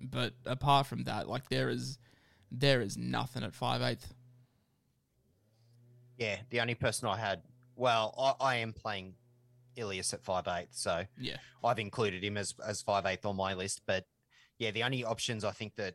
but 0.00 0.34
apart 0.46 0.86
from 0.86 1.02
that, 1.04 1.28
like 1.28 1.48
there 1.48 1.68
is, 1.68 1.98
there 2.52 2.80
is 2.80 2.96
nothing 2.96 3.42
at 3.42 3.52
five 3.52 3.82
eighth. 3.82 4.14
Yeah, 6.16 6.36
the 6.50 6.60
only 6.60 6.76
person 6.76 7.08
I 7.08 7.16
had, 7.16 7.42
well, 7.74 8.14
I, 8.16 8.44
I 8.44 8.56
am 8.56 8.72
playing 8.72 9.14
Ilias 9.76 10.12
at 10.14 10.24
five 10.24 10.46
eighth, 10.48 10.74
so 10.74 11.04
Yeah, 11.18 11.36
I've 11.64 11.78
included 11.78 12.22
him 12.24 12.36
as 12.36 12.54
as 12.66 12.82
five 12.82 13.06
eighth 13.06 13.26
on 13.26 13.36
my 13.36 13.54
list. 13.54 13.82
But 13.86 14.04
yeah, 14.58 14.70
the 14.70 14.82
only 14.82 15.04
options 15.04 15.44
I 15.44 15.52
think 15.52 15.76
that 15.76 15.94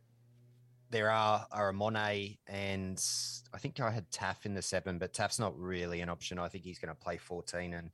there 0.90 1.10
are 1.10 1.46
are 1.52 1.70
a 1.70 1.74
Monet 1.74 2.38
and 2.48 3.04
I 3.54 3.58
think 3.58 3.80
I 3.80 3.92
had 3.92 4.10
Taaffe 4.12 4.46
in 4.46 4.54
the 4.54 4.62
seven, 4.62 4.98
but 4.98 5.14
Taaffe's 5.14 5.40
not 5.40 5.58
really 5.58 6.02
an 6.02 6.10
option. 6.10 6.40
I 6.40 6.48
think 6.48 6.64
he's 6.64 6.80
going 6.80 6.94
to 6.94 7.00
play 7.00 7.18
fourteen 7.18 7.74
and 7.74 7.92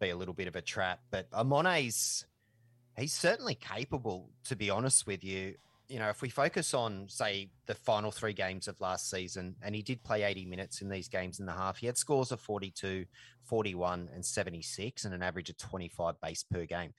be 0.00 0.10
a 0.10 0.16
little 0.16 0.34
bit 0.34 0.48
of 0.48 0.56
a 0.56 0.62
trap. 0.62 1.00
But 1.10 1.28
uh, 1.32 1.44
Monet's 1.44 2.26
he's 2.96 3.12
certainly 3.12 3.54
capable, 3.54 4.30
to 4.44 4.56
be 4.56 4.70
honest 4.70 5.06
with 5.06 5.24
you. 5.24 5.56
You 5.88 5.98
know, 6.00 6.08
if 6.08 6.20
we 6.20 6.28
focus 6.28 6.74
on, 6.74 7.06
say, 7.08 7.50
the 7.66 7.74
final 7.74 8.10
three 8.10 8.32
games 8.32 8.66
of 8.66 8.80
last 8.80 9.08
season, 9.08 9.54
and 9.62 9.74
he 9.74 9.82
did 9.82 10.02
play 10.02 10.24
80 10.24 10.46
minutes 10.46 10.80
in 10.82 10.88
these 10.88 11.08
games 11.08 11.38
in 11.38 11.46
the 11.46 11.52
half, 11.52 11.78
he 11.78 11.86
had 11.86 11.96
scores 11.96 12.32
of 12.32 12.40
42, 12.40 13.04
41, 13.44 14.08
and 14.12 14.24
76, 14.24 15.04
and 15.04 15.14
an 15.14 15.22
average 15.22 15.48
of 15.48 15.58
25 15.58 16.20
base 16.20 16.42
per 16.42 16.64
game. 16.64 16.92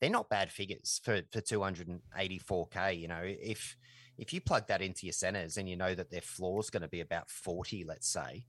They're 0.00 0.10
not 0.10 0.28
bad 0.28 0.50
figures 0.50 1.00
for, 1.04 1.22
for 1.30 1.40
284K. 1.40 2.98
You 2.98 3.08
know, 3.08 3.22
if 3.22 3.76
if 4.18 4.32
you 4.32 4.40
plug 4.40 4.66
that 4.68 4.82
into 4.82 5.06
your 5.06 5.12
centers 5.12 5.56
and 5.56 5.68
you 5.68 5.76
know 5.76 5.94
that 5.94 6.10
their 6.10 6.20
floor 6.20 6.60
is 6.60 6.70
going 6.70 6.82
to 6.82 6.88
be 6.88 7.00
about 7.00 7.28
40, 7.28 7.84
let's 7.84 8.08
say, 8.08 8.46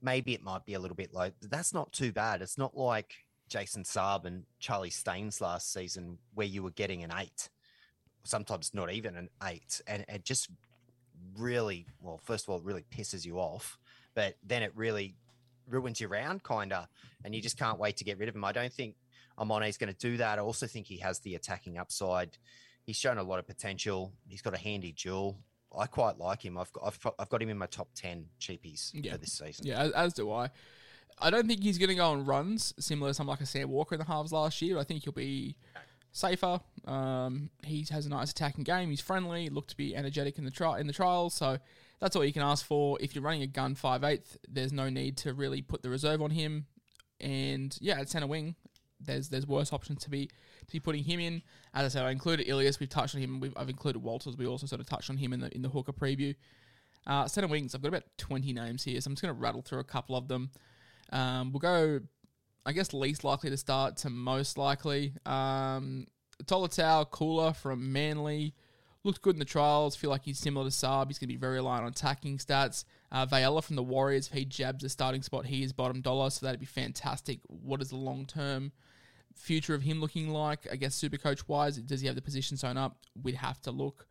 maybe 0.00 0.34
it 0.34 0.42
might 0.42 0.64
be 0.64 0.74
a 0.74 0.78
little 0.78 0.96
bit 0.96 1.12
low. 1.12 1.30
That's 1.42 1.74
not 1.74 1.92
too 1.92 2.12
bad. 2.12 2.42
It's 2.42 2.58
not 2.58 2.76
like 2.76 3.12
Jason 3.48 3.82
Saab 3.82 4.24
and 4.24 4.44
Charlie 4.60 4.90
Staines 4.90 5.40
last 5.40 5.72
season 5.72 6.18
where 6.34 6.46
you 6.46 6.62
were 6.62 6.70
getting 6.70 7.02
an 7.02 7.12
eight, 7.18 7.48
sometimes 8.28 8.72
not 8.74 8.92
even 8.92 9.16
an 9.16 9.28
eight. 9.44 9.80
And 9.86 10.04
it 10.08 10.24
just 10.24 10.48
really, 11.36 11.86
well, 12.00 12.20
first 12.24 12.44
of 12.44 12.50
all, 12.50 12.58
it 12.58 12.64
really 12.64 12.84
pisses 12.96 13.24
you 13.24 13.38
off, 13.38 13.78
but 14.14 14.36
then 14.46 14.62
it 14.62 14.72
really 14.74 15.14
ruins 15.68 16.00
your 16.00 16.10
round, 16.10 16.42
kind 16.42 16.72
of, 16.72 16.86
and 17.24 17.34
you 17.34 17.40
just 17.42 17.58
can't 17.58 17.78
wait 17.78 17.96
to 17.98 18.04
get 18.04 18.18
rid 18.18 18.28
of 18.28 18.34
him. 18.34 18.44
I 18.44 18.52
don't 18.52 18.72
think 18.72 18.94
Amone 19.38 19.68
is 19.68 19.76
going 19.76 19.92
to 19.92 19.98
do 19.98 20.16
that. 20.18 20.38
I 20.38 20.42
also 20.42 20.66
think 20.66 20.86
he 20.86 20.98
has 20.98 21.18
the 21.20 21.34
attacking 21.34 21.78
upside. 21.78 22.36
He's 22.84 22.96
shown 22.96 23.18
a 23.18 23.22
lot 23.22 23.38
of 23.38 23.46
potential. 23.46 24.12
He's 24.26 24.42
got 24.42 24.54
a 24.54 24.58
handy 24.58 24.92
dual. 24.92 25.36
I 25.76 25.86
quite 25.86 26.18
like 26.18 26.42
him. 26.44 26.56
I've 26.56 26.72
got, 26.72 26.84
I've, 26.86 27.12
I've 27.18 27.28
got 27.28 27.42
him 27.42 27.50
in 27.50 27.58
my 27.58 27.66
top 27.66 27.88
10 27.94 28.24
cheapies 28.40 28.90
Yeah. 28.94 29.12
for 29.12 29.18
this 29.18 29.32
season. 29.34 29.66
Yeah, 29.66 29.82
as, 29.82 29.92
as 29.92 30.12
do 30.14 30.30
I. 30.32 30.50
I 31.20 31.30
don't 31.30 31.46
think 31.46 31.62
he's 31.62 31.78
going 31.78 31.88
to 31.90 31.94
go 31.96 32.10
on 32.10 32.24
runs 32.24 32.72
similar 32.78 33.10
to 33.10 33.14
someone 33.14 33.34
like 33.34 33.40
a 33.42 33.46
Sam 33.46 33.68
Walker 33.68 33.96
in 33.96 33.98
the 33.98 34.06
halves 34.06 34.32
last 34.32 34.62
year. 34.62 34.78
I 34.78 34.84
think 34.84 35.04
he'll 35.04 35.12
be 35.12 35.56
safer. 36.12 36.60
Um, 36.86 37.50
he 37.64 37.84
has 37.90 38.06
a 38.06 38.08
nice 38.08 38.30
attacking 38.30 38.64
game. 38.64 38.90
He's 38.90 39.00
friendly. 39.00 39.48
Looked 39.48 39.70
to 39.70 39.76
be 39.76 39.94
energetic 39.94 40.38
in 40.38 40.44
the 40.44 40.50
tri- 40.50 40.80
in 40.80 40.86
the 40.86 40.92
trials. 40.92 41.34
So 41.34 41.58
that's 42.00 42.16
all 42.16 42.24
you 42.24 42.32
can 42.32 42.42
ask 42.42 42.64
for. 42.64 42.98
If 43.00 43.14
you're 43.14 43.24
running 43.24 43.42
a 43.42 43.46
gun 43.46 43.74
five 43.74 44.04
eighth, 44.04 44.36
there's 44.48 44.72
no 44.72 44.88
need 44.88 45.16
to 45.18 45.34
really 45.34 45.62
put 45.62 45.82
the 45.82 45.90
reserve 45.90 46.22
on 46.22 46.30
him. 46.30 46.66
And 47.20 47.76
yeah, 47.80 48.00
at 48.00 48.08
centre 48.08 48.26
wing, 48.26 48.54
there's 49.00 49.28
there's 49.28 49.46
worse 49.46 49.72
options 49.72 50.02
to 50.04 50.10
be 50.10 50.26
to 50.26 50.72
be 50.72 50.80
putting 50.80 51.04
him 51.04 51.20
in. 51.20 51.42
As 51.74 51.84
I 51.84 51.88
said, 51.88 52.04
I 52.04 52.10
included 52.10 52.48
Ilias. 52.48 52.80
We've 52.80 52.88
touched 52.88 53.14
on 53.14 53.20
him. 53.20 53.40
We've, 53.40 53.54
I've 53.56 53.68
included 53.68 54.02
Walters. 54.02 54.36
We 54.36 54.46
also 54.46 54.66
sort 54.66 54.80
of 54.80 54.86
touched 54.86 55.10
on 55.10 55.16
him 55.16 55.32
in 55.32 55.40
the 55.40 55.54
in 55.54 55.62
the 55.62 55.68
hooker 55.68 55.92
preview. 55.92 56.34
Uh, 57.06 57.26
centre 57.26 57.48
wings. 57.48 57.74
I've 57.74 57.80
got 57.80 57.88
about 57.88 58.04
20 58.18 58.52
names 58.52 58.84
here, 58.84 59.00
so 59.00 59.08
I'm 59.08 59.14
just 59.14 59.22
going 59.22 59.34
to 59.34 59.40
rattle 59.40 59.62
through 59.62 59.78
a 59.78 59.84
couple 59.84 60.14
of 60.14 60.28
them. 60.28 60.50
Um, 61.10 61.52
we'll 61.52 61.60
go, 61.60 62.00
I 62.68 62.72
guess, 62.72 62.92
least 62.92 63.24
likely 63.24 63.48
to 63.48 63.56
start 63.56 63.96
to 63.98 64.10
most 64.10 64.58
likely. 64.58 65.14
Um, 65.24 66.06
Tolutau, 66.44 67.10
Koula 67.10 67.54
from 67.54 67.94
Manly. 67.94 68.52
Looked 69.04 69.22
good 69.22 69.36
in 69.36 69.38
the 69.38 69.46
trials. 69.46 69.96
Feel 69.96 70.10
like 70.10 70.24
he's 70.24 70.38
similar 70.38 70.68
to 70.68 70.70
Saab. 70.70 71.06
He's 71.06 71.18
going 71.18 71.30
to 71.30 71.34
be 71.34 71.40
very 71.40 71.54
reliant 71.54 71.84
on 71.86 71.92
attacking 71.92 72.36
stats. 72.36 72.84
Uh, 73.10 73.24
from 73.62 73.76
the 73.76 73.82
Warriors. 73.82 74.26
If 74.26 74.34
he 74.34 74.44
jabs 74.44 74.84
a 74.84 74.90
starting 74.90 75.22
spot, 75.22 75.46
he 75.46 75.62
is 75.62 75.72
bottom 75.72 76.02
dollar, 76.02 76.28
so 76.28 76.44
that'd 76.44 76.60
be 76.60 76.66
fantastic. 76.66 77.40
What 77.46 77.80
is 77.80 77.88
the 77.88 77.96
long 77.96 78.26
term 78.26 78.72
future 79.34 79.74
of 79.74 79.80
him 79.80 80.02
looking 80.02 80.28
like? 80.28 80.68
I 80.70 80.76
guess 80.76 80.94
super 80.94 81.16
coach 81.16 81.48
wise, 81.48 81.78
does 81.78 82.02
he 82.02 82.06
have 82.06 82.16
the 82.16 82.22
position 82.22 82.58
sewn 82.58 82.76
up? 82.76 82.98
We'd 83.22 83.36
have 83.36 83.62
to 83.62 83.70
look 83.70 84.06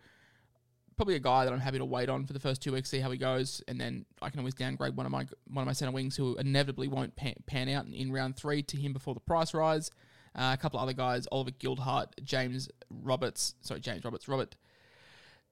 probably 0.97 1.15
a 1.15 1.19
guy 1.19 1.45
that 1.45 1.53
I'm 1.53 1.59
happy 1.59 1.77
to 1.77 1.85
wait 1.85 2.09
on 2.09 2.25
for 2.25 2.33
the 2.33 2.39
first 2.39 2.61
two 2.61 2.73
weeks, 2.73 2.89
see 2.89 2.99
how 2.99 3.11
he 3.11 3.17
goes, 3.17 3.61
and 3.67 3.79
then 3.79 4.05
I 4.21 4.29
can 4.29 4.39
always 4.39 4.55
downgrade 4.55 4.97
one 4.97 5.05
of 5.05 5.11
my 5.11 5.27
one 5.47 5.61
of 5.61 5.67
my 5.67 5.73
center 5.73 5.91
wings 5.91 6.17
who 6.17 6.35
inevitably 6.37 6.87
won't 6.87 7.15
pan, 7.15 7.35
pan 7.45 7.69
out 7.69 7.85
in, 7.85 8.11
round 8.11 8.35
three 8.35 8.63
to 8.63 8.77
him 8.77 8.93
before 8.93 9.13
the 9.13 9.19
price 9.19 9.53
rise. 9.53 9.91
Uh, 10.35 10.51
a 10.53 10.57
couple 10.57 10.79
of 10.79 10.83
other 10.83 10.93
guys: 10.93 11.27
Oliver 11.31 11.51
Gildart, 11.51 12.07
James 12.23 12.67
Roberts. 12.89 13.53
Sorry, 13.61 13.79
James 13.79 14.03
Roberts. 14.03 14.27
Robert. 14.27 14.55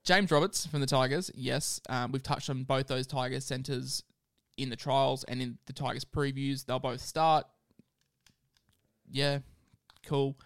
James 0.04 0.30
Roberts 0.30 0.66
from 0.68 0.82
the 0.82 0.88
Tigers. 0.88 1.32
Yes, 1.34 1.80
um, 1.90 2.12
we've 2.12 2.24
touched 2.24 2.50
on 2.50 2.64
both 2.64 2.88
those 2.88 3.08
Tigers 3.08 3.46
centers 3.46 4.04
in 4.58 4.70
the 4.70 4.76
trials 4.76 5.24
and 5.26 5.42
in 5.42 5.58
the 5.68 5.74
Tigers 5.74 6.06
previews. 6.06 6.66
They'll 6.66 6.80
both 6.80 7.02
start. 7.02 7.46
Yeah, 9.12 9.40
cool. 10.06 10.38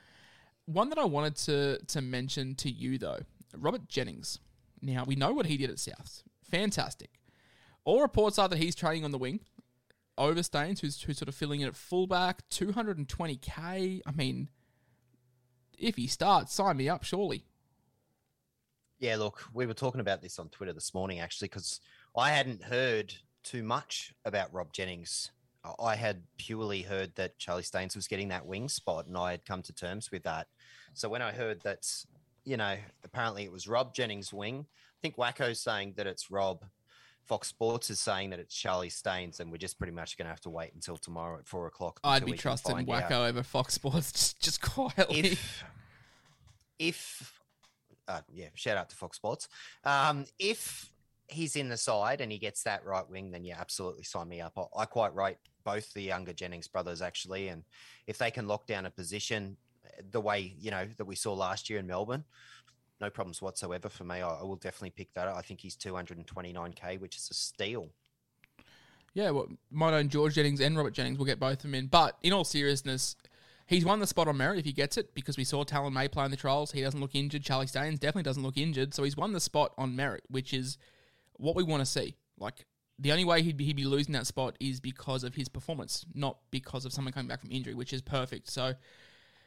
One 0.66 0.89
that 0.89 1.00
I 1.00 1.06
wanted 1.06 1.36
to 1.38 1.80
to 1.88 2.02
mention 2.02 2.56
to 2.56 2.70
you 2.70 2.97
though, 2.97 3.20
Robert 3.58 3.88
Jennings. 3.88 4.39
Now 4.82 5.03
we 5.05 5.15
know 5.15 5.34
what 5.34 5.45
he 5.45 5.57
did 5.57 5.69
at 5.69 5.77
Souths. 5.77 6.23
Fantastic. 6.49 7.11
All 7.86 8.01
reports 8.01 8.38
are 8.38 8.47
that 8.49 8.57
he's 8.57 8.75
training 8.75 9.05
on 9.05 9.11
the 9.11 9.17
wing. 9.17 9.41
Over 10.17 10.43
Staines, 10.43 10.82
who's, 10.82 11.01
who's 11.01 11.17
sort 11.17 11.30
of 11.30 11.36
filling 11.36 11.61
in 11.61 11.67
at 11.67 11.75
fullback, 11.75 12.47
220k. 12.49 14.01
I 14.05 14.11
mean, 14.11 14.49
if 15.77 15.95
he 15.95 16.07
starts, 16.07 16.53
sign 16.53 16.77
me 16.77 16.89
up, 16.89 17.03
surely. 17.03 17.45
Yeah, 18.99 19.15
look, 19.15 19.45
we 19.53 19.65
were 19.65 19.73
talking 19.73 20.01
about 20.01 20.21
this 20.21 20.39
on 20.39 20.49
Twitter 20.49 20.73
this 20.73 20.93
morning 20.93 21.19
actually 21.19 21.47
because 21.47 21.80
I 22.17 22.32
hadn't 22.32 22.63
heard 22.63 23.13
too 23.43 23.63
much 23.63 24.13
about 24.25 24.53
Rob 24.53 24.73
Jennings. 24.73 25.32
I 25.80 25.95
had 25.95 26.23
purely 26.38 26.82
heard 26.82 27.15
that 27.15 27.38
Charlie 27.38 27.63
Staines 27.63 27.95
was 27.95 28.07
getting 28.07 28.30
that 28.30 28.45
wing 28.45 28.69
spot, 28.69 29.07
and 29.07 29.17
I 29.17 29.32
had 29.32 29.45
come 29.45 29.61
to 29.63 29.73
terms 29.73 30.09
with 30.11 30.23
that. 30.23 30.47
So 30.93 31.09
when 31.09 31.21
I 31.21 31.32
heard 31.32 31.61
that, 31.61 31.86
you 32.46 32.58
know, 32.58 32.76
apparently 33.04 33.44
it 33.44 33.52
was 33.52 33.68
Rob 33.68 33.94
Jennings' 33.94 34.34
wing, 34.34 34.66
I 35.00 35.02
think 35.02 35.16
Wacko's 35.16 35.60
saying 35.60 35.94
that 35.96 36.08
it's 36.08 36.30
Rob. 36.30 36.66
Fox 37.26 37.48
Sports 37.48 37.92
is 37.92 38.00
saying 38.00 38.32
that 38.32 38.40
it's 38.40 38.56
Charlie 38.56 38.90
Staines, 38.90 39.40
and 39.40 39.52
we're 39.52 39.58
just 39.58 39.78
pretty 39.78 39.94
much 39.94 40.18
going 40.18 40.26
to 40.26 40.30
have 40.30 40.42
to 40.42 40.50
wait 40.50 40.74
until 40.74 40.98
tomorrow 40.98 41.38
at 41.38 41.48
four 41.48 41.68
o'clock. 41.68 42.00
I'd 42.04 42.26
be 42.26 42.34
trusting 42.34 42.88
Wacko 42.88 43.12
out. 43.12 43.30
over 43.30 43.44
Fox 43.44 43.76
Sports 43.76 44.12
just, 44.14 44.42
just 44.42 44.62
quietly. 44.62 45.20
If 45.20 45.64
if 46.80 47.40
uh, 48.08 48.22
yeah, 48.34 48.48
shout 48.56 48.78
out 48.78 48.90
to 48.90 48.96
Fox 48.96 49.18
Sports. 49.18 49.48
Um, 49.86 50.26
if 50.40 50.90
he's 51.28 51.56
in 51.56 51.70
the 51.70 51.78
side 51.78 52.20
and 52.20 52.32
he 52.32 52.40
gets 52.40 52.64
that 52.64 52.84
right 52.84 53.08
wing, 53.08 53.30
then 53.30 53.46
yeah, 53.46 53.58
absolutely 53.60 54.04
sign 54.04 54.28
me 54.28 54.42
up. 54.42 54.58
I, 54.58 54.82
I 54.82 54.86
quite 54.86 55.16
rate 55.16 55.38
both 55.64 55.94
the 55.94 56.02
younger 56.02 56.34
Jennings 56.34 56.68
brothers 56.68 57.02
actually, 57.02 57.50
and 57.50 57.64
if 58.08 58.18
they 58.18 58.32
can 58.32 58.48
lock 58.48 58.66
down 58.66 58.88
a 58.88 58.92
position 58.92 59.56
the 60.12 60.22
way 60.22 60.54
you 60.60 60.72
know 60.72 60.88
that 60.97 61.06
we 61.06 61.16
saw 61.16 61.34
last 61.34 61.70
year 61.70 61.80
in 61.80 61.88
Melbourne, 61.88 62.24
no 63.02 63.10
problems 63.10 63.41
whatsoever 63.41 63.89
for 63.89 64.04
me. 64.04 64.22
I, 64.22 64.30
I 64.30 64.43
will 64.43 64.56
definitely 64.56 64.91
pick 64.91 65.14
that. 65.14 65.28
up. 65.28 65.36
I 65.36 65.41
think 65.41 65.62
he's 65.62 65.76
229k, 65.76 67.00
which 67.00 67.18
is 67.18 67.30
a 67.32 67.34
steal. 67.34 67.89
Yeah, 69.14 69.32
well, 69.32 69.47
my 69.72 69.93
own 69.93 70.10
George 70.10 70.36
Jennings 70.36 70.62
and 70.62 70.78
Robert 70.78 70.93
Jennings 70.93 71.18
will 71.18 71.26
get 71.26 71.39
both 71.39 71.54
of 71.54 71.62
them 71.64 71.76
in. 71.76 71.88
But 71.88 72.18
in 72.22 72.32
all 72.32 72.43
seriousness, 72.43 73.16
he's 73.66 73.84
won 73.84 74.00
the 74.00 74.08
spot 74.08 74.28
on 74.28 74.38
merit 74.38 74.60
if 74.60 74.66
he 74.66 74.72
gets 74.72 74.97
it 74.97 75.14
because 75.16 75.38
we 75.38 75.43
saw 75.43 75.64
Taylan 75.64 75.93
May 75.93 76.08
play 76.08 76.26
in 76.26 76.32
the 76.32 76.38
trials. 76.38 76.72
He 76.72 76.82
doesn't 76.82 77.00
look 77.00 77.16
injured. 77.16 77.43
Charlie 77.43 77.68
Staines 77.68 78.00
definitely 78.00 78.24
doesn't 78.24 78.43
look 78.43 78.58
injured. 78.58 78.93
So 78.93 79.04
he's 79.04 79.18
won 79.18 79.34
the 79.34 79.39
spot 79.39 79.74
on 79.78 79.95
merit, 79.95 80.24
which 80.30 80.54
is 80.54 80.78
what 81.38 81.56
we 81.56 81.64
want 81.64 81.82
to 81.82 81.86
see. 81.86 82.16
Like, 82.38 82.66
the 83.00 83.12
only 83.12 83.26
way 83.26 83.41
he'd 83.41 83.58
be, 83.58 83.66
he'd 83.66 83.76
be 83.76 83.86
losing 83.86 84.14
that 84.14 84.28
spot 84.28 84.56
is 84.60 84.80
because 84.80 85.24
of 85.24 85.36
his 85.36 85.50
performance, 85.50 86.06
not 86.14 86.38
because 86.52 86.86
of 86.86 86.93
someone 86.93 87.14
coming 87.14 87.30
back 87.30 87.41
from 87.41 87.52
injury, 87.52 87.74
which 87.74 87.93
is 87.93 88.02
perfect. 88.02 88.50
So, 88.50 88.74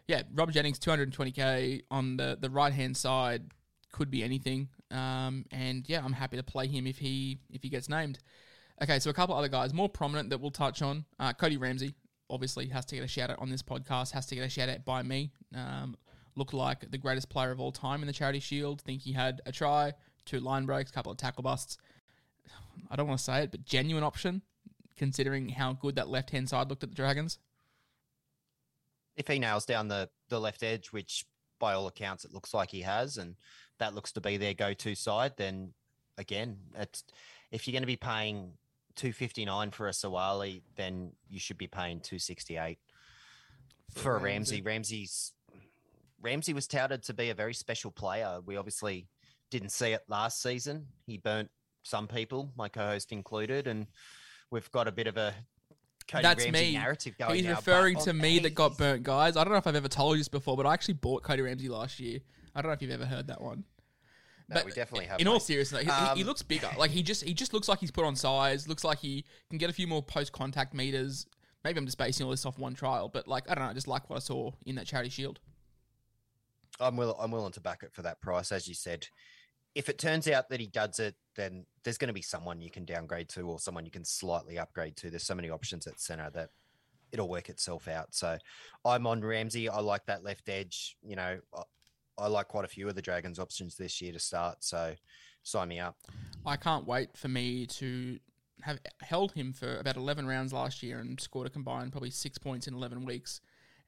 yeah, 0.09 0.22
Robert 0.34 0.53
Jennings, 0.53 0.78
220k 0.78 1.82
on 1.90 2.16
the, 2.16 2.36
the 2.40 2.50
right 2.50 2.72
hand 2.72 2.96
side 2.96 3.42
could 3.92 4.11
be 4.11 4.22
anything. 4.22 4.68
Um, 4.90 5.44
and 5.50 5.88
yeah, 5.88 6.03
I'm 6.05 6.12
happy 6.12 6.36
to 6.36 6.42
play 6.42 6.66
him 6.66 6.86
if 6.86 6.98
he 6.98 7.38
if 7.50 7.62
he 7.62 7.68
gets 7.68 7.88
named. 7.88 8.18
Okay, 8.82 8.98
so 8.98 9.11
a 9.11 9.12
couple 9.12 9.34
other 9.34 9.48
guys 9.48 9.72
more 9.72 9.88
prominent 9.88 10.30
that 10.30 10.40
we'll 10.40 10.50
touch 10.50 10.82
on. 10.82 11.05
Uh, 11.18 11.32
Cody 11.32 11.57
Ramsey 11.57 11.94
obviously 12.28 12.66
has 12.68 12.84
to 12.86 12.96
get 12.96 13.05
a 13.05 13.09
shout 13.09 13.30
out 13.30 13.38
on 13.38 13.48
this 13.50 13.62
podcast. 13.62 14.12
Has 14.12 14.26
to 14.26 14.34
get 14.34 14.44
a 14.44 14.48
shout 14.48 14.68
out 14.68 14.84
by 14.84 15.03
me. 15.03 15.30
Um, 15.55 15.96
looked 16.34 16.55
like 16.55 16.90
the 16.90 16.98
greatest 16.98 17.28
player 17.28 17.50
of 17.50 17.61
all 17.61 17.72
time 17.72 18.03
in 18.03 18.07
the 18.07 18.12
Charity 18.12 18.40
Shield. 18.40 18.80
Think 18.80 19.03
he 19.03 19.12
had 19.12 19.40
a 19.46 19.53
try, 19.53 19.92
two 20.24 20.40
line 20.40 20.66
breaks, 20.66 20.90
couple 20.90 21.12
of 21.12 21.18
tackle 21.18 21.42
busts. 21.42 21.78
I 22.90 22.96
don't 22.96 23.07
want 23.07 23.18
to 23.18 23.24
say 23.24 23.44
it, 23.44 23.50
but 23.50 23.64
genuine 23.64 24.03
option 24.03 24.42
considering 24.96 25.48
how 25.48 25.72
good 25.72 25.96
that 25.96 26.09
left 26.09 26.30
hand 26.30 26.48
side 26.48 26.68
looked 26.68 26.82
at 26.82 26.90
the 26.90 26.94
Dragons. 26.94 27.38
If 29.16 29.28
he 29.28 29.38
nails 29.38 29.64
down 29.64 29.88
the 29.88 30.08
the 30.28 30.40
left 30.40 30.62
edge, 30.62 30.88
which 30.92 31.24
by 31.58 31.74
all 31.74 31.86
accounts 31.86 32.24
it 32.24 32.32
looks 32.32 32.54
like 32.54 32.70
he 32.70 32.82
has, 32.82 33.18
and 33.18 33.36
that 33.78 33.94
looks 33.94 34.12
to 34.12 34.20
be 34.20 34.36
their 34.36 34.54
go 34.54 34.72
to 34.74 34.94
side, 34.94 35.32
then 35.36 35.74
again, 36.18 36.56
it's 36.76 37.04
if 37.50 37.66
you're 37.66 37.72
going 37.72 37.82
to 37.82 37.86
be 37.86 37.96
paying 37.96 38.52
259 38.96 39.70
for 39.70 39.88
a 39.88 39.90
Suaalii, 39.90 40.62
then 40.76 41.12
you 41.28 41.38
should 41.38 41.58
be 41.58 41.66
paying 41.66 42.00
268 42.00 42.78
for, 43.94 44.16
a 44.16 44.18
Ramsey. 44.18 44.62
Ramsey's 44.62 45.32
Ramsey 46.20 46.52
was 46.52 46.66
touted 46.66 47.02
to 47.04 47.14
be 47.14 47.30
a 47.30 47.34
very 47.34 47.54
special 47.54 47.90
player. 47.90 48.40
We 48.44 48.56
obviously 48.56 49.08
didn't 49.50 49.70
see 49.70 49.92
it 49.92 50.02
last 50.08 50.40
season. 50.40 50.86
He 51.04 51.18
burnt 51.18 51.50
some 51.82 52.06
people, 52.06 52.52
my 52.56 52.68
co-host 52.68 53.12
included, 53.12 53.66
and 53.66 53.86
we've 54.50 54.70
got 54.70 54.88
a 54.88 54.92
bit 54.92 55.08
of 55.08 55.16
a 55.16 55.34
Cody 56.12 56.22
That's 56.22 56.44
Ramsey 56.44 56.60
me. 56.60 56.72
narrative 56.74 57.16
going. 57.18 57.34
He's 57.36 57.44
now, 57.44 57.50
referring 57.56 57.96
to 58.00 58.12
me 58.12 58.38
that 58.40 58.54
got 58.54 58.76
burnt, 58.76 59.02
guys. 59.02 59.36
I 59.36 59.44
don't 59.44 59.52
know 59.52 59.58
if 59.58 59.66
I've 59.66 59.74
ever 59.76 59.88
told 59.88 60.14
you 60.16 60.18
this 60.20 60.28
before, 60.28 60.56
but 60.56 60.66
I 60.66 60.74
actually 60.74 60.94
bought 60.94 61.22
Cody 61.22 61.42
Ramsey 61.42 61.68
last 61.68 61.98
year. 61.98 62.20
I 62.54 62.60
don't 62.60 62.68
know 62.68 62.74
if 62.74 62.82
you've 62.82 62.90
ever 62.90 63.06
heard 63.06 63.28
that 63.28 63.40
one. 63.40 63.64
No, 64.48 64.62
we 64.64 64.72
definitely 64.72 65.06
have. 65.06 65.18
In 65.20 65.26
all 65.28 65.34
mate. 65.36 65.42
seriousness, 65.42 65.82
he, 65.82 65.90
he- 65.90 66.14
he 66.16 66.20
Um, 66.22 66.26
looks 66.26 66.42
bigger. 66.42 66.68
Like 66.78 66.90
he 66.90 67.02
just 67.02 67.24
he 67.24 67.32
just 67.32 67.54
looks 67.54 67.68
like 67.68 67.78
he's 67.78 67.90
put 67.90 68.04
on 68.04 68.14
size. 68.14 68.68
Looks 68.68 68.84
like 68.84 68.98
he 68.98 69.24
can 69.48 69.58
get 69.58 69.70
a 69.70 69.72
few 69.72 69.86
more 69.86 70.02
post 70.02 70.32
contact 70.32 70.74
meters. 70.74 71.26
Maybe 71.64 71.78
I'm 71.78 71.86
just 71.86 71.96
basing 71.96 72.24
all 72.24 72.30
this 72.32 72.44
off 72.44 72.58
one 72.58 72.74
trial, 72.74 73.08
but 73.08 73.26
like 73.26 73.48
I 73.50 73.54
don't 73.54 73.64
know, 73.64 73.70
I 73.70 73.74
just 73.74 73.88
like 73.88 74.10
what 74.10 74.16
I 74.16 74.20
saw 74.20 74.50
in 74.66 74.74
that 74.74 74.86
charity 74.86 75.08
shield. 75.10 75.40
I'm 76.80 76.96
will 76.96 77.16
I'm 77.18 77.30
willing 77.30 77.52
to 77.52 77.60
back 77.60 77.82
it 77.82 77.92
for 77.94 78.02
that 78.02 78.20
price, 78.20 78.52
as 78.52 78.68
you 78.68 78.74
said. 78.74 79.06
If 79.74 79.88
it 79.88 79.98
turns 79.98 80.28
out 80.28 80.50
that 80.50 80.60
he 80.60 80.66
does 80.66 80.98
it, 80.98 81.14
then 81.34 81.64
there's 81.82 81.98
going 81.98 82.08
to 82.08 82.14
be 82.14 82.22
someone 82.22 82.60
you 82.60 82.70
can 82.70 82.84
downgrade 82.84 83.28
to, 83.30 83.42
or 83.42 83.58
someone 83.58 83.84
you 83.84 83.90
can 83.90 84.04
slightly 84.04 84.58
upgrade 84.58 84.96
to. 84.96 85.10
There's 85.10 85.24
so 85.24 85.34
many 85.34 85.50
options 85.50 85.86
at 85.86 86.00
center 86.00 86.30
that 86.30 86.50
it'll 87.10 87.28
work 87.28 87.48
itself 87.48 87.88
out. 87.88 88.14
So 88.14 88.38
I'm 88.84 89.06
on 89.06 89.22
Ramsey. 89.22 89.68
I 89.68 89.80
like 89.80 90.06
that 90.06 90.24
left 90.24 90.48
edge. 90.48 90.96
You 91.02 91.16
know, 91.16 91.38
I, 91.56 91.62
I 92.18 92.26
like 92.26 92.48
quite 92.48 92.64
a 92.64 92.68
few 92.68 92.88
of 92.88 92.94
the 92.94 93.02
Dragons 93.02 93.38
options 93.38 93.76
this 93.76 94.00
year 94.00 94.12
to 94.12 94.18
start. 94.18 94.64
So 94.64 94.94
sign 95.42 95.68
me 95.68 95.80
up. 95.80 95.96
I 96.44 96.56
can't 96.56 96.86
wait 96.86 97.16
for 97.16 97.28
me 97.28 97.66
to 97.66 98.18
have 98.62 98.78
held 99.00 99.32
him 99.32 99.52
for 99.52 99.78
about 99.78 99.96
11 99.96 100.26
rounds 100.26 100.52
last 100.52 100.82
year 100.82 100.98
and 100.98 101.20
scored 101.20 101.46
a 101.46 101.50
combined 101.50 101.92
probably 101.92 102.10
six 102.10 102.38
points 102.38 102.66
in 102.66 102.74
11 102.74 103.04
weeks. 103.04 103.40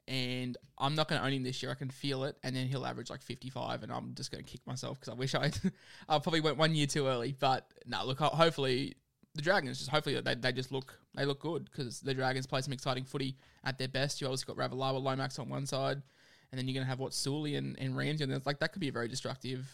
And 0.07 0.57
I'm 0.77 0.95
not 0.95 1.09
going 1.09 1.21
to 1.21 1.27
own 1.27 1.33
him 1.33 1.43
this 1.43 1.63
year. 1.63 1.73
I 1.73 1.75
can 1.75 1.89
feel 1.89 2.25
it. 2.25 2.37
And 2.43 2.55
then 2.55 2.67
he'll 2.67 2.85
average 2.85 3.09
like 3.09 3.23
55, 3.23 3.83
and 3.83 3.93
I'm 3.93 4.15
just 4.15 4.31
going 4.31 4.45
to 4.45 4.51
kick 4.51 4.61
myself 4.67 5.01
because 5.01 5.13
I 5.13 5.17
wish 5.17 5.35
I 5.35 5.51
I 6.09 6.19
probably 6.19 6.41
went 6.41 6.59
one 6.59 6.75
year 6.75 6.87
too 6.87 7.07
early. 7.07 7.35
But 7.39 7.67
no, 7.87 8.05
look, 8.05 8.19
hopefully 8.19 8.97
the 9.35 9.43
Dragons 9.43 9.79
just 9.79 9.91
hopefully 9.91 10.21
they, 10.21 10.35
they 10.35 10.53
just 10.53 10.71
look 10.71 10.99
they 11.15 11.25
look 11.25 11.41
good 11.41 11.65
because 11.65 12.01
the 12.01 12.15
Dragons 12.15 12.47
play 12.47 12.61
some 12.61 12.73
exciting 12.73 13.05
footy 13.05 13.37
at 13.65 13.79
their 13.79 13.89
best. 13.89 14.21
You 14.21 14.27
obviously 14.27 14.55
got 14.55 14.71
Ravalawa, 14.71 15.03
Lomax 15.03 15.39
on 15.39 15.49
one 15.49 15.67
side, 15.67 16.03
and 16.51 16.59
then 16.59 16.69
you're 16.69 16.75
going 16.75 16.85
to 16.85 16.91
have 16.91 17.01
what 17.01 17.15
Sully 17.15 17.57
and, 17.57 17.79
and 17.79 17.97
Ramsey, 17.97 18.25
and 18.25 18.33
it's 18.33 18.47
like 18.47 18.61
that 18.61 18.73
could 18.73 18.81
be 18.81 18.89
a 18.89 18.93
very 18.93 19.09
destructive 19.09 19.67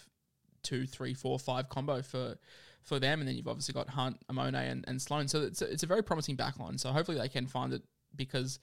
two, 0.62 0.86
three, 0.86 1.14
four, 1.14 1.38
five 1.38 1.68
combo 1.68 2.02
for 2.02 2.36
for 2.82 2.98
them. 2.98 3.20
And 3.20 3.28
then 3.28 3.36
you've 3.36 3.48
obviously 3.48 3.74
got 3.74 3.88
Hunt, 3.88 4.18
Amone, 4.30 4.54
and, 4.54 4.84
and 4.88 5.00
Sloan. 5.00 5.28
So 5.28 5.42
it's 5.42 5.62
a, 5.62 5.70
it's 5.70 5.82
a 5.82 5.86
very 5.86 6.02
promising 6.02 6.36
backline. 6.36 6.78
So 6.78 6.90
hopefully 6.90 7.18
they 7.18 7.28
can 7.28 7.46
find 7.46 7.72
it 7.72 7.82
because 8.16 8.58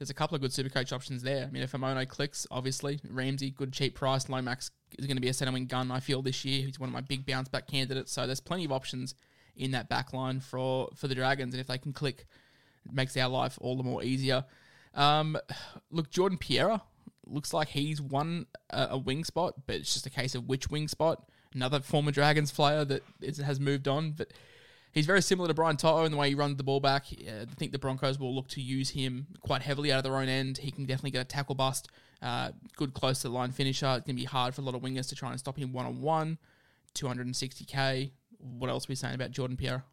there's 0.00 0.08
a 0.08 0.14
couple 0.14 0.34
of 0.34 0.40
good 0.40 0.52
super 0.52 0.70
coach 0.70 0.94
options 0.94 1.22
there. 1.22 1.44
I 1.44 1.50
mean, 1.50 1.62
if 1.62 1.72
Amone 1.72 2.08
clicks, 2.08 2.46
obviously 2.50 3.00
Ramsey, 3.06 3.50
good 3.50 3.70
cheap 3.70 3.94
price. 3.94 4.30
Lomax 4.30 4.70
is 4.98 5.06
going 5.06 5.18
to 5.18 5.20
be 5.20 5.28
a 5.28 5.34
centre 5.34 5.52
wing 5.52 5.66
gun. 5.66 5.90
I 5.90 6.00
feel 6.00 6.22
this 6.22 6.42
year 6.42 6.64
he's 6.64 6.80
one 6.80 6.88
of 6.88 6.94
my 6.94 7.02
big 7.02 7.26
bounce 7.26 7.50
back 7.50 7.66
candidates. 7.66 8.10
So 8.10 8.26
there's 8.26 8.40
plenty 8.40 8.64
of 8.64 8.72
options 8.72 9.14
in 9.56 9.72
that 9.72 9.90
backline 9.90 10.42
for 10.42 10.88
for 10.94 11.06
the 11.06 11.14
Dragons, 11.14 11.52
and 11.52 11.60
if 11.60 11.66
they 11.66 11.76
can 11.76 11.92
click, 11.92 12.24
it 12.86 12.94
makes 12.94 13.14
our 13.18 13.28
life 13.28 13.58
all 13.60 13.76
the 13.76 13.82
more 13.82 14.02
easier. 14.02 14.46
Um, 14.94 15.36
look, 15.90 16.08
Jordan 16.08 16.38
Pereira 16.38 16.80
looks 17.26 17.52
like 17.52 17.68
he's 17.68 18.00
won 18.00 18.46
a, 18.70 18.88
a 18.92 18.98
wing 18.98 19.22
spot, 19.22 19.52
but 19.66 19.76
it's 19.76 19.92
just 19.92 20.06
a 20.06 20.10
case 20.10 20.34
of 20.34 20.48
which 20.48 20.70
wing 20.70 20.88
spot. 20.88 21.28
Another 21.54 21.80
former 21.80 22.10
Dragons 22.10 22.50
player 22.50 22.86
that 22.86 23.02
is, 23.20 23.36
has 23.36 23.60
moved 23.60 23.86
on, 23.86 24.12
but 24.12 24.32
he's 24.92 25.06
very 25.06 25.22
similar 25.22 25.48
to 25.48 25.54
Brian 25.54 25.76
To'o 25.76 26.04
in 26.04 26.12
the 26.12 26.18
way 26.18 26.28
he 26.28 26.34
runs 26.34 26.56
the 26.56 26.62
ball 26.62 26.80
back. 26.80 27.06
Uh, 27.12 27.42
I 27.42 27.54
think 27.56 27.72
the 27.72 27.78
Broncos 27.78 28.18
will 28.18 28.34
look 28.34 28.48
to 28.48 28.60
use 28.60 28.90
him 28.90 29.26
quite 29.40 29.62
heavily 29.62 29.92
out 29.92 29.98
of 29.98 30.04
their 30.04 30.16
own 30.16 30.28
end. 30.28 30.58
He 30.58 30.70
can 30.70 30.84
definitely 30.84 31.12
get 31.12 31.22
a 31.22 31.24
tackle 31.24 31.54
bust. 31.54 31.88
Uh, 32.22 32.50
good 32.76 32.92
close 32.92 33.22
to 33.22 33.28
the 33.28 33.34
line 33.34 33.50
finisher. 33.50 33.86
It's 33.96 34.06
going 34.06 34.16
to 34.16 34.20
be 34.20 34.24
hard 34.24 34.54
for 34.54 34.60
a 34.60 34.64
lot 34.64 34.74
of 34.74 34.82
wingers 34.82 35.08
to 35.08 35.14
try 35.14 35.30
and 35.30 35.38
stop 35.38 35.56
him 35.56 35.72
one 35.72 35.86
on 35.86 36.00
one. 36.00 36.38
260k. 36.94 38.10
What 38.38 38.70
else 38.70 38.86
are 38.86 38.90
we 38.90 38.94
saying 38.94 39.14
about 39.14 39.30
Jordan 39.30 39.56
Pereira? 39.56 39.84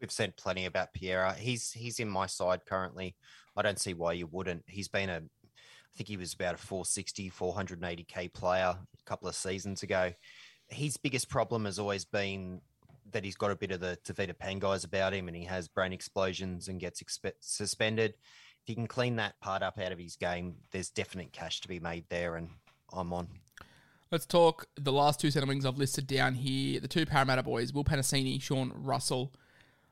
We've 0.00 0.10
said 0.10 0.36
plenty 0.36 0.66
about 0.66 0.92
Pierre. 0.92 1.32
He's 1.38 1.72
he's 1.72 2.00
in 2.00 2.08
my 2.08 2.26
side 2.26 2.66
currently. 2.66 3.14
I 3.56 3.62
don't 3.62 3.78
see 3.78 3.94
why 3.94 4.12
you 4.12 4.26
wouldn't. 4.26 4.64
He's 4.66 4.88
been 4.88 5.08
a, 5.08 5.16
I 5.16 5.96
think 5.96 6.08
he 6.08 6.16
was 6.16 6.34
about 6.34 6.54
a 6.54 6.58
460, 6.58 7.30
480k 7.30 8.32
player 8.32 8.76
a 8.76 9.04
couple 9.04 9.28
of 9.28 9.34
seasons 9.34 9.82
ago. 9.82 10.12
His 10.68 10.96
biggest 10.96 11.28
problem 11.28 11.64
has 11.66 11.78
always 11.78 12.04
been 12.04 12.60
that 13.14 13.24
he's 13.24 13.36
got 13.36 13.50
a 13.50 13.56
bit 13.56 13.70
of 13.70 13.80
the 13.80 13.98
Tevita 14.04 14.34
Pangais 14.36 14.84
about 14.84 15.14
him, 15.14 15.26
and 15.26 15.36
he 15.36 15.44
has 15.44 15.66
brain 15.66 15.92
explosions 15.92 16.68
and 16.68 16.78
gets 16.78 17.02
suspended. 17.40 18.10
If 18.10 18.66
he 18.66 18.74
can 18.74 18.86
clean 18.86 19.16
that 19.16 19.40
part 19.40 19.62
up 19.62 19.78
out 19.78 19.92
of 19.92 19.98
his 19.98 20.16
game, 20.16 20.56
there's 20.70 20.90
definite 20.90 21.32
cash 21.32 21.60
to 21.62 21.68
be 21.68 21.80
made 21.80 22.04
there, 22.10 22.36
and 22.36 22.50
I'm 22.92 23.12
on. 23.12 23.28
Let's 24.10 24.26
talk 24.26 24.66
the 24.76 24.92
last 24.92 25.18
two 25.18 25.30
centre 25.30 25.46
wings 25.46 25.64
I've 25.64 25.78
listed 25.78 26.06
down 26.06 26.34
here. 26.34 26.78
The 26.80 26.88
two 26.88 27.06
Parramatta 27.06 27.42
boys, 27.42 27.72
Will 27.72 27.84
Penisini, 27.84 28.40
Sean 28.40 28.72
Russell. 28.74 29.32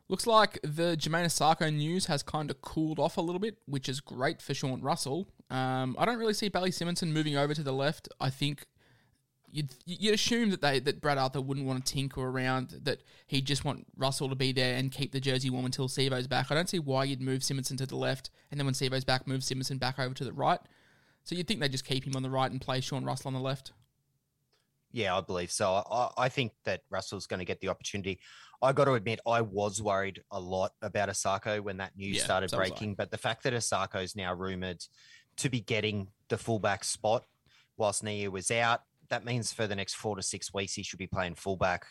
Looks 0.09 0.27
like 0.27 0.61
the 0.63 0.97
Jermaine 0.97 1.25
Asako 1.25 1.75
news 1.75 2.07
has 2.07 2.23
kind 2.23 2.51
of 2.51 2.61
cooled 2.61 2.99
off 2.99 3.17
a 3.17 3.21
little 3.21 3.39
bit, 3.39 3.57
which 3.67 3.89
is 3.89 4.01
great 4.01 4.43
for 4.43 4.53
Sean 4.53 4.81
Russell. 4.83 5.27
Um, 5.49 5.97
I 5.99 6.05
don't 6.05 6.19
really 6.19 6.35
see 6.35 6.49
Bailey 6.49 6.71
Simonsson 6.71 7.13
moving 7.13 7.37
over 7.37 7.55
to 7.55 7.63
the 7.63 7.73
left. 7.73 8.09
I 8.21 8.31
think 8.31 8.67
you'd, 9.53 9.69
you'd 9.87 10.15
assume 10.15 10.51
that 10.51 10.61
they 10.61 10.81
that 10.81 11.01
Brad 11.01 11.19
Arthur 11.19 11.41
wouldn't 11.41 11.67
want 11.67 11.85
to 11.87 11.93
tinker 11.93 12.21
around, 12.21 12.81
that 12.83 13.03
he'd 13.27 13.45
just 13.45 13.65
want 13.65 13.87
Russell 13.97 14.29
to 14.29 14.35
be 14.35 14.51
there 14.53 14.77
and 14.77 14.91
keep 14.91 15.13
the 15.13 15.21
jersey 15.21 15.51
warm 15.51 15.67
until 15.67 15.89
Sivo's 15.89 16.27
back. 16.27 16.51
I 16.51 16.55
don't 16.55 16.69
see 16.69 16.79
why 16.81 17.05
you'd 17.05 17.21
move 17.21 17.43
Simonsson 17.43 17.77
to 17.79 17.87
the 17.87 17.97
left, 17.97 18.31
and 18.51 18.59
then 18.59 18.67
when 18.67 18.75
Sivo's 18.75 19.05
back, 19.05 19.27
move 19.29 19.43
Simonsson 19.43 19.79
back 19.79 19.99
over 19.99 20.15
to 20.15 20.25
the 20.25 20.33
right. 20.33 20.61
So 21.25 21.37
you'd 21.37 21.47
think 21.47 21.61
they'd 21.61 21.71
just 21.71 21.85
keep 21.85 22.05
him 22.05 22.17
on 22.17 22.23
the 22.25 22.31
right 22.31 22.51
and 22.51 22.61
play 22.61 22.81
Sean 22.81 23.05
Russell 23.05 23.29
on 23.29 23.35
the 23.35 23.41
left. 23.41 23.73
Yeah, 24.91 25.17
I 25.17 25.21
believe 25.21 25.51
so. 25.51 25.85
I, 25.91 26.11
I 26.19 26.29
think 26.29 26.53
that 26.65 26.83
Russell's 26.91 27.27
going 27.27 27.39
to 27.39 27.45
get 27.47 27.61
the 27.61 27.69
opportunity. 27.69 28.19
I 28.61 28.73
got 28.73 28.85
to 28.85 28.93
admit, 28.93 29.21
I 29.27 29.41
was 29.41 29.81
worried 29.81 30.23
a 30.31 30.39
lot 30.39 30.73
about 30.83 31.09
Asako 31.09 31.61
when 31.61 31.79
that 31.79 31.97
news 31.97 32.19
Yeah, 32.19 32.25
started 32.25 32.51
so 32.51 32.59
was 32.59 32.67
I. 32.67 32.71
breaking. 32.71 32.95
But 32.95 33.11
the 33.11 33.19
fact 33.19 33.45
that 33.45 33.53
Asako's 33.55 34.15
now 34.15 34.35
rumored 34.35 34.85
to 35.39 35.49
be 35.49 35.61
getting 35.61 36.09
the 36.29 36.37
fullback 36.37 36.85
spot 36.85 37.25
whilst 37.77 38.05
Nia 38.05 38.31
was 38.31 38.51
out, 38.51 38.83
that 39.13 39.27
means 39.27 39.53
for 39.53 39.67
the 39.67 39.77
next 39.77 39.95
four 39.95 40.17
to 40.17 40.23
six 40.23 40.55
weeks 40.55 40.73
he 40.73 40.83
should 40.83 40.99
be 40.99 41.07
playing 41.07 41.35
fullback, 41.35 41.85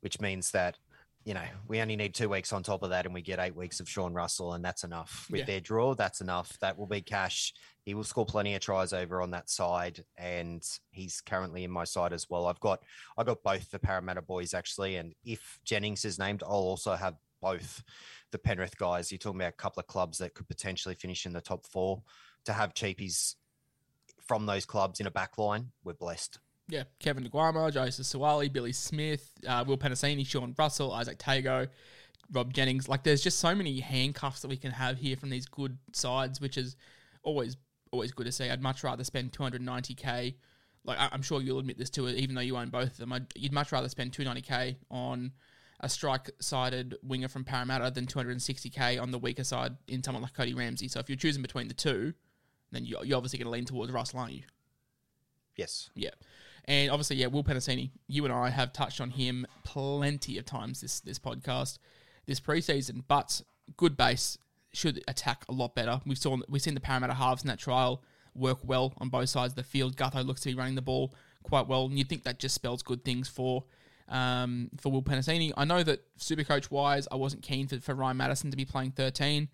which 0.00 0.18
means 0.18 0.50
that 0.52 0.76
you 1.24 1.34
know, 1.34 1.44
we 1.66 1.82
only 1.82 1.94
need 1.96 2.14
two 2.14 2.30
weeks 2.30 2.54
on 2.54 2.62
top 2.62 2.82
of 2.82 2.88
that, 2.88 3.04
and 3.04 3.12
we 3.12 3.20
get 3.20 3.38
eight 3.38 3.54
weeks 3.54 3.80
of 3.80 3.88
Sean 3.88 4.14
Russell, 4.14 4.54
and 4.54 4.64
that's 4.64 4.82
enough. 4.82 5.26
With 5.30 5.40
Yeah. 5.40 5.44
their 5.44 5.60
draw, 5.60 5.94
that's 5.94 6.22
enough. 6.22 6.58
That 6.60 6.78
will 6.78 6.86
be 6.86 7.02
cash. 7.02 7.52
He 7.84 7.92
will 7.92 8.04
score 8.04 8.24
plenty 8.24 8.54
of 8.54 8.62
tries 8.62 8.94
over 8.94 9.20
on 9.20 9.30
that 9.32 9.50
side, 9.50 10.06
and 10.16 10.66
he's 10.90 11.20
currently 11.20 11.64
in 11.64 11.70
my 11.70 11.84
side 11.84 12.14
as 12.14 12.30
well. 12.30 12.46
I've 12.46 12.60
got 12.60 12.82
I 13.18 13.24
got 13.24 13.42
both 13.42 13.70
the 13.70 13.78
Parramatta 13.78 14.22
boys 14.22 14.54
actually, 14.54 14.96
and 14.96 15.14
if 15.22 15.58
Jennings 15.66 16.06
is 16.06 16.18
named, 16.18 16.42
I'll 16.42 16.52
also 16.52 16.94
have 16.94 17.16
both 17.42 17.82
the 18.30 18.38
Penrith 18.38 18.78
guys. 18.78 19.12
You're 19.12 19.18
talking 19.18 19.40
about 19.40 19.52
a 19.52 19.62
couple 19.62 19.80
of 19.80 19.86
clubs 19.86 20.16
that 20.18 20.32
could 20.32 20.48
potentially 20.48 20.94
finish 20.94 21.26
in 21.26 21.34
the 21.34 21.42
top 21.42 21.66
four. 21.66 22.02
To 22.46 22.54
have 22.54 22.72
cheapies 22.72 23.34
from 24.28 24.46
those 24.46 24.64
clubs 24.66 25.00
in 25.00 25.06
a 25.06 25.10
back 25.10 25.38
line, 25.38 25.70
we're 25.82 25.94
blessed. 25.94 26.38
Yeah, 26.68 26.84
Kevin 27.00 27.24
DeGuama, 27.24 27.72
Joseph 27.72 28.04
Suaalii, 28.06 28.52
Billy 28.52 28.72
Smith, 28.72 29.32
uh, 29.46 29.64
Will 29.66 29.78
Penisini, 29.78 30.24
Sean 30.26 30.54
Russell, 30.58 30.90
Izack 30.90 31.16
Tago, 31.16 31.66
Rob 32.30 32.52
Jennings. 32.52 32.88
Like, 32.88 33.04
there's 33.04 33.22
just 33.22 33.38
so 33.40 33.54
many 33.54 33.80
handcuffs 33.80 34.42
that 34.42 34.48
we 34.48 34.58
can 34.58 34.70
have 34.72 34.98
here 34.98 35.16
from 35.16 35.30
these 35.30 35.46
good 35.46 35.78
sides, 35.94 36.40
which 36.42 36.58
is 36.58 36.76
always 37.22 37.56
always 37.90 38.12
good 38.12 38.26
to 38.26 38.32
see. 38.32 38.50
I'd 38.50 38.60
much 38.60 38.84
rather 38.84 39.02
spend 39.02 39.32
290k. 39.32 40.34
Like, 40.84 40.98
I- 40.98 41.08
I'm 41.10 41.22
sure 41.22 41.40
you'll 41.40 41.58
admit 41.58 41.78
this 41.78 41.88
too, 41.88 42.06
even 42.06 42.34
though 42.34 42.42
you 42.42 42.54
own 42.58 42.68
both 42.68 42.90
of 42.90 42.96
them. 42.98 43.14
I'd, 43.14 43.26
you'd 43.34 43.52
much 43.52 43.72
rather 43.72 43.88
spend 43.88 44.12
290k 44.12 44.76
on 44.90 45.32
a 45.80 45.88
strike-sided 45.88 46.96
winger 47.02 47.28
from 47.28 47.44
Parramatta 47.44 47.90
than 47.90 48.04
260k 48.06 49.00
on 49.00 49.10
the 49.10 49.18
weaker 49.18 49.44
side 49.44 49.74
in 49.86 50.02
someone 50.02 50.22
like 50.22 50.34
Cody 50.34 50.52
Ramsey. 50.52 50.86
So 50.88 51.00
if 51.00 51.08
you're 51.08 51.16
choosing 51.16 51.40
between 51.40 51.68
the 51.68 51.72
two, 51.74 52.12
then 52.72 52.84
you're, 52.84 53.04
you're 53.04 53.16
obviously 53.16 53.38
going 53.38 53.46
to 53.46 53.50
lean 53.50 53.64
towards 53.64 53.92
Russell, 53.92 54.20
aren't 54.20 54.32
you? 54.32 54.42
Yes. 55.56 55.90
Yeah. 55.94 56.10
And 56.66 56.90
obviously, 56.90 57.16
yeah, 57.16 57.26
Will 57.26 57.42
Penisini, 57.42 57.90
you 58.06 58.24
and 58.24 58.32
I 58.32 58.50
have 58.50 58.72
touched 58.72 59.00
on 59.00 59.10
him 59.10 59.46
plenty 59.64 60.36
of 60.38 60.44
times 60.44 60.82
this 60.82 61.00
this 61.00 61.18
podcast, 61.18 61.78
this 62.26 62.40
preseason. 62.40 63.02
But 63.08 63.40
good 63.76 63.96
base 63.96 64.36
should 64.72 65.02
attack 65.08 65.44
a 65.48 65.52
lot 65.52 65.74
better. 65.74 66.00
We've 66.04 66.18
saw 66.18 66.36
we've 66.48 66.62
seen 66.62 66.74
the 66.74 66.80
Parramatta 66.80 67.14
halves 67.14 67.42
in 67.42 67.48
that 67.48 67.58
trial 67.58 68.02
work 68.34 68.58
well 68.62 68.92
on 68.98 69.08
both 69.08 69.30
sides 69.30 69.52
of 69.52 69.56
the 69.56 69.62
field. 69.62 69.96
Gutho 69.96 70.24
looks 70.24 70.42
to 70.42 70.50
be 70.50 70.54
running 70.54 70.74
the 70.74 70.82
ball 70.82 71.14
quite 71.42 71.66
well, 71.66 71.86
and 71.86 71.98
you 71.98 72.04
think 72.04 72.24
that 72.24 72.38
just 72.38 72.54
spells 72.54 72.82
good 72.82 73.02
things 73.04 73.28
for 73.28 73.64
um, 74.08 74.70
for 74.78 74.92
Will 74.92 75.02
Penisini. 75.02 75.52
I 75.56 75.64
know 75.64 75.82
that 75.82 76.04
super 76.16 76.44
coach 76.44 76.70
wise, 76.70 77.08
I 77.10 77.16
wasn't 77.16 77.42
keen 77.42 77.66
for, 77.66 77.80
for 77.80 77.94
Ryan 77.94 78.18
Matterson 78.18 78.50
to 78.50 78.56
be 78.56 78.64
playing 78.64 78.92
13, 78.92 79.48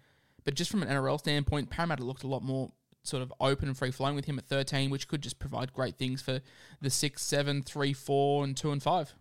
but 0.45 0.55
just 0.55 0.71
from 0.71 0.83
an 0.83 0.89
NRL 0.89 1.19
standpoint, 1.19 1.71
Parramatta 1.71 2.05
looked 2.05 2.25
a 2.25 2.29
lot 2.29 2.43
more 2.43 2.73
sort 3.05 3.23
of 3.23 3.33
open 3.41 3.69
and 3.69 3.77
free 3.77 3.91
flowing 3.91 4.17
with 4.17 4.25
him 4.25 4.39
at 4.39 4.47
13, 4.47 4.91
which 4.91 5.07
could 5.07 5.23
just 5.23 5.39
provide 5.39 5.73
great 5.73 5.97
things 5.97 6.21
for 6.21 6.41
the 6.81 6.91
6, 6.91 7.23
7, 7.23 7.63
3, 7.63 7.93
4, 7.93 8.45
and 8.45 8.57
2 8.57 8.73
and 8.73 8.83
5. 8.83 9.15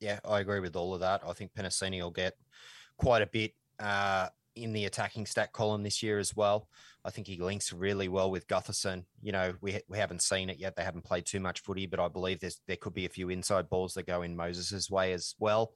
Yeah, 0.00 0.20
I 0.24 0.40
agree 0.40 0.60
with 0.60 0.76
all 0.76 0.94
of 0.94 1.00
that. 1.00 1.22
I 1.26 1.32
think 1.32 1.54
Penisini 1.54 2.00
will 2.02 2.10
get 2.10 2.36
quite 2.98 3.22
a 3.22 3.26
bit 3.26 3.54
uh, 3.80 4.28
in 4.54 4.72
the 4.72 4.84
attacking 4.84 5.26
stat 5.26 5.52
column 5.52 5.82
this 5.82 6.02
year 6.02 6.18
as 6.18 6.36
well. 6.36 6.68
I 7.04 7.10
think 7.10 7.26
he 7.26 7.38
links 7.38 7.72
really 7.72 8.08
well 8.08 8.30
with 8.30 8.46
Gutherson. 8.48 9.04
You 9.22 9.32
know, 9.32 9.54
we 9.60 9.80
we 9.88 9.96
haven't 9.96 10.22
seen 10.22 10.50
it 10.50 10.58
yet. 10.58 10.76
They 10.76 10.82
haven't 10.82 11.04
played 11.04 11.24
too 11.24 11.40
much 11.40 11.60
footy, 11.60 11.86
but 11.86 12.00
I 12.00 12.08
believe 12.08 12.40
there's 12.40 12.60
there 12.66 12.76
could 12.76 12.94
be 12.94 13.06
a 13.06 13.10
few 13.10 13.30
inside 13.30 13.70
balls 13.70 13.94
that 13.94 14.06
go 14.06 14.22
in 14.22 14.36
Moses's 14.36 14.90
way 14.90 15.12
as 15.12 15.34
well. 15.38 15.72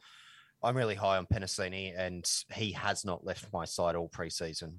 I'm 0.63 0.77
really 0.77 0.95
high 0.95 1.17
on 1.17 1.27
Penisini, 1.27 1.95
and 1.97 2.31
he 2.53 2.73
has 2.73 3.05
not 3.05 3.25
left 3.25 3.53
my 3.53 3.65
side 3.65 3.97
all 3.97 4.09
preseason. 4.09 4.75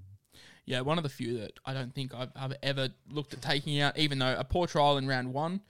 Yeah, 0.66 0.82
one 0.82 0.98
of 0.98 1.04
the 1.04 1.10
few 1.10 1.40
that 1.40 1.54
I 1.66 1.74
don't 1.74 1.94
think 1.94 2.14
I've, 2.14 2.30
I've 2.36 2.54
ever 2.62 2.90
looked 3.10 3.34
at 3.34 3.42
taking 3.42 3.82
out, 3.82 3.98
even 3.98 4.20
though 4.20 4.36
a 4.38 4.44
poor 4.44 4.68
trial 4.68 4.98
in 4.98 5.08
round 5.08 5.34
one, 5.34 5.62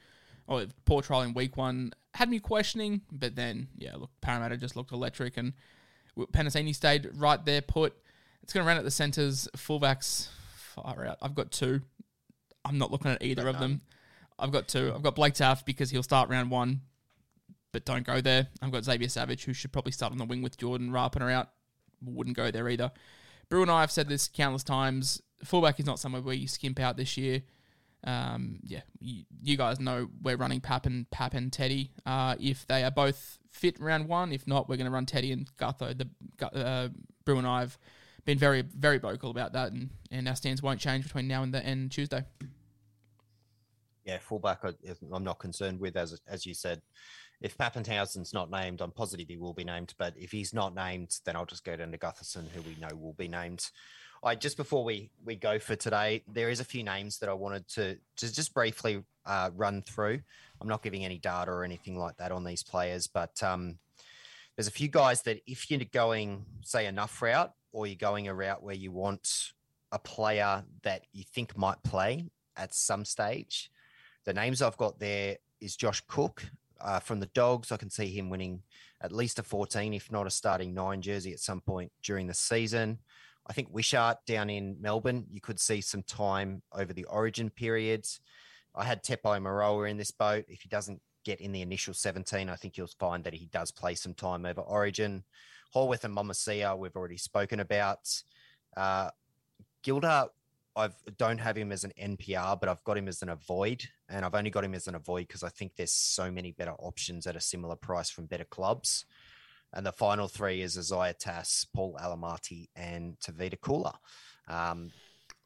or 0.47 0.63
a 0.63 0.67
poor 0.85 1.01
trial 1.01 1.21
in 1.21 1.33
week 1.33 1.57
one, 1.57 1.93
had 2.13 2.29
me 2.29 2.39
questioning. 2.39 3.01
But 3.11 3.35
then, 3.35 3.69
yeah, 3.77 3.95
look, 3.95 4.09
Parramatta 4.21 4.57
just 4.57 4.75
looked 4.75 4.91
electric, 4.91 5.37
and 5.37 5.53
Penisini 6.17 6.75
stayed 6.75 7.09
right 7.15 7.43
there 7.45 7.61
put. 7.61 7.93
It's 8.43 8.53
going 8.53 8.63
to 8.63 8.67
run 8.67 8.77
at 8.77 8.83
the 8.83 8.91
centres, 8.91 9.47
fullbacks, 9.55 10.27
far 10.55 11.05
out. 11.05 11.17
I've 11.21 11.35
got 11.35 11.51
two. 11.51 11.81
I'm 12.65 12.77
not 12.77 12.91
looking 12.91 13.11
at 13.11 13.23
either 13.23 13.47
of 13.47 13.59
them. 13.59 13.81
I've 14.37 14.51
got 14.51 14.67
two. 14.67 14.91
I've 14.93 15.03
got 15.03 15.15
Blake 15.15 15.35
Taaffe 15.35 15.63
because 15.63 15.89
he'll 15.89 16.03
start 16.03 16.29
round 16.29 16.51
one, 16.51 16.81
but 17.71 17.85
don't 17.85 18.05
go 18.05 18.19
there. 18.19 18.47
I've 18.61 18.71
got 18.71 18.83
Xavier 18.83 19.07
Savage, 19.09 19.45
who 19.45 19.53
should 19.53 19.71
probably 19.71 19.91
start 19.91 20.11
on 20.11 20.17
the 20.17 20.25
wing 20.25 20.41
with 20.41 20.57
Jordan 20.57 20.91
Rapana 20.91 21.31
out. 21.31 21.49
Wouldn't 22.03 22.35
go 22.35 22.51
there 22.51 22.67
either. 22.67 22.91
Brew 23.51 23.61
and 23.61 23.69
I 23.69 23.81
have 23.81 23.91
said 23.91 24.07
this 24.07 24.29
countless 24.29 24.63
times. 24.63 25.21
Fullback 25.43 25.77
is 25.77 25.85
not 25.85 25.99
somewhere 25.99 26.21
where 26.21 26.33
you 26.33 26.47
skimp 26.47 26.79
out 26.79 26.95
this 26.95 27.17
year. 27.17 27.41
Um, 28.05 28.59
yeah, 28.63 28.79
you, 29.01 29.25
you 29.43 29.57
guys 29.57 29.77
know 29.77 30.07
we're 30.23 30.37
running 30.37 30.61
Pap 30.61 30.85
and 30.85 31.07
Pap 31.11 31.33
and 31.33 31.51
Teddy. 31.51 31.91
Uh, 32.05 32.35
if 32.39 32.65
they 32.67 32.81
are 32.85 32.89
both 32.89 33.37
fit 33.51 33.77
round 33.77 34.07
one, 34.07 34.31
if 34.31 34.47
not, 34.47 34.69
we're 34.69 34.77
going 34.77 34.85
to 34.85 34.91
run 34.91 35.05
Teddy 35.05 35.33
and 35.33 35.49
Gutho. 35.57 35.95
The 35.95 36.47
uh, 36.47 36.87
Brew 37.25 37.39
and 37.39 37.45
I 37.45 37.59
have 37.59 37.77
been 38.23 38.37
very 38.37 38.61
very 38.61 38.99
vocal 38.99 39.29
about 39.31 39.51
that, 39.51 39.73
and, 39.73 39.89
and 40.09 40.29
our 40.29 40.35
stance 40.35 40.63
won't 40.63 40.79
change 40.79 41.03
between 41.03 41.27
now 41.27 41.43
and 41.43 41.53
the 41.53 41.63
and 41.63 41.91
Tuesday. 41.91 42.23
Yeah, 44.05 44.19
fullback, 44.19 44.59
I- 44.63 44.73
I'm 45.11 45.25
not 45.25 45.39
concerned 45.39 45.81
with, 45.81 45.97
as 45.97 46.19
as 46.25 46.45
you 46.45 46.53
said. 46.53 46.81
If 47.41 47.57
Papenhuyzen's 47.57 48.33
not 48.33 48.51
named, 48.51 48.81
I'm 48.81 48.91
positive 48.91 49.27
he 49.27 49.37
will 49.37 49.53
be 49.53 49.63
named. 49.63 49.93
But 49.97 50.13
if 50.17 50.31
he's 50.31 50.53
not 50.53 50.75
named, 50.75 51.17
then 51.25 51.35
I'll 51.35 51.45
just 51.45 51.65
go 51.65 51.75
down 51.75 51.91
to 51.91 51.97
Gutherson, 51.97 52.49
who 52.49 52.61
we 52.61 52.75
know 52.79 52.95
will 52.95 53.13
be 53.13 53.27
named. 53.27 53.69
I 54.23 54.35
just 54.35 54.57
before 54.57 54.83
we 54.83 55.09
we 55.25 55.35
go 55.35 55.57
for 55.57 55.75
today, 55.75 56.23
there 56.31 56.49
is 56.49 56.59
a 56.59 56.65
few 56.65 56.83
names 56.83 57.17
that 57.19 57.29
I 57.29 57.33
wanted 57.33 57.67
to 57.69 57.97
just 58.15 58.53
briefly 58.53 59.03
uh, 59.25 59.49
run 59.55 59.81
through. 59.81 60.21
I'm 60.59 60.67
not 60.67 60.83
giving 60.83 61.03
any 61.03 61.17
data 61.17 61.49
or 61.49 61.63
anything 61.63 61.97
like 61.97 62.17
that 62.17 62.31
on 62.31 62.43
these 62.43 62.61
players, 62.61 63.07
but 63.07 63.41
um, 63.41 63.79
there's 64.55 64.67
a 64.67 64.71
few 64.71 64.89
guys 64.89 65.23
that 65.23 65.41
if 65.47 65.71
you're 65.71 65.79
going 65.91 66.45
say 66.63 66.85
enough 66.85 67.19
route, 67.19 67.51
or 67.71 67.87
you're 67.87 67.95
going 67.95 68.27
a 68.27 68.33
route 68.33 68.61
where 68.61 68.75
you 68.75 68.91
want 68.91 69.53
a 69.91 69.97
player 69.97 70.63
that 70.83 71.05
you 71.13 71.23
think 71.33 71.57
might 71.57 71.81
play 71.83 72.27
at 72.55 72.75
some 72.75 73.05
stage, 73.05 73.71
the 74.25 74.33
names 74.33 74.61
I've 74.61 74.77
got 74.77 74.99
there 74.99 75.37
is 75.59 75.75
Josh 75.75 76.03
Cook 76.07 76.43
uh, 76.83 76.99
from 76.99 77.19
the 77.19 77.27
Dogs. 77.27 77.71
I 77.71 77.77
can 77.77 77.89
see 77.89 78.07
him 78.07 78.29
winning 78.29 78.61
at 79.01 79.11
least 79.11 79.39
a 79.39 79.43
14, 79.43 79.93
if 79.93 80.11
not 80.11 80.27
a 80.27 80.31
starting 80.31 80.73
nine 80.73 81.01
jersey 81.01 81.33
at 81.33 81.39
some 81.39 81.61
point 81.61 81.91
during 82.03 82.27
the 82.27 82.33
season. 82.33 82.99
I 83.47 83.53
think 83.53 83.69
Wishart 83.71 84.17
down 84.27 84.49
in 84.49 84.77
Melbourne, 84.79 85.25
you 85.29 85.41
could 85.41 85.59
see 85.59 85.81
some 85.81 86.03
time 86.03 86.61
over 86.73 86.93
the 86.93 87.05
origin 87.05 87.49
periods. 87.49 88.19
I 88.75 88.83
had 88.83 89.03
Tepai 89.03 89.41
Moeroa 89.41 89.89
in 89.89 89.97
this 89.97 90.11
boat. 90.11 90.45
If 90.47 90.61
he 90.61 90.69
doesn't 90.69 91.01
get 91.25 91.41
in 91.41 91.51
the 91.51 91.61
initial 91.61 91.93
17, 91.93 92.49
I 92.49 92.55
think 92.55 92.77
you'll 92.77 92.87
find 92.99 93.23
that 93.23 93.33
he 93.33 93.47
does 93.47 93.71
play 93.71 93.95
some 93.95 94.13
time 94.13 94.45
over 94.45 94.61
origin. 94.61 95.23
Howarth 95.73 96.03
and 96.03 96.15
Momoisea, 96.15 96.77
we've 96.77 96.95
already 96.95 97.17
spoken 97.17 97.59
about. 97.59 97.99
Uh, 98.77 99.09
Gildart, 99.83 100.29
I 100.75 100.89
don't 101.17 101.39
have 101.39 101.57
him 101.57 101.71
as 101.71 101.83
an 101.83 101.91
NPR, 102.01 102.59
but 102.59 102.69
I've 102.69 102.83
got 102.83 102.97
him 102.97 103.07
as 103.07 103.21
an 103.21 103.29
avoid, 103.29 103.83
and 104.07 104.23
I've 104.23 104.35
only 104.35 104.49
got 104.49 104.63
him 104.63 104.73
as 104.73 104.87
an 104.87 104.95
avoid 104.95 105.27
because 105.27 105.43
I 105.43 105.49
think 105.49 105.75
there's 105.75 105.91
so 105.91 106.31
many 106.31 106.51
better 106.51 106.73
options 106.79 107.27
at 107.27 107.35
a 107.35 107.41
similar 107.41 107.75
price 107.75 108.09
from 108.09 108.25
better 108.25 108.45
clubs. 108.45 109.05
And 109.73 109.85
the 109.85 109.91
final 109.91 110.27
three 110.27 110.61
is 110.61 110.77
Isaiah 110.77 111.13
Tass, 111.13 111.65
Paul 111.73 111.97
Alamoti, 112.01 112.67
and 112.75 113.17
Tavita 113.19 113.57
Kula. 113.57 113.95
Um, 114.47 114.91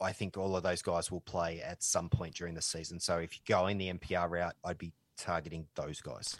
I 0.02 0.12
think 0.12 0.38
all 0.38 0.56
of 0.56 0.64
those 0.64 0.82
guys 0.82 1.12
will 1.12 1.22
play 1.22 1.62
at 1.62 1.84
some 1.84 2.10
point 2.10 2.36
during 2.36 2.54
the 2.54 2.62
season. 2.62 3.00
So 3.00 3.18
if 3.18 3.34
you're 3.34 3.58
going 3.58 3.78
the 3.78 3.94
NPR 3.94 4.30
route, 4.30 4.56
I'd 4.64 4.78
be 4.78 4.94
targeting 5.18 5.68
those 5.76 6.02
guys. 6.02 6.38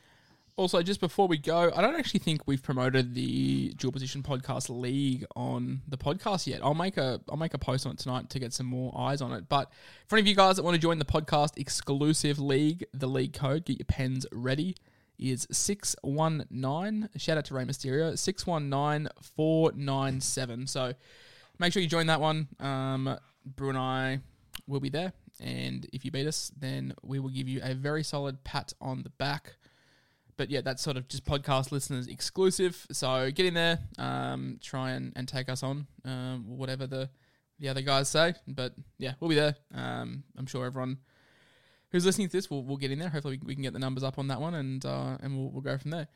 Also, 0.58 0.82
just 0.82 1.02
before 1.02 1.28
we 1.28 1.38
go, 1.38 1.70
I 1.76 1.82
don't 1.82 1.98
actually 1.98 2.22
think 2.22 2.44
we've 2.46 2.64
promoted 2.64 3.14
the 3.14 3.74
Dual 3.74 3.92
Position 3.92 4.24
Podcast 4.24 4.70
League 4.70 5.26
on 5.36 5.82
the 5.86 5.98
podcast 5.98 6.48
yet. 6.48 6.62
I'll 6.64 6.74
make 6.74 6.96
a 6.96 7.20
I'll 7.30 7.36
make 7.36 7.54
a 7.54 7.58
post 7.58 7.86
on 7.86 7.92
it 7.92 8.00
tonight 8.00 8.30
to 8.30 8.40
get 8.40 8.54
some 8.54 8.66
more 8.66 8.94
eyes 8.98 9.22
on 9.22 9.34
it. 9.34 9.50
But 9.50 9.70
for 10.08 10.16
any 10.16 10.22
of 10.22 10.28
you 10.28 10.36
guys 10.36 10.56
that 10.56 10.64
want 10.64 10.76
to 10.76 10.82
join 10.82 10.98
the 10.98 11.04
podcast 11.04 11.58
exclusive 11.58 12.40
league, 12.40 12.86
the 12.94 13.08
league 13.08 13.34
code, 13.34 13.66
get 13.66 13.80
your 13.80 13.86
pens 13.86 14.26
ready, 14.32 14.78
is 15.20 15.46
six 15.52 15.94
one 16.04 16.46
nine. 16.50 17.10
Shout 17.18 17.38
out 17.38 17.44
to 17.46 17.54
Rey 17.54 17.66
Mysterio, 17.66 18.18
six 18.18 18.48
one 18.48 18.70
nine 18.70 19.10
four 19.36 19.74
nine 19.76 20.22
seven. 20.22 20.68
So 20.68 20.94
make 21.60 21.74
sure 21.74 21.82
you 21.82 21.90
join 21.90 22.08
that 22.08 22.22
one. 22.22 22.48
Um, 22.62 23.18
Brew 23.46 23.70
and 23.70 23.78
I 23.78 24.22
will 24.68 24.80
be 24.80 24.90
there, 24.90 25.12
and 25.42 25.86
if 25.92 26.06
you 26.06 26.12
beat 26.12 26.28
us, 26.28 26.54
then 26.58 26.94
we 27.04 27.20
will 27.20 27.30
give 27.30 27.50
you 27.50 27.60
a 27.62 27.74
very 27.74 28.04
solid 28.04 28.42
pat 28.46 28.72
on 28.80 29.04
the 29.04 29.10
back 29.10 29.58
but 30.38 30.50
yeah, 30.50 30.62
that's 30.62 30.82
sort 30.82 30.98
of 30.98 31.08
just 31.08 31.26
podcast 31.26 31.72
listeners 31.72 32.08
exclusive. 32.08 32.86
So 32.92 33.32
get 33.32 33.46
in 33.46 33.54
there, 33.54 33.80
um, 33.98 34.60
try 34.62 34.92
and, 34.92 35.14
and 35.16 35.28
take 35.28 35.50
us 35.50 35.64
on, 35.64 35.88
um, 36.04 36.46
whatever 36.48 36.88
the 36.88 37.10
the 37.60 37.70
other 37.70 37.82
guys 37.82 38.10
say. 38.10 38.34
But 38.48 38.74
yeah, 38.98 39.14
we'll 39.20 39.30
be 39.30 39.36
there. 39.36 39.56
Um, 39.74 40.24
I'm 40.38 40.46
sure 40.46 40.66
everyone 40.66 40.98
who's 41.92 42.06
listening 42.06 42.28
to 42.28 42.32
this 42.34 42.50
will 42.50 42.66
will 42.66 42.78
get 42.78 42.92
in 42.92 43.00
there. 43.00 43.10
Hopefully, 43.10 43.40
we, 43.42 43.48
we 43.48 43.54
can 43.56 43.64
get 43.64 43.74
the 43.74 43.80
numbers 43.80 44.04
up 44.04 44.20
on 44.20 44.28
that 44.28 44.42
one, 44.42 44.54
and 44.54 44.86
uh, 44.86 45.18
and 45.22 45.38
we'll 45.38 45.52
we'll 45.52 45.62
go 45.62 45.78
from 45.78 45.92
there, 45.92 46.08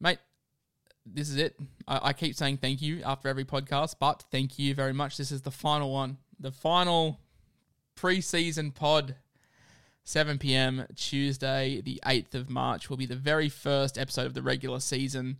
mate. 0.00 0.18
This 1.04 1.30
is 1.30 1.36
it. 1.36 1.58
I, 1.86 2.08
I 2.08 2.12
keep 2.12 2.34
saying 2.36 2.58
thank 2.58 2.82
you 2.82 3.02
after 3.02 3.28
every 3.28 3.44
podcast, 3.44 3.96
but 3.98 4.24
thank 4.30 4.58
you 4.58 4.74
very 4.74 4.92
much. 4.92 5.16
This 5.16 5.32
is 5.32 5.42
the 5.42 5.50
final 5.50 5.92
one, 5.92 6.18
the 6.38 6.52
final 6.52 7.20
preseason 7.96 8.74
pod. 8.74 9.16
7 10.08 10.38
p.m. 10.38 10.86
Tuesday, 10.96 11.82
the 11.82 12.00
8th 12.06 12.32
of 12.32 12.48
March, 12.48 12.88
will 12.88 12.96
be 12.96 13.04
the 13.04 13.14
very 13.14 13.50
first 13.50 13.98
episode 13.98 14.24
of 14.24 14.32
the 14.32 14.40
regular 14.40 14.80
season 14.80 15.36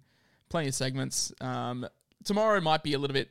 plenty 0.51 0.69
of 0.69 0.75
segments. 0.75 1.33
Um, 1.41 1.89
tomorrow 2.23 2.61
might 2.61 2.83
be 2.83 2.93
a 2.93 2.99
little 2.99 3.15
bit 3.15 3.31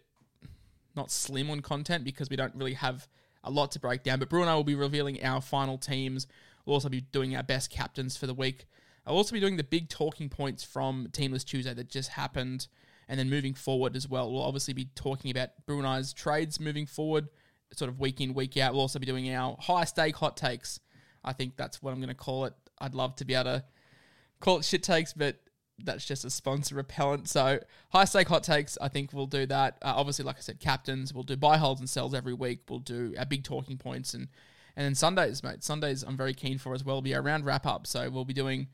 not 0.95 1.11
slim 1.11 1.51
on 1.51 1.59
content 1.59 2.03
because 2.03 2.31
we 2.31 2.38
don't 2.38 2.55
really 2.55 2.73
have 2.73 3.07
a 3.43 3.51
lot 3.51 3.69
to 3.73 3.79
break 3.79 4.01
down. 4.01 4.17
But 4.17 4.29
Brew 4.29 4.41
and 4.41 4.49
I 4.49 4.55
will 4.55 4.63
be 4.63 4.73
revealing 4.73 5.23
our 5.23 5.39
final 5.39 5.77
teams. 5.77 6.25
We'll 6.65 6.73
also 6.73 6.89
be 6.89 7.01
doing 7.01 7.35
our 7.35 7.43
best 7.43 7.69
captains 7.69 8.17
for 8.17 8.25
the 8.25 8.33
week. 8.33 8.65
I'll 9.05 9.15
also 9.15 9.33
be 9.33 9.39
doing 9.39 9.57
the 9.57 9.63
big 9.63 9.89
talking 9.89 10.29
points 10.29 10.63
from 10.63 11.07
Teamless 11.11 11.45
Tuesday 11.45 11.75
that 11.75 11.88
just 11.88 12.09
happened, 12.09 12.65
and 13.07 13.19
then 13.19 13.29
moving 13.29 13.53
forward 13.53 13.95
as 13.95 14.09
well. 14.09 14.31
We'll 14.31 14.41
obviously 14.41 14.73
be 14.73 14.89
talking 14.95 15.29
about 15.29 15.49
Brew 15.67 15.77
and 15.77 15.85
I's 15.85 16.13
trades 16.13 16.59
moving 16.59 16.88
forward, 16.88 17.27
sort 17.73 17.89
of 17.89 17.99
week 17.99 18.21
in, 18.21 18.33
week 18.33 18.57
out. 18.57 18.73
We'll 18.73 18.81
also 18.81 18.97
be 18.97 19.05
doing 19.05 19.31
our 19.31 19.55
high 19.59 19.85
stake 19.85 20.15
hot 20.15 20.35
takes. 20.35 20.79
I 21.24 21.34
think 21.34 21.57
that's 21.57 21.82
what 21.82 21.91
I'm 21.91 21.97
going 21.97 22.09
to 22.09 22.15
call 22.15 22.45
it. 22.45 22.53
I'd 22.80 22.95
love 22.95 23.15
to 23.18 23.26
be 23.26 23.34
able 23.34 23.45
to 23.45 23.63
call 24.39 24.59
it 24.59 24.65
shit 24.65 24.84
takes, 24.84 25.13
but 25.13 25.38
that's 25.80 26.05
just 26.05 26.26
a 26.26 26.30
sponsor 26.30 26.76
repellent. 26.76 27.30
So 27.30 27.59
high 27.89 28.05
stake 28.05 28.28
hot 28.28 28.43
takes, 28.43 28.78
I 28.82 28.88
think 28.88 29.13
we'll 29.13 29.28
do 29.28 29.45
that. 29.47 29.78
Uh, 29.82 29.93
obviously, 29.95 30.26
like 30.26 30.38
I 30.38 30.41
said, 30.41 30.59
captains. 30.59 31.13
We'll 31.13 31.24
do 31.24 31.36
buy 31.36 31.57
holds 31.57 31.80
and 31.80 31.89
sells 31.89 32.13
every 32.13 32.34
week. 32.34 32.61
We'll 32.70 32.80
do 32.80 33.13
our 33.18 33.26
big 33.26 33.43
talking 33.43 33.78
points 33.78 34.13
and 34.13 34.28
and 34.76 34.86
then 34.86 34.93
Sundays, 34.93 35.41
mate. 35.41 35.63
Sundays 35.63 36.03
I'm 36.03 36.15
very 36.15 36.36
keen 36.36 36.59
for 36.59 36.76
as 36.76 36.84
well. 36.84 37.01
Be 37.01 37.13
a 37.13 37.22
round 37.22 37.45
wrap 37.45 37.65
up. 37.65 37.88
So 37.88 38.07
we'll 38.11 38.26
be 38.26 38.34
doing 38.34 38.68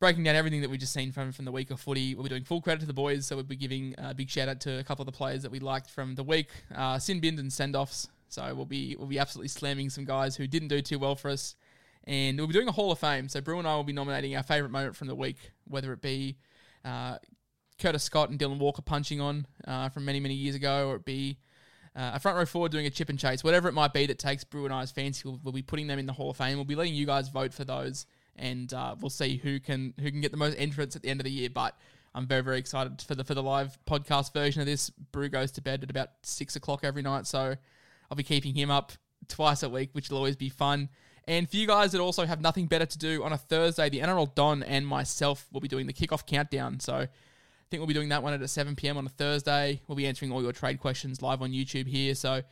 breaking 0.00 0.24
down 0.24 0.34
everything 0.34 0.62
that 0.62 0.68
we've 0.68 0.80
just 0.80 0.92
seen 0.92 1.12
from 1.12 1.30
from 1.30 1.44
the 1.44 1.52
week 1.52 1.70
of 1.70 1.80
footy. 1.80 2.14
We'll 2.14 2.24
be 2.24 2.28
doing 2.28 2.42
full 2.42 2.60
credit 2.60 2.80
to 2.80 2.86
the 2.86 2.92
boys. 2.92 3.26
So 3.26 3.36
we'll 3.36 3.44
be 3.44 3.54
giving 3.54 3.94
a 3.98 4.12
big 4.14 4.28
shout 4.28 4.48
out 4.48 4.60
to 4.62 4.80
a 4.80 4.84
couple 4.84 5.02
of 5.02 5.06
the 5.06 5.16
players 5.16 5.42
that 5.42 5.52
we 5.52 5.60
liked 5.60 5.90
from 5.90 6.16
the 6.16 6.24
week. 6.24 6.50
Uh, 6.74 6.98
sin 6.98 7.20
bins 7.20 7.38
and 7.38 7.52
send 7.52 7.76
offs. 7.76 8.08
So 8.34 8.54
we'll 8.54 8.66
be 8.66 8.96
we'll 8.96 9.08
be 9.08 9.18
absolutely 9.18 9.48
slamming 9.48 9.90
some 9.90 10.04
guys 10.04 10.36
who 10.36 10.46
didn't 10.46 10.68
do 10.68 10.82
too 10.82 10.98
well 10.98 11.14
for 11.14 11.30
us 11.30 11.54
and 12.06 12.36
we'll 12.36 12.46
be 12.46 12.52
doing 12.52 12.68
a 12.68 12.72
Hall 12.72 12.92
of 12.92 12.98
Fame. 12.98 13.28
So 13.28 13.40
Brew 13.40 13.58
and 13.58 13.66
I 13.66 13.74
will 13.76 13.84
be 13.84 13.92
nominating 13.92 14.36
our 14.36 14.42
favourite 14.42 14.70
moment 14.70 14.96
from 14.96 15.08
the 15.08 15.14
week, 15.14 15.38
whether 15.66 15.92
it 15.92 16.02
be 16.02 16.36
uh, 16.84 17.16
Curtis 17.78 18.02
Scott 18.04 18.30
and 18.30 18.38
Dylan 18.38 18.58
Walker 18.58 18.82
punching 18.82 19.20
on 19.20 19.46
uh, 19.66 19.88
from 19.88 20.04
many 20.04 20.20
many 20.20 20.34
years 20.34 20.54
ago, 20.54 20.88
or 20.88 20.96
it 20.96 21.04
be 21.04 21.38
uh, 21.96 22.12
a 22.14 22.20
front 22.20 22.36
row 22.36 22.44
forward 22.44 22.72
doing 22.72 22.86
a 22.86 22.90
chip 22.90 23.08
and 23.08 23.18
chase, 23.18 23.42
whatever 23.42 23.68
it 23.68 23.72
might 23.72 23.92
be 23.92 24.06
that 24.06 24.18
takes 24.18 24.44
Brew 24.44 24.64
and 24.64 24.74
I's 24.74 24.90
fancy. 24.90 25.22
We'll, 25.24 25.40
we'll 25.42 25.52
be 25.52 25.62
putting 25.62 25.86
them 25.86 25.98
in 25.98 26.06
the 26.06 26.12
Hall 26.12 26.30
of 26.30 26.36
Fame. 26.36 26.56
We'll 26.56 26.64
be 26.64 26.74
letting 26.74 26.94
you 26.94 27.06
guys 27.06 27.28
vote 27.28 27.54
for 27.54 27.64
those, 27.64 28.06
and 28.36 28.72
uh, 28.72 28.96
we'll 29.00 29.10
see 29.10 29.36
who 29.38 29.58
can 29.58 29.94
who 29.98 30.10
can 30.10 30.20
get 30.20 30.30
the 30.30 30.36
most 30.36 30.56
entrants 30.58 30.96
at 30.96 31.02
the 31.02 31.08
end 31.08 31.20
of 31.20 31.24
the 31.24 31.30
year. 31.30 31.48
But 31.50 31.76
I'm 32.14 32.26
very 32.26 32.42
very 32.42 32.58
excited 32.58 33.00
for 33.00 33.14
the 33.14 33.24
for 33.24 33.34
the 33.34 33.42
live 33.42 33.78
podcast 33.86 34.34
version 34.34 34.60
of 34.60 34.66
this. 34.66 34.90
Brew 34.90 35.30
goes 35.30 35.52
to 35.52 35.62
bed 35.62 35.82
at 35.82 35.90
about 35.90 36.10
six 36.22 36.54
o'clock 36.54 36.80
every 36.82 37.02
night, 37.02 37.26
so 37.26 37.56
I'll 38.10 38.16
be 38.16 38.22
keeping 38.22 38.54
him 38.54 38.70
up 38.70 38.92
twice 39.28 39.62
a 39.62 39.68
week, 39.68 39.90
which 39.92 40.10
will 40.10 40.18
always 40.18 40.36
be 40.36 40.48
fun. 40.48 40.88
And 41.26 41.48
for 41.48 41.56
you 41.56 41.66
guys 41.66 41.92
that 41.92 42.00
also 42.00 42.26
have 42.26 42.40
nothing 42.40 42.66
better 42.66 42.86
to 42.86 42.98
do 42.98 43.24
on 43.24 43.32
a 43.32 43.38
Thursday, 43.38 43.88
the 43.88 44.00
NRL 44.00 44.34
Don 44.34 44.62
and 44.62 44.86
myself 44.86 45.46
will 45.52 45.60
be 45.60 45.68
doing 45.68 45.86
the 45.86 45.92
kickoff 45.92 46.26
countdown. 46.26 46.80
So 46.80 46.94
I 46.94 47.08
think 47.70 47.80
we'll 47.80 47.86
be 47.86 47.94
doing 47.94 48.10
that 48.10 48.22
one 48.22 48.34
at 48.34 48.42
a 48.42 48.48
7 48.48 48.76
p.m. 48.76 48.98
on 48.98 49.06
a 49.06 49.10
Thursday. 49.10 49.80
We'll 49.88 49.96
be 49.96 50.06
answering 50.06 50.32
all 50.32 50.42
your 50.42 50.52
trade 50.52 50.80
questions 50.80 51.22
live 51.22 51.40
on 51.40 51.50
YouTube 51.50 51.86
here. 51.86 52.14
So 52.14 52.42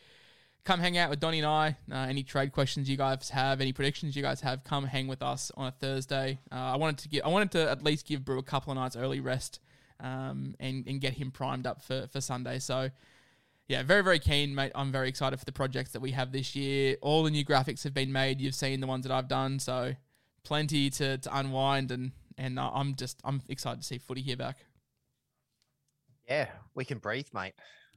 come 0.65 0.81
hang 0.81 0.97
out 0.97 1.11
with 1.11 1.21
Donnie 1.21 1.41
and 1.41 1.47
I. 1.47 1.77
Uh, 1.91 1.97
any 2.09 2.23
trade 2.23 2.53
questions 2.53 2.89
you 2.89 2.97
guys 2.97 3.29
have, 3.31 3.61
any 3.61 3.75
predictions 3.75 4.17
you 4.17 4.23
guys 4.23 4.41
have, 4.41 4.65
come 4.65 4.85
hang 4.85 5.07
with 5.07 5.23
us 5.23 5.53
on 5.55 5.67
a 5.67 5.73
Thursday. 5.73 6.39
Uh, 6.51 6.55
I 6.55 6.77
wanted 6.77 6.99
to 6.99 7.09
get, 7.09 7.27
I 7.27 7.29
wanted 7.29 7.51
to 7.53 7.71
at 7.71 7.85
least 7.85 8.07
give 8.07 8.25
Brew 8.25 8.39
a 8.39 8.43
couple 8.43 8.73
of 8.73 8.79
nights 8.79 8.97
early 8.97 9.21
rest 9.21 9.61
um, 10.03 10.55
and 10.61 10.87
and 10.87 11.01
get 11.01 11.15
him 11.15 11.31
primed 11.31 11.67
up 11.67 11.83
for 11.83 12.07
for 12.09 12.21
Sunday. 12.21 12.59
So 12.59 12.91
yeah, 13.69 13.83
very, 13.83 14.03
very 14.03 14.19
keen, 14.19 14.55
mate. 14.55 14.73
I'm 14.75 14.93
very 14.93 15.09
excited 15.09 15.39
for 15.39 15.45
the 15.45 15.53
projects 15.53 15.93
that 15.93 16.01
we 16.01 16.11
have 16.13 16.33
this 16.33 16.55
year. 16.55 16.97
All 17.01 17.23
the 17.23 17.31
new 17.31 17.45
graphics 17.45 17.85
have 17.85 17.95
been 17.95 18.13
made. 18.13 18.41
You've 18.41 18.55
seen 18.55 18.81
the 18.81 18.87
ones 18.87 19.07
that 19.07 19.13
I've 19.13 19.29
done, 19.29 19.59
so 19.59 19.95
plenty 20.45 20.91
to, 20.91 21.19
to 21.19 21.37
unwind, 21.39 21.91
and 21.91 22.13
and 22.39 22.59
uh, 22.59 22.71
I'm 22.73 22.95
just 22.95 23.21
I'm 23.25 23.43
excited 23.49 23.81
to 23.81 23.87
see 23.87 23.99
footy 23.99 24.23
here 24.23 24.37
back. 24.37 24.59
Yeah, 26.29 26.49
we 26.75 26.85
can 26.85 26.99
breathe, 26.99 27.29
mate. 27.33 27.55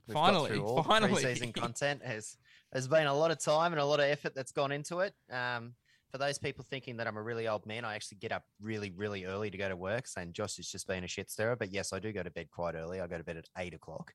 We've 0.08 0.14
Finally, 0.14 0.50
got 0.50 0.56
through 0.56 0.66
all 0.66 0.84
finally. 0.84 1.22
season 1.22 1.52
content. 1.52 2.04
Has 2.04 2.38
there's 2.72 2.88
been 2.88 3.08
a 3.08 3.14
lot 3.14 3.32
of 3.32 3.40
time 3.40 3.72
and 3.72 3.82
a 3.82 3.86
lot 3.86 4.00
of 4.00 4.06
effort 4.06 4.36
that's 4.36 4.52
gone 4.52 4.72
into 4.72 5.00
it. 5.00 5.14
Um, 5.32 5.74
for 6.16 6.20
those 6.20 6.38
people 6.38 6.64
thinking 6.70 6.96
that 6.96 7.08
I'm 7.08 7.18
a 7.18 7.22
really 7.22 7.46
old 7.46 7.66
man, 7.66 7.84
I 7.84 7.94
actually 7.96 8.20
get 8.20 8.32
up 8.32 8.46
really, 8.62 8.90
really 8.92 9.26
early 9.26 9.50
to 9.50 9.58
go 9.58 9.68
to 9.68 9.76
work. 9.76 10.08
Saying 10.08 10.32
Josh 10.32 10.58
is 10.60 10.72
just 10.72 10.88
being 10.88 11.04
a 11.04 11.08
shit 11.08 11.30
stirrer, 11.30 11.58
but 11.58 11.74
yes, 11.74 11.92
I 11.92 12.00
do 12.00 12.14
go 12.14 12.24
to 12.24 12.32
bed 12.32 12.50
quite 12.50 12.74
early. 12.74 13.02
I 13.02 13.08
go 13.08 13.18
to 13.18 13.24
bed 13.26 13.36
at 13.36 13.50
eight 13.58 13.74
o'clock. 13.74 14.14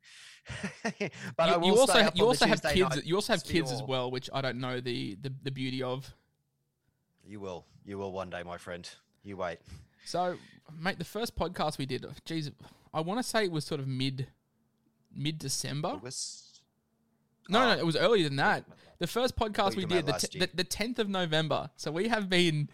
but 0.82 1.12
I 1.38 1.52
you, 1.52 1.58
will 1.58 1.66
you 1.66 1.78
also 1.78 1.92
stay 1.92 2.00
up 2.04 2.16
you 2.16 2.24
also 2.24 2.46
have 2.46 2.62
Tuesday 2.62 2.88
kids. 2.88 3.06
You 3.06 3.14
also 3.16 3.34
have 3.34 3.44
kids 3.44 3.70
as 3.70 3.82
well, 3.82 4.10
which 4.10 4.30
I 4.32 4.40
don't 4.40 4.58
know 4.60 4.80
the 4.80 5.18
the, 5.20 5.30
the 5.42 5.50
beauty 5.50 5.82
of. 5.82 6.10
You 7.22 7.38
will, 7.38 7.66
you 7.84 7.98
will 7.98 8.12
one 8.12 8.30
day, 8.30 8.42
my 8.44 8.56
friend. 8.56 8.88
You 9.22 9.36
wait. 9.36 9.58
So, 10.06 10.36
mate, 10.80 10.98
the 10.98 11.04
first 11.04 11.36
podcast 11.36 11.76
we 11.76 11.84
did, 11.84 12.06
geez, 12.24 12.50
I 12.94 13.02
want 13.02 13.20
to 13.20 13.22
say 13.22 13.44
it 13.44 13.52
was 13.52 13.66
sort 13.66 13.78
of 13.78 13.86
mid 13.86 14.28
mid 15.14 15.38
December. 15.38 15.88
August. 15.88 16.62
No, 17.50 17.58
no, 17.58 17.64
Oh. 17.66 17.74
no, 17.74 17.78
it 17.78 17.84
was 17.84 17.96
earlier 17.96 18.24
than 18.24 18.36
that. 18.36 18.64
The 19.00 19.06
first 19.06 19.34
podcast 19.34 19.76
we 19.76 19.86
did, 19.86 20.06
the, 20.06 20.12
t- 20.12 20.38
the, 20.38 20.50
the 20.52 20.64
10th 20.64 20.98
of 20.98 21.08
November. 21.08 21.70
So 21.76 21.90
we 21.90 22.08
have 22.08 22.28
been 22.28 22.68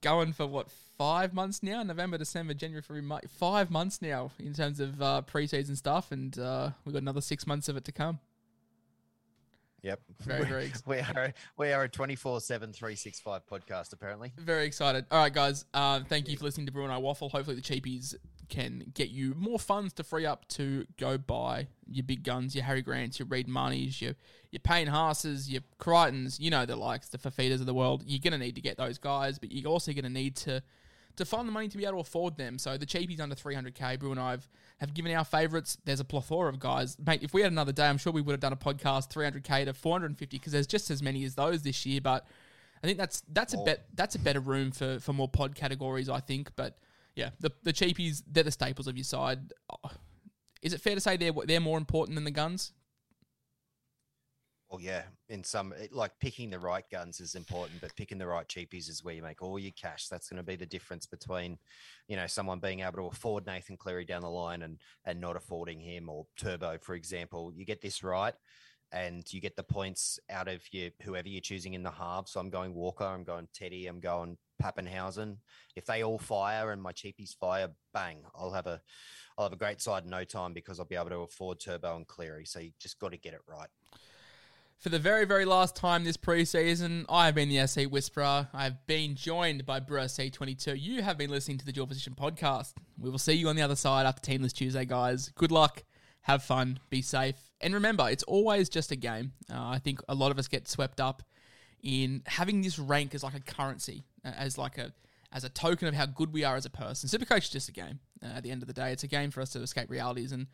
going 0.00 0.32
for 0.32 0.46
what, 0.46 0.68
five 0.98 1.34
months 1.34 1.62
now? 1.62 1.82
November, 1.82 2.16
December, 2.16 2.54
January, 2.54 2.82
February. 2.82 3.20
Five 3.28 3.70
months 3.70 4.00
now 4.00 4.32
in 4.38 4.54
terms 4.54 4.80
of 4.80 5.02
uh, 5.02 5.22
preseason 5.30 5.76
stuff. 5.76 6.12
And 6.12 6.38
uh, 6.38 6.70
we've 6.84 6.94
got 6.94 7.02
another 7.02 7.20
six 7.20 7.46
months 7.46 7.68
of 7.68 7.76
it 7.76 7.84
to 7.84 7.92
come. 7.92 8.20
Yep. 9.82 10.00
Very, 10.20 10.44
very 10.44 10.64
ex- 10.66 10.86
we 10.86 10.98
are 10.98 11.34
we 11.58 11.72
are 11.72 11.84
a 11.84 11.88
24/7 11.88 12.72
365 12.72 13.42
podcast 13.46 13.92
apparently. 13.92 14.32
Very 14.38 14.64
excited. 14.64 15.06
All 15.10 15.18
right, 15.18 15.32
guys. 15.32 15.64
Uh, 15.74 16.00
thank 16.08 16.28
you 16.28 16.36
for 16.36 16.44
listening 16.44 16.66
to 16.66 16.72
Brew 16.72 16.84
and 16.84 16.92
I 16.92 16.98
Waffle. 16.98 17.28
Hopefully, 17.28 17.56
the 17.56 17.62
cheapies 17.62 18.14
can 18.48 18.84
get 18.94 19.08
you 19.08 19.34
more 19.36 19.58
funds 19.58 19.92
to 19.94 20.04
free 20.04 20.26
up 20.26 20.46
to 20.46 20.86
go 20.98 21.16
buy 21.16 21.66
your 21.88 22.04
big 22.04 22.22
guns, 22.22 22.54
your 22.54 22.64
Harry 22.64 22.82
Grants, 22.82 23.18
your 23.18 23.26
Reed 23.26 23.48
Mahoneys, 23.48 24.00
your 24.00 24.14
your 24.50 24.60
Payne 24.60 24.86
Haas's, 24.88 25.50
your 25.50 25.62
Crichtons. 25.78 26.38
You 26.38 26.50
know 26.50 26.64
the 26.64 26.76
likes, 26.76 27.08
the 27.08 27.18
Fifitas 27.18 27.60
of 27.60 27.66
the 27.66 27.74
world. 27.74 28.04
You're 28.06 28.20
gonna 28.22 28.38
need 28.38 28.54
to 28.54 28.60
get 28.60 28.76
those 28.76 28.98
guys, 28.98 29.38
but 29.38 29.50
you're 29.50 29.70
also 29.70 29.92
gonna 29.92 30.08
need 30.08 30.36
to 30.36 30.62
to 31.16 31.24
find 31.24 31.46
the 31.46 31.52
money 31.52 31.68
to 31.68 31.76
be 31.76 31.84
able 31.84 31.94
to 31.94 32.00
afford 32.00 32.36
them. 32.36 32.58
So 32.58 32.76
the 32.76 32.86
cheapies 32.86 33.20
under 33.20 33.34
300k, 33.34 33.98
Brew 33.98 34.10
and 34.10 34.20
I 34.20 34.32
have, 34.32 34.48
have 34.78 34.94
given 34.94 35.12
our 35.12 35.24
favourites. 35.24 35.76
There's 35.84 36.00
a 36.00 36.04
plethora 36.04 36.48
of 36.48 36.58
guys, 36.58 36.96
mate. 37.04 37.22
If 37.22 37.34
we 37.34 37.42
had 37.42 37.52
another 37.52 37.72
day, 37.72 37.86
I'm 37.86 37.98
sure 37.98 38.12
we 38.12 38.22
would 38.22 38.32
have 38.32 38.40
done 38.40 38.52
a 38.52 38.56
podcast 38.56 39.12
300k 39.12 39.66
to 39.66 39.74
450 39.74 40.38
because 40.38 40.52
there's 40.52 40.66
just 40.66 40.90
as 40.90 41.02
many 41.02 41.24
as 41.24 41.34
those 41.34 41.62
this 41.62 41.84
year. 41.84 42.00
But 42.00 42.26
I 42.82 42.86
think 42.86 42.98
that's 42.98 43.22
that's 43.32 43.54
a 43.54 43.58
bet 43.58 43.86
that's 43.94 44.14
a 44.14 44.18
better 44.18 44.40
room 44.40 44.72
for 44.72 44.98
for 44.98 45.12
more 45.12 45.28
pod 45.28 45.54
categories. 45.54 46.08
I 46.08 46.20
think, 46.20 46.50
but 46.56 46.78
yeah, 47.14 47.30
the 47.40 47.50
the 47.62 47.72
cheapies 47.72 48.22
they're 48.26 48.44
the 48.44 48.50
staples 48.50 48.88
of 48.88 48.96
your 48.96 49.04
side. 49.04 49.52
Oh, 49.70 49.90
Is 50.62 50.72
it 50.72 50.80
fair 50.80 50.94
to 50.94 51.00
say 51.00 51.16
they're 51.16 51.32
they're 51.44 51.60
more 51.60 51.78
important 51.78 52.16
than 52.16 52.24
the 52.24 52.30
guns? 52.30 52.72
Well, 54.72 54.80
yeah, 54.80 55.02
in 55.28 55.44
some 55.44 55.74
it- 55.74 55.92
like 55.92 56.18
picking 56.18 56.48
the 56.48 56.58
right 56.58 56.88
guns 56.90 57.20
is 57.20 57.34
important, 57.34 57.82
but 57.82 57.94
picking 57.94 58.16
the 58.16 58.26
right 58.26 58.48
cheapies 58.48 58.88
is 58.88 59.04
where 59.04 59.14
you 59.14 59.20
make 59.20 59.42
all 59.42 59.58
your 59.58 59.72
cash. 59.72 60.08
That's 60.08 60.30
going 60.30 60.38
to 60.38 60.42
be 60.42 60.56
the 60.56 60.64
difference 60.64 61.04
between, 61.04 61.58
you 62.08 62.16
know, 62.16 62.26
someone 62.26 62.58
being 62.58 62.80
able 62.80 62.94
to 62.94 63.06
afford 63.06 63.44
Nathan 63.44 63.76
Cleary 63.76 64.06
down 64.06 64.22
the 64.22 64.30
line 64.30 64.62
and 64.62 64.78
and 65.04 65.20
not 65.20 65.36
affording 65.36 65.78
him 65.78 66.08
or 66.08 66.26
Turbo, 66.38 66.78
for 66.78 66.94
example. 66.94 67.52
You 67.54 67.66
get 67.66 67.82
this 67.82 68.02
right, 68.02 68.32
and 68.92 69.30
you 69.30 69.42
get 69.42 69.56
the 69.56 69.62
points 69.62 70.18
out 70.30 70.48
of 70.48 70.62
your 70.72 70.90
whoever 71.02 71.28
you're 71.28 71.42
choosing 71.42 71.74
in 71.74 71.82
the 71.82 71.90
half. 71.90 72.28
So 72.28 72.40
I'm 72.40 72.48
going 72.48 72.72
Walker, 72.72 73.04
I'm 73.04 73.24
going 73.24 73.48
Teddy, 73.52 73.86
I'm 73.88 74.00
going 74.00 74.38
Papenhuyzen. 74.62 75.36
If 75.76 75.84
they 75.84 76.02
all 76.02 76.18
fire 76.18 76.72
and 76.72 76.80
my 76.80 76.92
cheapies 76.92 77.36
fire, 77.36 77.68
bang, 77.92 78.22
I'll 78.34 78.52
have 78.52 78.66
a 78.66 78.80
I'll 79.36 79.44
have 79.44 79.52
a 79.52 79.56
great 79.56 79.82
side 79.82 80.04
in 80.04 80.10
no 80.10 80.24
time 80.24 80.54
because 80.54 80.80
I'll 80.80 80.86
be 80.86 80.96
able 80.96 81.10
to 81.10 81.18
afford 81.20 81.60
Turbo 81.60 81.94
and 81.94 82.06
Cleary. 82.06 82.46
So 82.46 82.60
you 82.60 82.70
just 82.80 82.98
got 82.98 83.12
to 83.12 83.18
get 83.18 83.34
it 83.34 83.40
right. 83.46 83.68
For 84.82 84.88
the 84.88 84.98
very, 84.98 85.26
very 85.26 85.44
last 85.44 85.76
time 85.76 86.02
this 86.02 86.16
preseason, 86.16 87.04
I 87.08 87.26
have 87.26 87.36
been 87.36 87.48
the 87.48 87.64
SC 87.68 87.82
Whisperer. 87.82 88.48
I 88.52 88.64
have 88.64 88.84
been 88.88 89.14
joined 89.14 89.64
by 89.64 89.78
BrewSC22. 89.78 90.74
You 90.76 91.02
have 91.02 91.16
been 91.16 91.30
listening 91.30 91.58
to 91.58 91.64
the 91.64 91.70
Dual 91.70 91.86
Position 91.86 92.16
podcast. 92.20 92.72
We 92.98 93.08
will 93.08 93.20
see 93.20 93.34
you 93.34 93.48
on 93.48 93.54
the 93.54 93.62
other 93.62 93.76
side 93.76 94.06
after 94.06 94.28
Teamless 94.28 94.52
Tuesday, 94.52 94.84
guys. 94.84 95.28
Good 95.36 95.52
luck. 95.52 95.84
Have 96.22 96.42
fun. 96.42 96.80
Be 96.90 97.00
safe. 97.00 97.36
And 97.60 97.74
remember, 97.74 98.10
it's 98.10 98.24
always 98.24 98.68
just 98.68 98.90
a 98.90 98.96
game. 98.96 99.34
Uh, 99.48 99.68
I 99.68 99.78
think 99.78 100.00
a 100.08 100.16
lot 100.16 100.32
of 100.32 100.38
us 100.40 100.48
get 100.48 100.66
swept 100.66 101.00
up 101.00 101.22
in 101.80 102.22
having 102.26 102.60
this 102.60 102.76
rank 102.76 103.14
as 103.14 103.22
like 103.22 103.34
a 103.34 103.40
currency, 103.40 104.02
uh, 104.24 104.32
as 104.36 104.58
like 104.58 104.78
a 104.78 104.92
as 105.32 105.44
a 105.44 105.48
token 105.48 105.86
of 105.86 105.94
how 105.94 106.06
good 106.06 106.32
we 106.32 106.42
are 106.42 106.56
as 106.56 106.66
a 106.66 106.70
person. 106.70 107.08
Supercoach 107.08 107.44
is 107.44 107.50
just 107.50 107.68
a 107.68 107.72
game. 107.72 108.00
Uh, 108.20 108.32
at 108.34 108.42
the 108.42 108.50
end 108.50 108.62
of 108.64 108.66
the 108.66 108.74
day, 108.74 108.90
it's 108.90 109.04
a 109.04 109.08
game 109.08 109.30
for 109.30 109.42
us 109.42 109.50
to 109.50 109.60
escape 109.60 109.90
realities, 109.90 110.32
and 110.32 110.48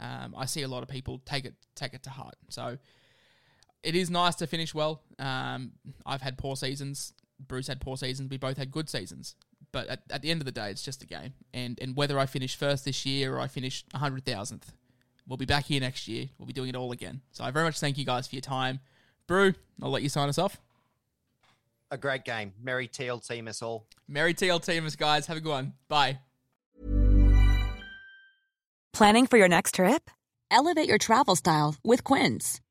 um, 0.00 0.34
I 0.36 0.46
see 0.46 0.62
a 0.62 0.68
lot 0.68 0.82
of 0.82 0.88
people 0.88 1.22
take 1.24 1.44
it 1.44 1.54
take 1.76 1.94
it 1.94 2.02
to 2.02 2.10
heart. 2.10 2.34
So 2.48 2.76
it 3.82 3.94
is 3.94 4.10
nice 4.10 4.34
to 4.36 4.46
finish 4.46 4.74
well. 4.74 5.02
Um, 5.18 5.72
I've 6.04 6.22
had 6.22 6.38
poor 6.38 6.56
seasons. 6.56 7.12
Bruce 7.38 7.68
had 7.68 7.80
poor 7.80 7.96
seasons. 7.96 8.30
We 8.30 8.36
both 8.36 8.56
had 8.56 8.70
good 8.70 8.88
seasons. 8.88 9.36
But 9.70 9.88
at, 9.88 10.02
at 10.10 10.22
the 10.22 10.30
end 10.30 10.40
of 10.40 10.46
the 10.46 10.52
day, 10.52 10.70
it's 10.70 10.82
just 10.82 11.02
a 11.02 11.06
game. 11.06 11.34
And 11.52 11.78
and 11.80 11.96
whether 11.96 12.18
I 12.18 12.26
finish 12.26 12.56
first 12.56 12.84
this 12.84 13.04
year 13.06 13.34
or 13.34 13.40
I 13.40 13.46
finish 13.46 13.84
100,000th, 13.94 14.62
we'll 15.26 15.36
be 15.36 15.44
back 15.44 15.66
here 15.66 15.80
next 15.80 16.08
year. 16.08 16.28
We'll 16.38 16.46
be 16.46 16.52
doing 16.52 16.70
it 16.70 16.76
all 16.76 16.92
again. 16.92 17.20
So 17.32 17.44
I 17.44 17.50
very 17.50 17.64
much 17.64 17.78
thank 17.78 17.98
you 17.98 18.04
guys 18.04 18.26
for 18.26 18.34
your 18.34 18.42
time. 18.42 18.80
Brew, 19.26 19.54
I'll 19.82 19.90
let 19.90 20.02
you 20.02 20.08
sign 20.08 20.28
us 20.28 20.38
off. 20.38 20.58
A 21.90 21.98
great 21.98 22.24
game. 22.24 22.52
Merry 22.62 22.88
TL 22.88 23.26
team 23.26 23.48
us 23.48 23.62
all. 23.62 23.86
Merry 24.08 24.34
TL 24.34 24.64
team 24.64 24.84
us, 24.86 24.96
guys. 24.96 25.26
Have 25.26 25.36
a 25.36 25.40
good 25.40 25.50
one. 25.50 25.74
Bye. 25.88 26.18
Planning 28.92 29.26
for 29.26 29.38
your 29.38 29.48
next 29.48 29.76
trip? 29.76 30.10
Elevate 30.50 30.88
your 30.88 30.98
travel 30.98 31.36
style 31.36 31.76
with 31.84 32.04
Quince. 32.04 32.60